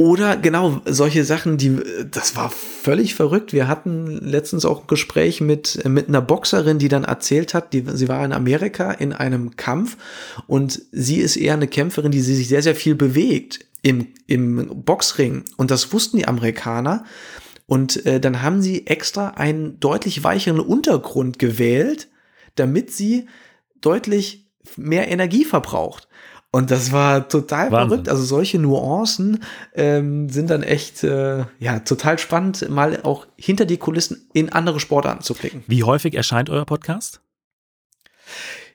oder 0.00 0.36
genau 0.36 0.80
solche 0.84 1.24
Sachen, 1.24 1.56
die, 1.56 1.76
das 2.08 2.36
war 2.36 2.50
völlig 2.50 3.16
verrückt. 3.16 3.52
Wir 3.52 3.66
hatten 3.66 4.06
letztens 4.06 4.64
auch 4.64 4.82
ein 4.82 4.86
Gespräch 4.86 5.40
mit, 5.40 5.84
mit 5.88 6.06
einer 6.06 6.20
Boxerin, 6.22 6.78
die 6.78 6.86
dann 6.86 7.02
erzählt 7.02 7.52
hat, 7.52 7.72
die, 7.72 7.84
sie 7.84 8.06
war 8.06 8.24
in 8.24 8.32
Amerika 8.32 8.92
in 8.92 9.12
einem 9.12 9.56
Kampf 9.56 9.96
und 10.46 10.80
sie 10.92 11.16
ist 11.16 11.36
eher 11.36 11.54
eine 11.54 11.66
Kämpferin, 11.66 12.12
die 12.12 12.20
sich 12.20 12.46
sehr, 12.46 12.62
sehr 12.62 12.76
viel 12.76 12.94
bewegt 12.94 13.66
im, 13.82 14.06
im 14.28 14.84
Boxring. 14.84 15.42
Und 15.56 15.72
das 15.72 15.92
wussten 15.92 16.18
die 16.18 16.28
Amerikaner. 16.28 17.02
Und 17.66 18.06
äh, 18.06 18.20
dann 18.20 18.40
haben 18.40 18.62
sie 18.62 18.86
extra 18.86 19.30
einen 19.30 19.80
deutlich 19.80 20.22
weicheren 20.22 20.60
Untergrund 20.60 21.40
gewählt, 21.40 22.06
damit 22.54 22.92
sie 22.92 23.26
deutlich 23.80 24.46
mehr 24.76 25.08
Energie 25.08 25.44
verbraucht. 25.44 26.06
Und 26.50 26.70
das 26.70 26.92
war 26.92 27.28
total 27.28 27.70
Wahnsinn. 27.70 27.88
verrückt. 27.88 28.08
Also 28.08 28.22
solche 28.24 28.58
Nuancen 28.58 29.42
ähm, 29.74 30.30
sind 30.30 30.48
dann 30.48 30.62
echt 30.62 31.04
äh, 31.04 31.44
ja 31.58 31.80
total 31.80 32.18
spannend, 32.18 32.68
mal 32.70 33.00
auch 33.02 33.26
hinter 33.36 33.66
die 33.66 33.76
Kulissen 33.76 34.28
in 34.32 34.50
andere 34.52 34.80
Sportarten 34.80 35.22
zu 35.22 35.34
blicken. 35.34 35.62
Wie 35.66 35.84
häufig 35.84 36.14
erscheint 36.14 36.48
euer 36.48 36.64
Podcast? 36.64 37.20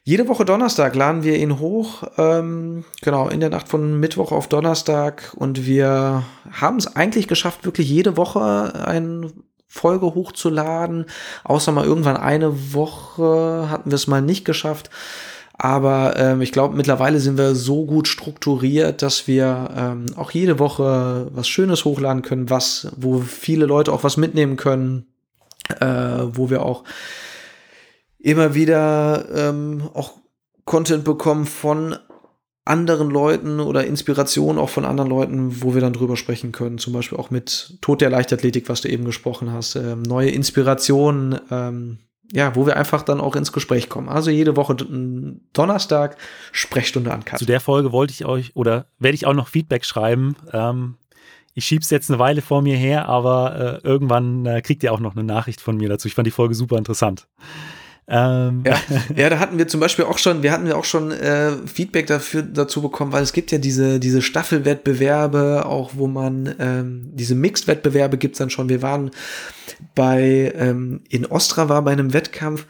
Jede 0.05 0.27
Woche 0.27 0.43
Donnerstag 0.43 0.95
laden 0.95 1.23
wir 1.23 1.37
ihn 1.37 1.59
hoch, 1.59 2.03
ähm, 2.17 2.83
genau, 3.01 3.29
in 3.29 3.39
der 3.39 3.49
Nacht 3.49 3.69
von 3.69 3.99
Mittwoch 3.99 4.33
auf 4.33 4.49
Donnerstag. 4.49 5.33
Und 5.35 5.65
wir 5.65 6.23
haben 6.51 6.77
es 6.77 6.95
eigentlich 6.95 7.29
geschafft, 7.29 7.63
wirklich 7.63 7.89
jede 7.89 8.17
Woche 8.17 8.85
eine 8.85 9.31
Folge 9.65 10.07
hochzuladen. 10.13 11.05
Außer 11.45 11.71
mal 11.71 11.85
irgendwann 11.85 12.17
eine 12.17 12.73
Woche 12.73 13.67
hatten 13.69 13.89
wir 13.91 13.95
es 13.95 14.07
mal 14.07 14.21
nicht 14.21 14.43
geschafft. 14.43 14.89
Aber 15.53 16.15
ähm, 16.17 16.41
ich 16.41 16.51
glaube, 16.51 16.75
mittlerweile 16.75 17.19
sind 17.19 17.37
wir 17.37 17.53
so 17.55 17.85
gut 17.85 18.07
strukturiert, 18.07 19.01
dass 19.01 19.27
wir 19.27 19.69
ähm, 19.75 20.05
auch 20.15 20.31
jede 20.31 20.57
Woche 20.59 21.27
was 21.31 21.47
Schönes 21.47 21.85
hochladen 21.85 22.23
können, 22.23 22.49
was, 22.49 22.91
wo 22.97 23.19
viele 23.19 23.65
Leute 23.65 23.93
auch 23.93 24.03
was 24.03 24.17
mitnehmen 24.17 24.57
können, 24.57 25.05
äh, 25.79 25.85
wo 25.85 26.49
wir 26.49 26.63
auch 26.63 26.83
immer 28.19 28.55
wieder 28.55 29.25
ähm, 29.33 29.89
auch 29.93 30.13
Content 30.65 31.03
bekommen 31.03 31.45
von 31.45 31.97
anderen 32.65 33.09
Leuten 33.09 33.59
oder 33.59 33.85
Inspiration 33.85 34.57
auch 34.57 34.69
von 34.69 34.85
anderen 34.85 35.09
Leuten, 35.09 35.61
wo 35.61 35.73
wir 35.73 35.81
dann 35.81 35.93
drüber 35.93 36.15
sprechen 36.15 36.53
können. 36.53 36.77
Zum 36.77 36.93
Beispiel 36.93 37.17
auch 37.17 37.29
mit 37.29 37.77
Tod 37.81 37.99
der 37.99 38.09
Leichtathletik, 38.09 38.69
was 38.69 38.81
du 38.81 38.89
eben 38.89 39.03
gesprochen 39.03 39.51
hast. 39.51 39.75
Ähm, 39.75 40.01
neue 40.01 40.29
Inspirationen, 40.29 41.39
ähm, 41.51 41.97
ja, 42.33 42.55
wo 42.55 42.65
wir 42.65 42.77
einfach 42.77 43.03
dann 43.03 43.21
auch 43.21 43.35
ins 43.35 43.51
Gespräch 43.51 43.89
kommen. 43.89 44.09
Also 44.09 44.31
jede 44.31 44.55
Woche 44.55 44.75
Donnerstag 45.53 46.17
Sprechstunde 46.51 47.13
an 47.13 47.23
Zu 47.37 47.45
der 47.45 47.59
Folge 47.59 47.91
wollte 47.91 48.11
ich 48.11 48.25
euch 48.25 48.55
oder 48.55 48.87
werde 48.97 49.13
ich 49.13 49.27
auch 49.27 49.33
noch 49.33 49.47
Feedback 49.47 49.85
schreiben. 49.85 50.35
Ähm, 50.51 50.95
ich 51.53 51.65
schieb's 51.65 51.91
jetzt 51.91 52.09
eine 52.09 52.17
Weile 52.17 52.41
vor 52.41 52.63
mir 52.63 52.75
her, 52.75 53.07
aber 53.07 53.81
äh, 53.83 53.87
irgendwann 53.87 54.47
äh, 54.47 54.61
kriegt 54.63 54.81
ihr 54.81 54.91
auch 54.91 54.99
noch 54.99 55.15
eine 55.15 55.23
Nachricht 55.23 55.61
von 55.61 55.77
mir 55.77 55.89
dazu. 55.89 56.07
Ich 56.07 56.15
fand 56.15 56.25
die 56.25 56.31
Folge 56.31 56.55
super 56.55 56.79
interessant. 56.79 57.27
Ähm. 58.07 58.63
Ja, 58.65 58.77
ja, 59.15 59.29
da 59.29 59.39
hatten 59.39 59.57
wir 59.57 59.67
zum 59.67 59.79
Beispiel 59.79 60.05
auch 60.05 60.17
schon, 60.17 60.43
wir 60.43 60.51
hatten 60.51 60.67
ja 60.67 60.75
auch 60.75 60.85
schon 60.85 61.11
äh, 61.11 61.51
Feedback 61.65 62.07
dafür 62.07 62.41
dazu 62.41 62.81
bekommen, 62.81 63.11
weil 63.11 63.23
es 63.23 63.33
gibt 63.33 63.51
ja 63.51 63.57
diese, 63.57 63.99
diese 63.99 64.21
Staffelwettbewerbe, 64.21 65.65
auch 65.65 65.91
wo 65.95 66.07
man 66.07 66.53
ähm, 66.59 67.09
diese 67.13 67.35
Mixed-Wettbewerbe 67.35 68.17
gibt's 68.17 68.39
dann 68.39 68.49
schon. 68.49 68.69
Wir 68.69 68.81
waren 68.81 69.11
bei 69.95 70.53
ähm, 70.55 71.01
in 71.09 71.25
Ostra 71.25 71.69
war 71.69 71.81
bei 71.81 71.91
einem 71.91 72.13
Wettkampf, 72.13 72.65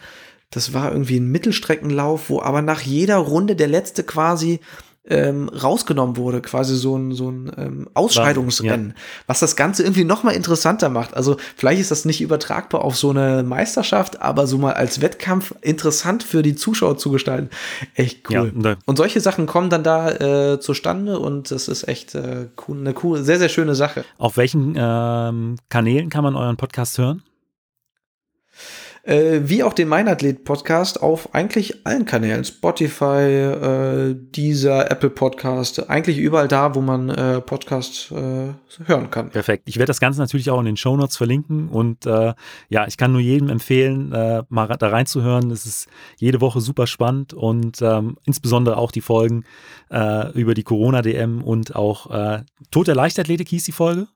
das 0.50 0.72
war 0.72 0.92
irgendwie 0.92 1.18
ein 1.18 1.32
Mittelstreckenlauf, 1.32 2.30
wo 2.30 2.40
aber 2.40 2.62
nach 2.62 2.80
jeder 2.82 3.16
Runde 3.16 3.56
der 3.56 3.66
letzte 3.66 4.04
quasi 4.04 4.60
ähm, 5.06 5.50
rausgenommen 5.50 6.16
wurde, 6.16 6.40
quasi 6.40 6.76
so 6.76 6.96
ein, 6.96 7.12
so 7.12 7.30
ein 7.30 7.52
ähm, 7.58 7.88
Ausscheidungsrennen, 7.92 8.94
ja. 8.96 9.02
was 9.26 9.40
das 9.40 9.54
Ganze 9.54 9.82
irgendwie 9.82 10.04
noch 10.04 10.22
mal 10.22 10.30
interessanter 10.30 10.88
macht. 10.88 11.14
Also 11.14 11.36
vielleicht 11.56 11.80
ist 11.80 11.90
das 11.90 12.04
nicht 12.06 12.22
übertragbar 12.22 12.82
auf 12.82 12.96
so 12.96 13.10
eine 13.10 13.42
Meisterschaft, 13.42 14.22
aber 14.22 14.46
so 14.46 14.56
mal 14.56 14.72
als 14.72 15.02
Wettkampf 15.02 15.54
interessant 15.60 16.22
für 16.22 16.42
die 16.42 16.54
Zuschauer 16.54 16.96
zu 16.96 17.10
gestalten. 17.10 17.50
Echt 17.94 18.30
cool. 18.30 18.52
Ja. 18.62 18.76
Und 18.86 18.96
solche 18.96 19.20
Sachen 19.20 19.46
kommen 19.46 19.68
dann 19.68 19.82
da 19.82 20.52
äh, 20.52 20.60
zustande 20.60 21.18
und 21.18 21.50
das 21.50 21.68
ist 21.68 21.86
echt 21.86 22.14
äh, 22.14 22.46
cool, 22.66 22.78
eine 22.78 22.94
cool, 23.02 23.22
sehr, 23.22 23.38
sehr 23.38 23.50
schöne 23.50 23.74
Sache. 23.74 24.04
Auf 24.16 24.38
welchen 24.38 24.74
ähm, 24.76 25.56
Kanälen 25.68 26.08
kann 26.08 26.24
man 26.24 26.34
euren 26.34 26.56
Podcast 26.56 26.96
hören? 26.96 27.22
Äh, 29.04 29.40
wie 29.44 29.62
auch 29.62 29.74
den 29.74 29.88
Meinathlet-Podcast 29.88 31.02
auf 31.02 31.34
eigentlich 31.34 31.86
allen 31.86 32.06
Kanälen. 32.06 32.44
Spotify, 32.44 33.04
äh, 33.04 34.16
dieser 34.16 34.90
Apple 34.90 35.10
Podcast, 35.10 35.90
eigentlich 35.90 36.18
überall 36.18 36.48
da, 36.48 36.74
wo 36.74 36.80
man 36.80 37.10
äh, 37.10 37.40
Podcast 37.40 38.10
äh, 38.12 38.54
hören 38.86 39.10
kann. 39.10 39.30
Perfekt. 39.30 39.64
Ich 39.68 39.76
werde 39.76 39.88
das 39.88 40.00
Ganze 40.00 40.20
natürlich 40.20 40.50
auch 40.50 40.58
in 40.58 40.66
den 40.66 40.76
Show 40.76 40.96
Notes 40.96 41.16
verlinken 41.16 41.68
und 41.68 42.06
äh, 42.06 42.32
ja, 42.68 42.86
ich 42.86 42.96
kann 42.96 43.12
nur 43.12 43.20
jedem 43.20 43.50
empfehlen, 43.50 44.08
mal 44.48 44.66
da 44.78 44.88
reinzuhören. 44.88 45.50
Es 45.50 45.66
ist 45.66 45.88
jede 46.16 46.40
Woche 46.40 46.60
super 46.60 46.86
spannend 46.86 47.34
und 47.34 47.82
ähm, 47.82 48.16
insbesondere 48.24 48.76
auch 48.76 48.90
die 48.90 49.00
Folgen 49.00 49.44
über 50.34 50.54
die 50.54 50.62
Corona-DM 50.62 51.42
und 51.42 51.76
auch 51.76 52.10
äh, 52.10 52.42
Tod 52.70 52.88
der 52.88 52.94
Leichtathletik 52.94 53.48
hieß 53.48 53.64
die 53.64 53.72
Folge. 53.72 54.08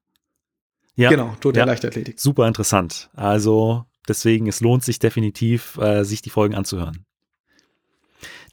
Ja, 0.97 1.11
genau, 1.11 1.37
Tod 1.41 1.55
der 1.55 1.63
ja, 1.63 1.67
Leichtathletik. 1.67 2.19
Super 2.19 2.49
interessant. 2.49 3.11
Also 3.15 3.85
Deswegen, 4.09 4.47
es 4.47 4.61
lohnt 4.61 4.85
sich 4.85 4.99
definitiv, 4.99 5.77
äh, 5.79 6.05
sich 6.05 6.23
die 6.23 6.31
Folgen 6.31 6.55
anzuhören. 6.55 7.05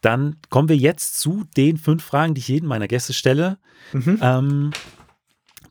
Dann 0.01 0.35
kommen 0.49 0.69
wir 0.69 0.77
jetzt 0.77 1.19
zu 1.19 1.45
den 1.57 1.77
fünf 1.77 2.03
Fragen, 2.03 2.35
die 2.35 2.39
ich 2.39 2.47
jedem 2.47 2.69
meiner 2.69 2.87
Gäste 2.87 3.13
stelle. 3.13 3.57
Mhm. 3.93 4.19
Ähm, 4.21 4.71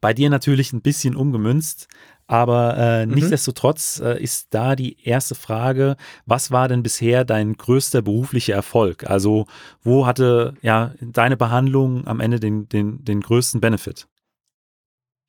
bei 0.01 0.13
dir 0.13 0.29
natürlich 0.29 0.73
ein 0.73 0.83
bisschen 0.83 1.15
umgemünzt, 1.15 1.89
aber 2.27 2.77
äh, 2.77 3.07
mhm. 3.07 3.15
nichtsdestotrotz 3.15 4.01
äh, 4.01 4.23
ist 4.23 4.49
da 4.51 4.77
die 4.77 5.03
erste 5.03 5.35
Frage, 5.35 5.97
was 6.27 6.51
war 6.51 6.69
denn 6.69 6.83
bisher 6.83 7.25
dein 7.25 7.55
größter 7.55 8.03
beruflicher 8.03 8.55
Erfolg? 8.55 9.09
Also 9.09 9.47
wo 9.83 10.07
hatte 10.07 10.55
ja 10.63 10.93
deine 11.01 11.37
Behandlung 11.37 12.07
am 12.07 12.21
Ende 12.21 12.41
den, 12.41 12.69
den, 12.69 13.05
den 13.05 13.21
größten 13.21 13.61
Benefit? 13.61 14.07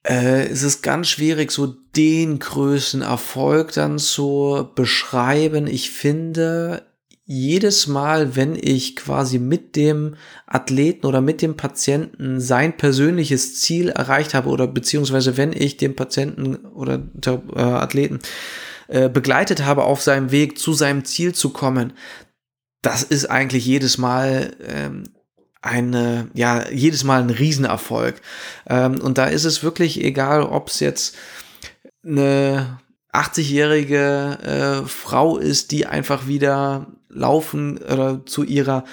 Äh, 0.05 0.47
es 0.47 0.63
ist 0.63 0.83
ganz 0.83 1.09
schwierig, 1.09 1.51
so 1.51 1.67
den 1.95 2.39
größten 2.39 3.01
Erfolg 3.01 3.73
dann 3.73 3.97
zu 3.97 4.69
beschreiben. 4.75 5.67
Ich 5.67 5.89
finde, 5.89 6.83
jedes 7.27 7.87
Mal, 7.87 8.35
wenn 8.35 8.55
ich 8.55 8.95
quasi 8.95 9.39
mit 9.39 9.75
dem 9.75 10.15
Athleten 10.45 11.07
oder 11.07 11.21
mit 11.21 11.41
dem 11.41 11.57
Patienten 11.57 12.39
sein 12.39 12.77
persönliches 12.77 13.59
Ziel 13.59 13.89
erreicht 13.89 14.35
habe 14.35 14.49
oder 14.49 14.67
beziehungsweise 14.67 15.37
wenn 15.37 15.51
ich 15.51 15.77
den 15.77 15.95
Patienten 15.95 16.55
oder 16.55 16.99
der, 16.99 17.41
äh, 17.55 17.61
Athleten 17.61 18.19
äh, 18.87 19.09
begleitet 19.09 19.65
habe 19.65 19.85
auf 19.85 20.03
seinem 20.03 20.29
Weg 20.29 20.59
zu 20.59 20.73
seinem 20.73 21.03
Ziel 21.03 21.33
zu 21.33 21.49
kommen, 21.49 21.93
das 22.83 23.01
ist 23.01 23.25
eigentlich 23.25 23.65
jedes 23.65 23.97
Mal 23.97 24.55
ähm, 24.63 25.05
eine, 25.65 26.29
ja, 26.33 26.69
jedes 26.69 27.03
Mal 27.03 27.21
ein 27.21 27.31
Riesenerfolg. 27.31 28.21
Ähm, 28.67 29.01
und 29.01 29.17
da 29.17 29.25
ist 29.25 29.45
es 29.45 29.63
wirklich 29.63 30.03
egal, 30.03 30.43
ob 30.43 30.69
es 30.69 30.79
jetzt 30.79 31.15
eine 32.05 32.79
80-jährige 33.11 34.83
äh, 34.83 34.87
Frau 34.87 35.37
ist, 35.37 35.71
die 35.71 35.87
einfach 35.87 36.27
wieder 36.27 36.87
laufen 37.09 37.77
oder 37.79 38.25
zu 38.25 38.43
ihrer 38.43 38.83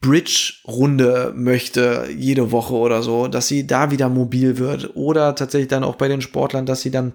Bridge-Runde 0.00 1.32
möchte 1.34 2.08
jede 2.16 2.52
Woche 2.52 2.74
oder 2.74 3.02
so, 3.02 3.26
dass 3.28 3.48
sie 3.48 3.66
da 3.66 3.90
wieder 3.90 4.08
mobil 4.08 4.56
wird. 4.56 4.96
Oder 4.96 5.34
tatsächlich 5.34 5.68
dann 5.68 5.84
auch 5.84 5.96
bei 5.96 6.08
den 6.08 6.20
Sportlern, 6.22 6.66
dass 6.66 6.82
sie 6.82 6.90
dann 6.92 7.12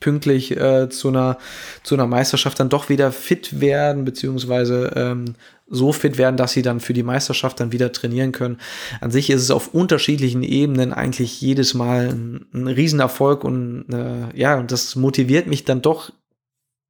pünktlich 0.00 0.56
äh, 0.56 0.88
zu, 0.88 1.08
einer, 1.08 1.38
zu 1.82 1.94
einer 1.94 2.06
Meisterschaft 2.06 2.58
dann 2.58 2.68
doch 2.68 2.88
wieder 2.88 3.12
fit 3.12 3.60
werden, 3.60 4.04
beziehungsweise 4.04 4.92
ähm, 4.96 5.34
so 5.68 5.92
fit 5.92 6.18
werden, 6.18 6.36
dass 6.36 6.52
sie 6.52 6.62
dann 6.62 6.80
für 6.80 6.92
die 6.92 7.04
Meisterschaft 7.04 7.60
dann 7.60 7.70
wieder 7.70 7.92
trainieren 7.92 8.32
können. 8.32 8.58
An 9.00 9.12
sich 9.12 9.30
ist 9.30 9.42
es 9.42 9.50
auf 9.50 9.72
unterschiedlichen 9.72 10.42
Ebenen 10.42 10.92
eigentlich 10.92 11.40
jedes 11.40 11.74
Mal 11.74 12.08
ein, 12.08 12.46
ein 12.52 12.66
Riesenerfolg 12.66 13.44
und 13.44 13.84
äh, 13.92 14.36
ja, 14.36 14.58
und 14.58 14.72
das 14.72 14.96
motiviert 14.96 15.46
mich 15.46 15.64
dann 15.64 15.80
doch 15.80 16.10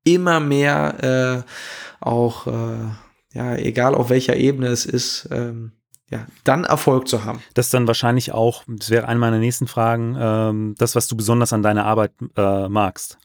immer 0.05 0.41
mehr 0.41 1.45
äh, 1.45 2.05
auch, 2.05 2.47
äh, 2.47 3.35
ja, 3.35 3.57
egal 3.57 3.95
auf 3.95 4.09
welcher 4.09 4.37
Ebene 4.37 4.69
es 4.69 4.87
ist, 4.87 5.29
ähm, 5.31 5.73
ja, 6.11 6.27
dann 6.45 6.65
Erfolg 6.65 7.07
zu 7.07 7.25
haben. 7.25 7.41
Das 7.55 7.67
ist 7.67 7.75
dann 7.75 7.87
wahrscheinlich 7.87 8.33
auch, 8.33 8.65
das 8.67 8.91
wäre 8.91 9.07
eine 9.07 9.21
meiner 9.21 9.39
nächsten 9.39 9.69
Fragen, 9.69 10.17
ähm, 10.19 10.75
das, 10.77 10.97
was 10.97 11.07
du 11.07 11.17
besonders 11.17 11.53
an 11.53 11.63
deiner 11.63 11.87
Arbeit 11.87 12.13
äh, 12.37 12.69
magst. 12.69 13.19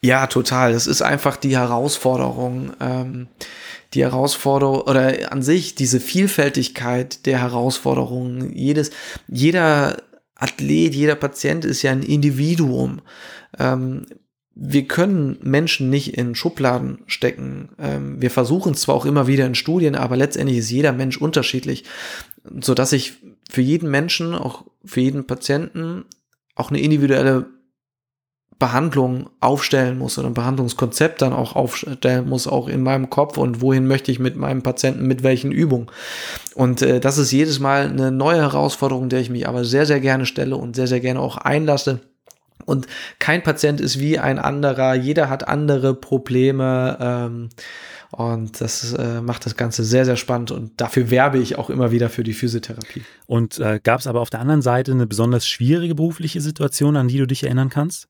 Ja, 0.00 0.26
total. 0.26 0.72
Das 0.72 0.88
ist 0.88 1.00
einfach 1.00 1.36
die 1.36 1.56
Herausforderung, 1.56 2.72
ähm, 2.80 3.28
die 3.94 4.02
Herausforderung 4.02 4.80
oder 4.80 5.30
an 5.30 5.42
sich 5.42 5.76
diese 5.76 6.00
Vielfältigkeit 6.00 7.24
der 7.26 7.38
Herausforderungen. 7.38 8.52
Jedes, 8.52 8.90
jeder 9.28 10.02
Athlet, 10.34 10.96
jeder 10.96 11.14
Patient 11.14 11.64
ist 11.64 11.82
ja 11.82 11.92
ein 11.92 12.02
Individuum. 12.02 13.00
Ähm, 13.60 14.06
wir 14.54 14.86
können 14.86 15.38
Menschen 15.40 15.88
nicht 15.88 16.16
in 16.16 16.34
Schubladen 16.34 16.98
stecken. 17.06 17.70
Ähm, 17.78 18.20
wir 18.20 18.30
versuchen 18.30 18.72
es 18.72 18.82
zwar 18.82 18.94
auch 18.94 19.06
immer 19.06 19.26
wieder 19.26 19.46
in 19.46 19.54
Studien, 19.54 19.94
aber 19.94 20.16
letztendlich 20.16 20.58
ist 20.58 20.70
jeder 20.70 20.92
Mensch 20.92 21.16
unterschiedlich, 21.16 21.84
so 22.60 22.74
dass 22.74 22.92
ich 22.92 23.14
für 23.50 23.62
jeden 23.62 23.90
Menschen, 23.90 24.34
auch 24.34 24.64
für 24.84 25.00
jeden 25.00 25.26
Patienten, 25.26 26.04
auch 26.54 26.70
eine 26.70 26.80
individuelle 26.80 27.46
Behandlung 28.58 29.30
aufstellen 29.40 29.98
muss 29.98 30.18
oder 30.18 30.28
ein 30.28 30.34
Behandlungskonzept 30.34 31.20
dann 31.20 31.32
auch 31.32 31.56
aufstellen 31.56 32.28
muss, 32.28 32.46
auch 32.46 32.68
in 32.68 32.82
meinem 32.82 33.10
Kopf 33.10 33.36
und 33.36 33.60
wohin 33.60 33.88
möchte 33.88 34.12
ich 34.12 34.20
mit 34.20 34.36
meinem 34.36 34.62
Patienten, 34.62 35.06
mit 35.08 35.24
welchen 35.24 35.50
Übungen. 35.50 35.88
Und 36.54 36.80
äh, 36.82 37.00
das 37.00 37.18
ist 37.18 37.32
jedes 37.32 37.58
Mal 37.58 37.88
eine 37.88 38.12
neue 38.12 38.40
Herausforderung, 38.40 39.08
der 39.08 39.20
ich 39.20 39.30
mich 39.30 39.48
aber 39.48 39.64
sehr, 39.64 39.86
sehr 39.86 39.98
gerne 39.98 40.26
stelle 40.26 40.56
und 40.56 40.76
sehr, 40.76 40.86
sehr 40.86 41.00
gerne 41.00 41.18
auch 41.18 41.38
einlasse. 41.38 42.00
Und 42.64 42.86
kein 43.18 43.42
Patient 43.42 43.80
ist 43.80 43.98
wie 43.98 44.18
ein 44.18 44.38
anderer, 44.38 44.94
jeder 44.94 45.28
hat 45.28 45.46
andere 45.48 45.94
Probleme. 45.94 46.96
Ähm, 47.00 47.48
und 48.12 48.60
das 48.60 48.92
äh, 48.92 49.22
macht 49.22 49.46
das 49.46 49.56
Ganze 49.56 49.84
sehr, 49.84 50.04
sehr 50.04 50.16
spannend 50.16 50.50
und 50.50 50.78
dafür 50.78 51.10
werbe 51.10 51.38
ich 51.38 51.56
auch 51.56 51.70
immer 51.70 51.92
wieder 51.92 52.10
für 52.10 52.22
die 52.22 52.34
Physiotherapie. 52.34 53.02
Und 53.26 53.58
äh, 53.58 53.80
gab 53.82 54.00
es 54.00 54.06
aber 54.06 54.20
auf 54.20 54.28
der 54.28 54.40
anderen 54.40 54.60
Seite 54.60 54.92
eine 54.92 55.06
besonders 55.06 55.46
schwierige 55.46 55.94
berufliche 55.94 56.42
Situation, 56.42 56.96
an 56.96 57.08
die 57.08 57.16
du 57.16 57.26
dich 57.26 57.44
erinnern 57.44 57.70
kannst? 57.70 58.08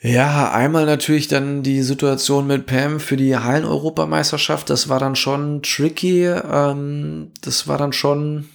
Ja, 0.00 0.52
einmal 0.52 0.86
natürlich 0.86 1.28
dann 1.28 1.62
die 1.62 1.82
Situation 1.82 2.46
mit 2.46 2.66
Pam 2.66 3.00
für 3.00 3.16
die 3.16 3.36
Hallen-Europameisterschaft. 3.36 4.70
Das 4.70 4.88
war 4.88 4.98
dann 4.98 5.16
schon 5.16 5.62
tricky. 5.62 6.24
Ähm, 6.24 7.32
das 7.42 7.66
war 7.68 7.76
dann 7.76 7.92
schon 7.92 8.48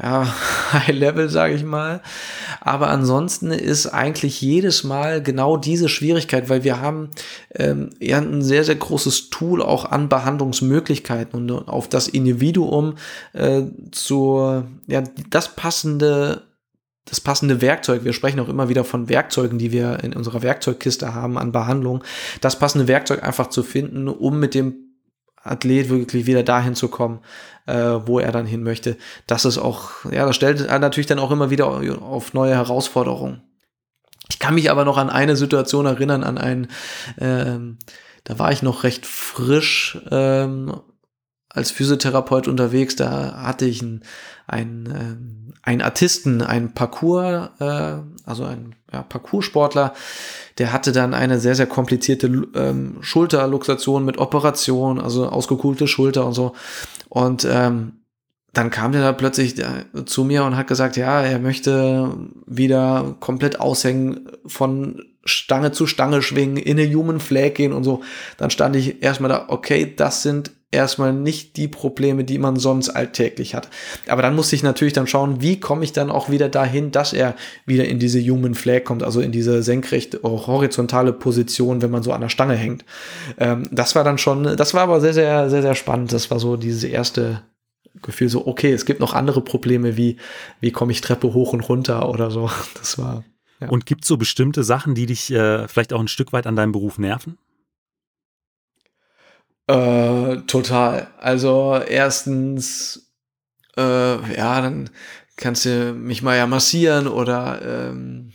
ja, 0.00 0.34
High 0.72 0.88
Level, 0.96 1.28
sage 1.28 1.54
ich 1.54 1.64
mal. 1.64 2.00
Aber 2.60 2.88
ansonsten 2.88 3.50
ist 3.50 3.86
eigentlich 3.86 4.40
jedes 4.40 4.84
Mal 4.84 5.22
genau 5.22 5.56
diese 5.56 5.88
Schwierigkeit, 5.88 6.48
weil 6.48 6.64
wir 6.64 6.80
haben 6.80 7.10
ähm, 7.54 7.90
ja 8.00 8.18
ein 8.18 8.42
sehr, 8.42 8.64
sehr 8.64 8.76
großes 8.76 9.30
Tool 9.30 9.62
auch 9.62 9.84
an 9.84 10.08
Behandlungsmöglichkeiten 10.08 11.50
und 11.50 11.68
auf 11.68 11.88
das 11.88 12.08
Individuum 12.08 12.94
äh, 13.32 13.62
zur, 13.92 14.66
ja, 14.86 15.02
das 15.30 15.54
passende 15.54 16.42
das 17.08 17.22
passende 17.22 17.62
Werkzeug, 17.62 18.04
wir 18.04 18.12
sprechen 18.12 18.38
auch 18.38 18.50
immer 18.50 18.68
wieder 18.68 18.84
von 18.84 19.08
Werkzeugen, 19.08 19.58
die 19.58 19.72
wir 19.72 20.04
in 20.04 20.12
unserer 20.12 20.42
Werkzeugkiste 20.42 21.14
haben 21.14 21.38
an 21.38 21.52
Behandlung, 21.52 22.04
das 22.42 22.58
passende 22.58 22.86
Werkzeug 22.86 23.22
einfach 23.22 23.46
zu 23.48 23.62
finden, 23.62 24.08
um 24.08 24.38
mit 24.38 24.54
dem 24.54 24.87
Athlet 25.48 25.88
wirklich 25.88 26.26
wieder 26.26 26.42
dahin 26.42 26.74
zu 26.74 26.88
kommen, 26.88 27.20
äh, 27.66 27.74
wo 27.74 28.18
er 28.18 28.32
dann 28.32 28.46
hin 28.46 28.62
möchte. 28.62 28.96
Das 29.26 29.44
ist 29.44 29.58
auch, 29.58 30.04
ja, 30.10 30.26
das 30.26 30.36
stellt 30.36 30.66
natürlich 30.80 31.06
dann 31.06 31.18
auch 31.18 31.30
immer 31.30 31.50
wieder 31.50 31.66
auf 31.66 32.34
neue 32.34 32.54
Herausforderungen. 32.54 33.42
Ich 34.30 34.38
kann 34.38 34.54
mich 34.54 34.70
aber 34.70 34.84
noch 34.84 34.98
an 34.98 35.10
eine 35.10 35.36
Situation 35.36 35.86
erinnern, 35.86 36.22
an 36.22 36.38
einen, 36.38 36.68
ähm, 37.18 37.78
da 38.24 38.38
war 38.38 38.52
ich 38.52 38.62
noch 38.62 38.84
recht 38.84 39.06
frisch 39.06 39.98
ähm, 40.10 40.80
als 41.48 41.70
Physiotherapeut 41.70 42.46
unterwegs, 42.46 42.94
da 42.94 43.42
hatte 43.42 43.64
ich 43.64 43.82
einen, 43.82 44.02
einen, 44.46 44.86
ähm, 44.86 45.54
einen 45.62 45.82
Artisten, 45.82 46.42
einen 46.42 46.74
Parcours, 46.74 47.50
äh, 47.58 47.96
also 48.28 48.44
einen 48.44 48.74
ja, 48.92 49.02
Parcoursportler, 49.02 49.94
der 50.58 50.72
hatte 50.72 50.92
dann 50.92 51.14
eine 51.14 51.38
sehr, 51.38 51.54
sehr 51.54 51.66
komplizierte 51.66 52.26
ähm, 52.54 52.98
Schulterluxation 53.00 54.04
mit 54.04 54.18
Operation, 54.18 55.00
also 55.00 55.28
ausgekuhlte 55.28 55.88
Schulter 55.88 56.26
und 56.26 56.34
so. 56.34 56.54
Und 57.08 57.46
ähm, 57.50 57.92
dann 58.52 58.70
kam 58.70 58.92
der 58.92 59.02
da 59.02 59.12
plötzlich 59.12 59.54
zu 60.06 60.24
mir 60.24 60.44
und 60.44 60.56
hat 60.56 60.66
gesagt, 60.66 60.96
ja, 60.96 61.22
er 61.22 61.38
möchte 61.38 62.12
wieder 62.46 63.14
komplett 63.20 63.60
aushängen, 63.60 64.30
von 64.46 65.02
Stange 65.24 65.72
zu 65.72 65.86
Stange 65.86 66.22
schwingen, 66.22 66.56
in 66.56 66.78
eine 66.78 66.92
Human 66.92 67.20
Flag 67.20 67.54
gehen 67.54 67.72
und 67.72 67.84
so. 67.84 68.02
Dann 68.36 68.50
stand 68.50 68.74
ich 68.76 69.02
erstmal 69.02 69.28
da, 69.28 69.44
okay, 69.48 69.94
das 69.94 70.22
sind 70.22 70.52
erstmal 70.70 71.14
nicht 71.14 71.56
die 71.56 71.68
Probleme, 71.68 72.24
die 72.24 72.38
man 72.38 72.56
sonst 72.56 72.90
alltäglich 72.90 73.54
hat. 73.54 73.68
Aber 74.06 74.20
dann 74.20 74.34
musste 74.34 74.54
ich 74.54 74.62
natürlich 74.62 74.92
dann 74.92 75.06
schauen, 75.06 75.40
wie 75.40 75.60
komme 75.60 75.84
ich 75.84 75.92
dann 75.92 76.10
auch 76.10 76.28
wieder 76.28 76.48
dahin, 76.48 76.90
dass 76.90 77.12
er 77.12 77.34
wieder 77.64 77.86
in 77.86 77.98
diese 77.98 78.20
Human 78.20 78.54
Flag 78.54 78.84
kommt, 78.84 79.02
also 79.02 79.20
in 79.20 79.32
diese 79.32 79.62
senkrecht 79.62 80.22
horizontale 80.22 81.12
Position, 81.12 81.80
wenn 81.80 81.90
man 81.90 82.02
so 82.02 82.12
an 82.12 82.20
der 82.20 82.28
Stange 82.28 82.54
hängt. 82.54 82.84
Ähm, 83.38 83.66
das 83.70 83.94
war 83.94 84.04
dann 84.04 84.18
schon, 84.18 84.56
das 84.56 84.74
war 84.74 84.82
aber 84.82 85.00
sehr, 85.00 85.14
sehr, 85.14 85.48
sehr, 85.48 85.62
sehr 85.62 85.74
spannend. 85.74 86.12
Das 86.12 86.30
war 86.30 86.38
so 86.38 86.56
dieses 86.56 86.84
erste 86.84 87.42
Gefühl, 88.02 88.28
so, 88.28 88.46
okay, 88.46 88.72
es 88.72 88.84
gibt 88.84 89.00
noch 89.00 89.14
andere 89.14 89.40
Probleme, 89.40 89.96
wie, 89.96 90.18
wie 90.60 90.70
komme 90.70 90.92
ich 90.92 91.00
Treppe 91.00 91.32
hoch 91.32 91.54
und 91.54 91.60
runter 91.68 92.08
oder 92.08 92.30
so. 92.30 92.50
Das 92.78 92.98
war. 92.98 93.24
Ja. 93.60 93.68
Und 93.70 93.86
gibt 93.86 94.04
es 94.04 94.08
so 94.08 94.16
bestimmte 94.16 94.62
Sachen, 94.62 94.94
die 94.94 95.06
dich 95.06 95.32
äh, 95.32 95.66
vielleicht 95.66 95.92
auch 95.92 95.98
ein 95.98 96.08
Stück 96.08 96.32
weit 96.32 96.46
an 96.46 96.54
deinem 96.54 96.72
Beruf 96.72 96.98
nerven? 96.98 97.38
Äh, 99.68 100.38
total. 100.46 101.08
Also 101.20 101.78
erstens, 101.86 103.12
äh, 103.76 104.34
ja, 104.34 104.60
dann 104.62 104.90
kannst 105.36 105.66
du 105.66 105.92
mich 105.92 106.22
mal 106.22 106.36
ja 106.36 106.46
massieren 106.46 107.06
oder 107.06 107.60
ähm, 107.62 108.32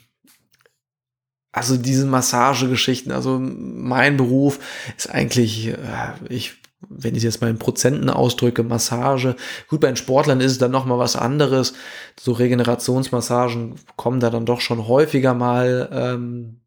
also 1.52 1.76
diese 1.78 2.06
Massagegeschichten. 2.06 3.12
Also 3.12 3.40
mein 3.40 4.16
Beruf 4.18 4.60
ist 4.96 5.10
eigentlich, 5.10 5.70
äh, 5.70 5.78
ich 6.30 6.56
wenn 6.90 7.16
ich 7.16 7.24
jetzt 7.24 7.42
mal 7.42 7.50
in 7.50 7.60
Prozenten 7.60 8.10
ausdrücke, 8.10 8.62
Massage. 8.62 9.36
Gut, 9.70 9.80
bei 9.80 9.88
den 9.88 9.96
Sportlern 9.96 10.42
ist 10.42 10.52
es 10.52 10.58
dann 10.58 10.72
noch 10.72 10.86
mal 10.86 11.00
was 11.00 11.16
anderes. 11.16 11.74
So 12.20 12.34
Regenerationsmassagen 12.34 13.76
kommen 13.96 14.20
da 14.20 14.30
dann 14.30 14.46
doch 14.46 14.62
schon 14.62 14.86
häufiger 14.88 15.34
mal 15.34 15.90
ähm, 15.94 16.60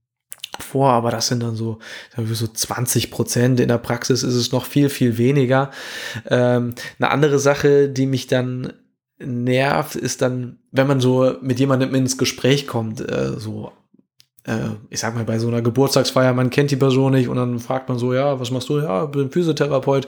vor, 0.62 0.90
aber 0.90 1.10
das 1.10 1.28
sind 1.28 1.42
dann 1.42 1.56
so, 1.56 1.78
so 2.16 2.46
20 2.46 3.10
Prozent. 3.10 3.60
In 3.60 3.68
der 3.68 3.78
Praxis 3.78 4.22
ist 4.22 4.34
es 4.34 4.52
noch 4.52 4.64
viel, 4.64 4.88
viel 4.88 5.18
weniger. 5.18 5.70
Ähm, 6.26 6.74
eine 6.98 7.10
andere 7.10 7.38
Sache, 7.38 7.88
die 7.88 8.06
mich 8.06 8.26
dann 8.26 8.72
nervt, 9.18 9.96
ist 9.96 10.22
dann, 10.22 10.58
wenn 10.72 10.86
man 10.86 11.00
so 11.00 11.34
mit 11.40 11.58
jemandem 11.58 11.94
ins 11.94 12.18
Gespräch 12.18 12.66
kommt, 12.66 13.00
äh, 13.00 13.38
so 13.38 13.72
ich 14.90 15.00
sag 15.00 15.14
mal, 15.14 15.24
bei 15.24 15.40
so 15.40 15.48
einer 15.48 15.60
Geburtstagsfeier, 15.60 16.32
man 16.32 16.50
kennt 16.50 16.70
die 16.70 16.76
Person 16.76 17.12
nicht 17.12 17.28
und 17.28 17.36
dann 17.36 17.58
fragt 17.58 17.88
man 17.88 17.98
so, 17.98 18.14
ja, 18.14 18.38
was 18.38 18.52
machst 18.52 18.68
du? 18.68 18.78
Ja, 18.78 19.06
bin 19.06 19.30
Physiotherapeut. 19.30 20.06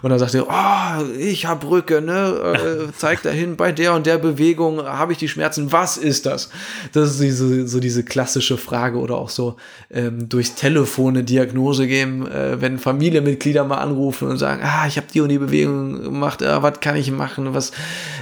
Und 0.00 0.08
dann 0.08 0.18
sagt 0.18 0.34
er, 0.34 0.46
oh, 0.48 1.18
ich 1.18 1.44
hab 1.44 1.68
Rücken, 1.68 2.06
ne? 2.06 2.88
Äh, 2.88 2.92
zeig 2.96 3.22
dahin, 3.22 3.56
bei 3.56 3.72
der 3.72 3.92
und 3.92 4.06
der 4.06 4.16
Bewegung 4.16 4.82
habe 4.82 5.12
ich 5.12 5.18
die 5.18 5.28
Schmerzen. 5.28 5.70
Was 5.70 5.98
ist 5.98 6.24
das? 6.24 6.48
Das 6.92 7.10
ist 7.10 7.20
diese, 7.20 7.68
so 7.68 7.78
diese 7.78 8.04
klassische 8.04 8.56
Frage 8.56 8.98
oder 8.98 9.16
auch 9.16 9.28
so 9.28 9.56
ähm, 9.90 10.30
durchs 10.30 10.54
Telefon 10.54 11.14
eine 11.14 11.24
Diagnose 11.24 11.86
geben, 11.86 12.26
äh, 12.26 12.60
wenn 12.62 12.78
Familienmitglieder 12.78 13.64
mal 13.64 13.78
anrufen 13.78 14.28
und 14.28 14.38
sagen, 14.38 14.62
ah, 14.64 14.86
ich 14.86 14.96
habe 14.96 15.08
die 15.12 15.20
und 15.20 15.28
die 15.28 15.38
Bewegung 15.38 16.02
gemacht, 16.02 16.40
äh, 16.40 16.62
was 16.62 16.80
kann 16.80 16.96
ich 16.96 17.10
machen? 17.10 17.52
Was 17.52 17.72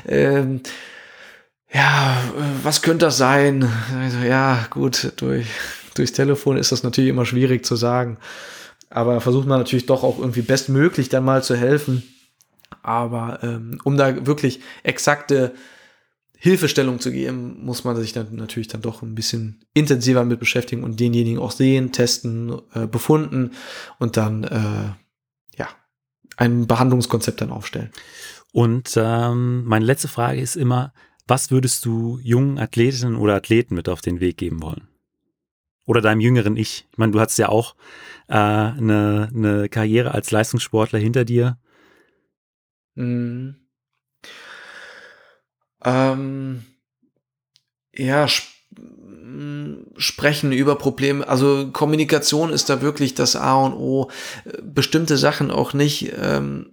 ähm, 0.08 0.60
ja, 1.72 2.16
was 2.62 2.82
könnte 2.82 3.06
das 3.06 3.16
sein? 3.16 3.68
Also, 3.98 4.18
ja, 4.18 4.66
gut, 4.70 5.12
durch, 5.16 5.46
durchs 5.94 6.12
Telefon 6.12 6.56
ist 6.56 6.72
das 6.72 6.82
natürlich 6.82 7.10
immer 7.10 7.24
schwierig 7.24 7.64
zu 7.64 7.76
sagen. 7.76 8.18
Aber 8.90 9.20
versucht 9.20 9.46
man 9.46 9.58
natürlich 9.58 9.86
doch 9.86 10.02
auch 10.02 10.18
irgendwie 10.18 10.42
bestmöglich 10.42 11.08
dann 11.08 11.24
mal 11.24 11.42
zu 11.42 11.56
helfen. 11.56 12.02
Aber 12.82 13.38
ähm, 13.42 13.78
um 13.84 13.96
da 13.96 14.26
wirklich 14.26 14.60
exakte 14.82 15.54
Hilfestellung 16.36 16.98
zu 16.98 17.12
geben, 17.12 17.64
muss 17.64 17.84
man 17.84 17.96
sich 17.96 18.12
dann 18.12 18.34
natürlich 18.34 18.68
dann 18.68 18.82
doch 18.82 19.02
ein 19.02 19.14
bisschen 19.14 19.64
intensiver 19.74 20.24
mit 20.24 20.40
beschäftigen 20.40 20.82
und 20.82 20.98
denjenigen 20.98 21.38
auch 21.38 21.52
sehen, 21.52 21.92
testen, 21.92 22.60
äh, 22.74 22.86
befunden 22.86 23.52
und 23.98 24.16
dann 24.16 24.44
äh, 24.44 25.56
ja 25.56 25.68
ein 26.36 26.66
Behandlungskonzept 26.66 27.40
dann 27.40 27.52
aufstellen. 27.52 27.92
Und 28.52 28.94
ähm, 28.96 29.64
meine 29.64 29.84
letzte 29.84 30.08
Frage 30.08 30.40
ist 30.40 30.56
immer, 30.56 30.92
was 31.26 31.50
würdest 31.50 31.84
du 31.84 32.18
jungen 32.22 32.58
Athletinnen 32.58 33.16
oder 33.16 33.34
Athleten 33.34 33.74
mit 33.74 33.88
auf 33.88 34.00
den 34.00 34.20
Weg 34.20 34.36
geben 34.36 34.62
wollen? 34.62 34.88
Oder 35.84 36.00
deinem 36.00 36.20
jüngeren 36.20 36.56
Ich? 36.56 36.86
Ich 36.90 36.98
meine, 36.98 37.12
du 37.12 37.20
hattest 37.20 37.38
ja 37.38 37.48
auch 37.48 37.74
äh, 38.28 38.34
eine, 38.34 39.30
eine 39.34 39.68
Karriere 39.68 40.12
als 40.12 40.30
Leistungssportler 40.30 40.98
hinter 40.98 41.24
dir. 41.24 41.58
Mhm. 42.94 43.56
Ähm, 45.84 46.64
ja, 47.94 48.24
sp 48.30 48.52
sprechen 49.96 50.52
über 50.52 50.76
Probleme. 50.76 51.26
Also 51.26 51.70
Kommunikation 51.72 52.52
ist 52.52 52.68
da 52.68 52.82
wirklich 52.82 53.14
das 53.14 53.36
A 53.36 53.54
und 53.54 53.74
O. 53.74 54.10
Bestimmte 54.62 55.16
Sachen 55.16 55.50
auch 55.50 55.72
nicht 55.72 56.12
ähm, 56.18 56.72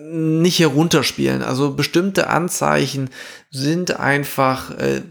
nicht 0.00 0.58
herunterspielen. 0.58 1.42
Also 1.42 1.74
bestimmte 1.74 2.28
Anzeichen 2.28 3.10
sind 3.50 3.98
einfach 3.98 4.70
äh, 4.78 5.02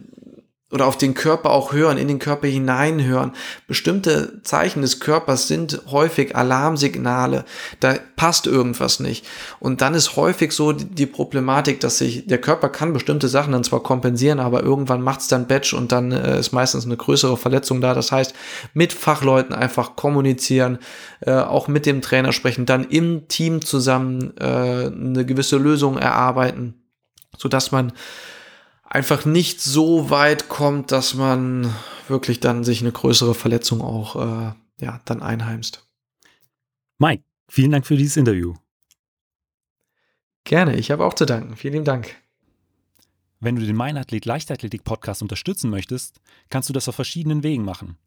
oder 0.70 0.86
auf 0.86 0.98
den 0.98 1.14
Körper 1.14 1.52
auch 1.52 1.72
hören, 1.72 1.98
in 1.98 2.10
den 2.10 2.20
Körper 2.20 2.48
hineinhören. 2.48 3.32
Bestimmte 3.68 4.42
Zeichen 4.44 4.82
des 4.82 5.00
Körpers 5.00 5.48
sind 5.48 5.82
häufig 5.92 6.36
Alarmsignale. 6.36 7.46
Da 7.80 7.96
passt 8.18 8.48
irgendwas 8.48 9.00
nicht. 9.00 9.26
Und 9.62 9.80
dann 9.80 9.94
ist 9.94 10.18
häufig 10.18 10.52
so 10.52 10.74
die 10.74 11.06
Problematik, 11.06 11.80
dass 11.80 12.00
sich 12.00 12.28
der 12.28 12.40
Körper 12.40 12.68
kann 12.68 12.92
bestimmte 12.92 13.30
Sachen 13.30 13.54
dann 13.54 13.64
zwar 13.64 13.82
kompensieren, 13.82 14.42
aber 14.42 14.62
irgendwann 14.62 15.02
macht 15.02 15.22
es 15.22 15.30
dann 15.30 15.48
Batch 15.48 15.74
und 15.74 15.94
dann 15.94 16.12
äh, 16.12 16.38
ist 16.38 16.52
meistens 16.52 16.86
eine 16.86 16.98
größere 16.98 17.38
Verletzung 17.38 17.80
da. 17.80 17.94
Das 17.94 18.12
heißt, 18.12 18.34
mit 18.74 18.92
Fachleuten 18.92 19.56
einfach 19.56 19.96
kommunizieren, 19.96 20.80
äh, 21.22 21.32
auch 21.32 21.70
mit 21.70 21.86
dem 21.86 22.02
Trainer 22.02 22.34
sprechen, 22.34 22.66
dann 22.66 22.84
im 22.84 23.30
Team 23.30 23.62
zusammen 23.62 24.36
äh, 24.38 24.44
eine 24.44 25.26
gewisse 25.26 25.56
Lösung 25.56 25.98
erarbeiten, 25.98 26.74
sodass 27.38 27.72
man 27.72 27.94
einfach 28.90 29.26
nicht 29.26 29.62
so 29.62 30.10
weit 30.10 30.50
kommt, 30.50 30.92
dass 30.92 31.14
man 31.14 31.74
wirklich 32.08 32.40
dann 32.40 32.64
sich 32.64 32.82
eine 32.82 32.92
größere 32.92 33.36
Verletzung 33.36 33.82
auch 33.82 34.16
äh, 34.16 34.54
ja, 34.82 35.02
dann 35.06 35.22
einheimst. 35.22 35.88
Mike, 36.98 37.24
vielen 37.50 37.72
Dank 37.72 37.86
für 37.86 37.98
dieses 37.98 38.18
Interview. 38.18 38.56
Gerne, 40.44 40.78
ich 40.78 40.92
habe 40.92 41.06
auch 41.06 41.14
zu 41.14 41.26
danken. 41.26 41.56
Vielen 41.58 41.84
Dank. 41.84 42.16
Wenn 43.40 43.56
du 43.56 43.66
den 43.66 43.76
Meinathlet 43.76 44.26
Leichtathletik 44.26 44.84
Podcast 44.84 45.22
unterstützen 45.22 45.70
möchtest, 45.70 46.22
kannst 46.50 46.70
du 46.70 46.74
das 46.74 46.88
auf 46.88 46.96
verschiedenen 46.96 47.44
Wegen 47.44 47.64
machen. 47.64 47.98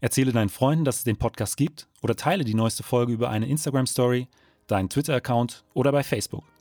Erzähle 0.00 0.32
deinen 0.32 0.48
Freunden, 0.48 0.84
dass 0.84 0.98
es 0.98 1.04
den 1.04 1.18
Podcast 1.18 1.56
gibt 1.56 1.86
oder 2.00 2.16
teile 2.16 2.44
die 2.44 2.54
neueste 2.54 2.82
Folge 2.82 3.12
über 3.12 3.30
eine 3.30 3.46
Instagram 3.46 3.86
Story, 3.86 4.26
deinen 4.66 4.88
Twitter-Account 4.88 5.62
oder 5.74 5.92
bei 5.92 6.02
Facebook. 6.02 6.51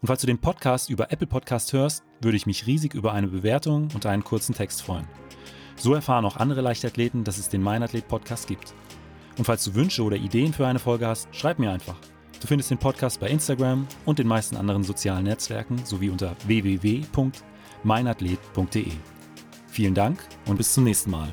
Und 0.00 0.08
falls 0.08 0.20
du 0.20 0.26
den 0.26 0.38
Podcast 0.38 0.90
über 0.90 1.12
Apple 1.12 1.26
Podcast 1.26 1.72
hörst, 1.72 2.04
würde 2.20 2.36
ich 2.36 2.46
mich 2.46 2.66
riesig 2.66 2.94
über 2.94 3.12
eine 3.12 3.28
Bewertung 3.28 3.88
und 3.94 4.06
einen 4.06 4.24
kurzen 4.24 4.54
Text 4.54 4.82
freuen. 4.82 5.06
So 5.76 5.94
erfahren 5.94 6.24
auch 6.24 6.36
andere 6.36 6.60
Leichtathleten, 6.60 7.24
dass 7.24 7.38
es 7.38 7.48
den 7.48 7.62
Meinathlet 7.62 8.08
Podcast 8.08 8.48
gibt. 8.48 8.74
Und 9.36 9.44
falls 9.44 9.64
du 9.64 9.74
Wünsche 9.74 10.02
oder 10.02 10.16
Ideen 10.16 10.52
für 10.52 10.66
eine 10.66 10.80
Folge 10.80 11.06
hast, 11.06 11.28
schreib 11.34 11.58
mir 11.58 11.70
einfach. 11.70 11.96
Du 12.40 12.46
findest 12.46 12.70
den 12.70 12.78
Podcast 12.78 13.18
bei 13.20 13.28
Instagram 13.28 13.86
und 14.04 14.18
den 14.18 14.28
meisten 14.28 14.56
anderen 14.56 14.84
sozialen 14.84 15.24
Netzwerken 15.24 15.84
sowie 15.84 16.10
unter 16.10 16.36
www.meinathlet.de. 16.46 18.92
Vielen 19.68 19.94
Dank 19.94 20.18
und 20.46 20.56
bis 20.56 20.74
zum 20.74 20.84
nächsten 20.84 21.10
Mal. 21.10 21.28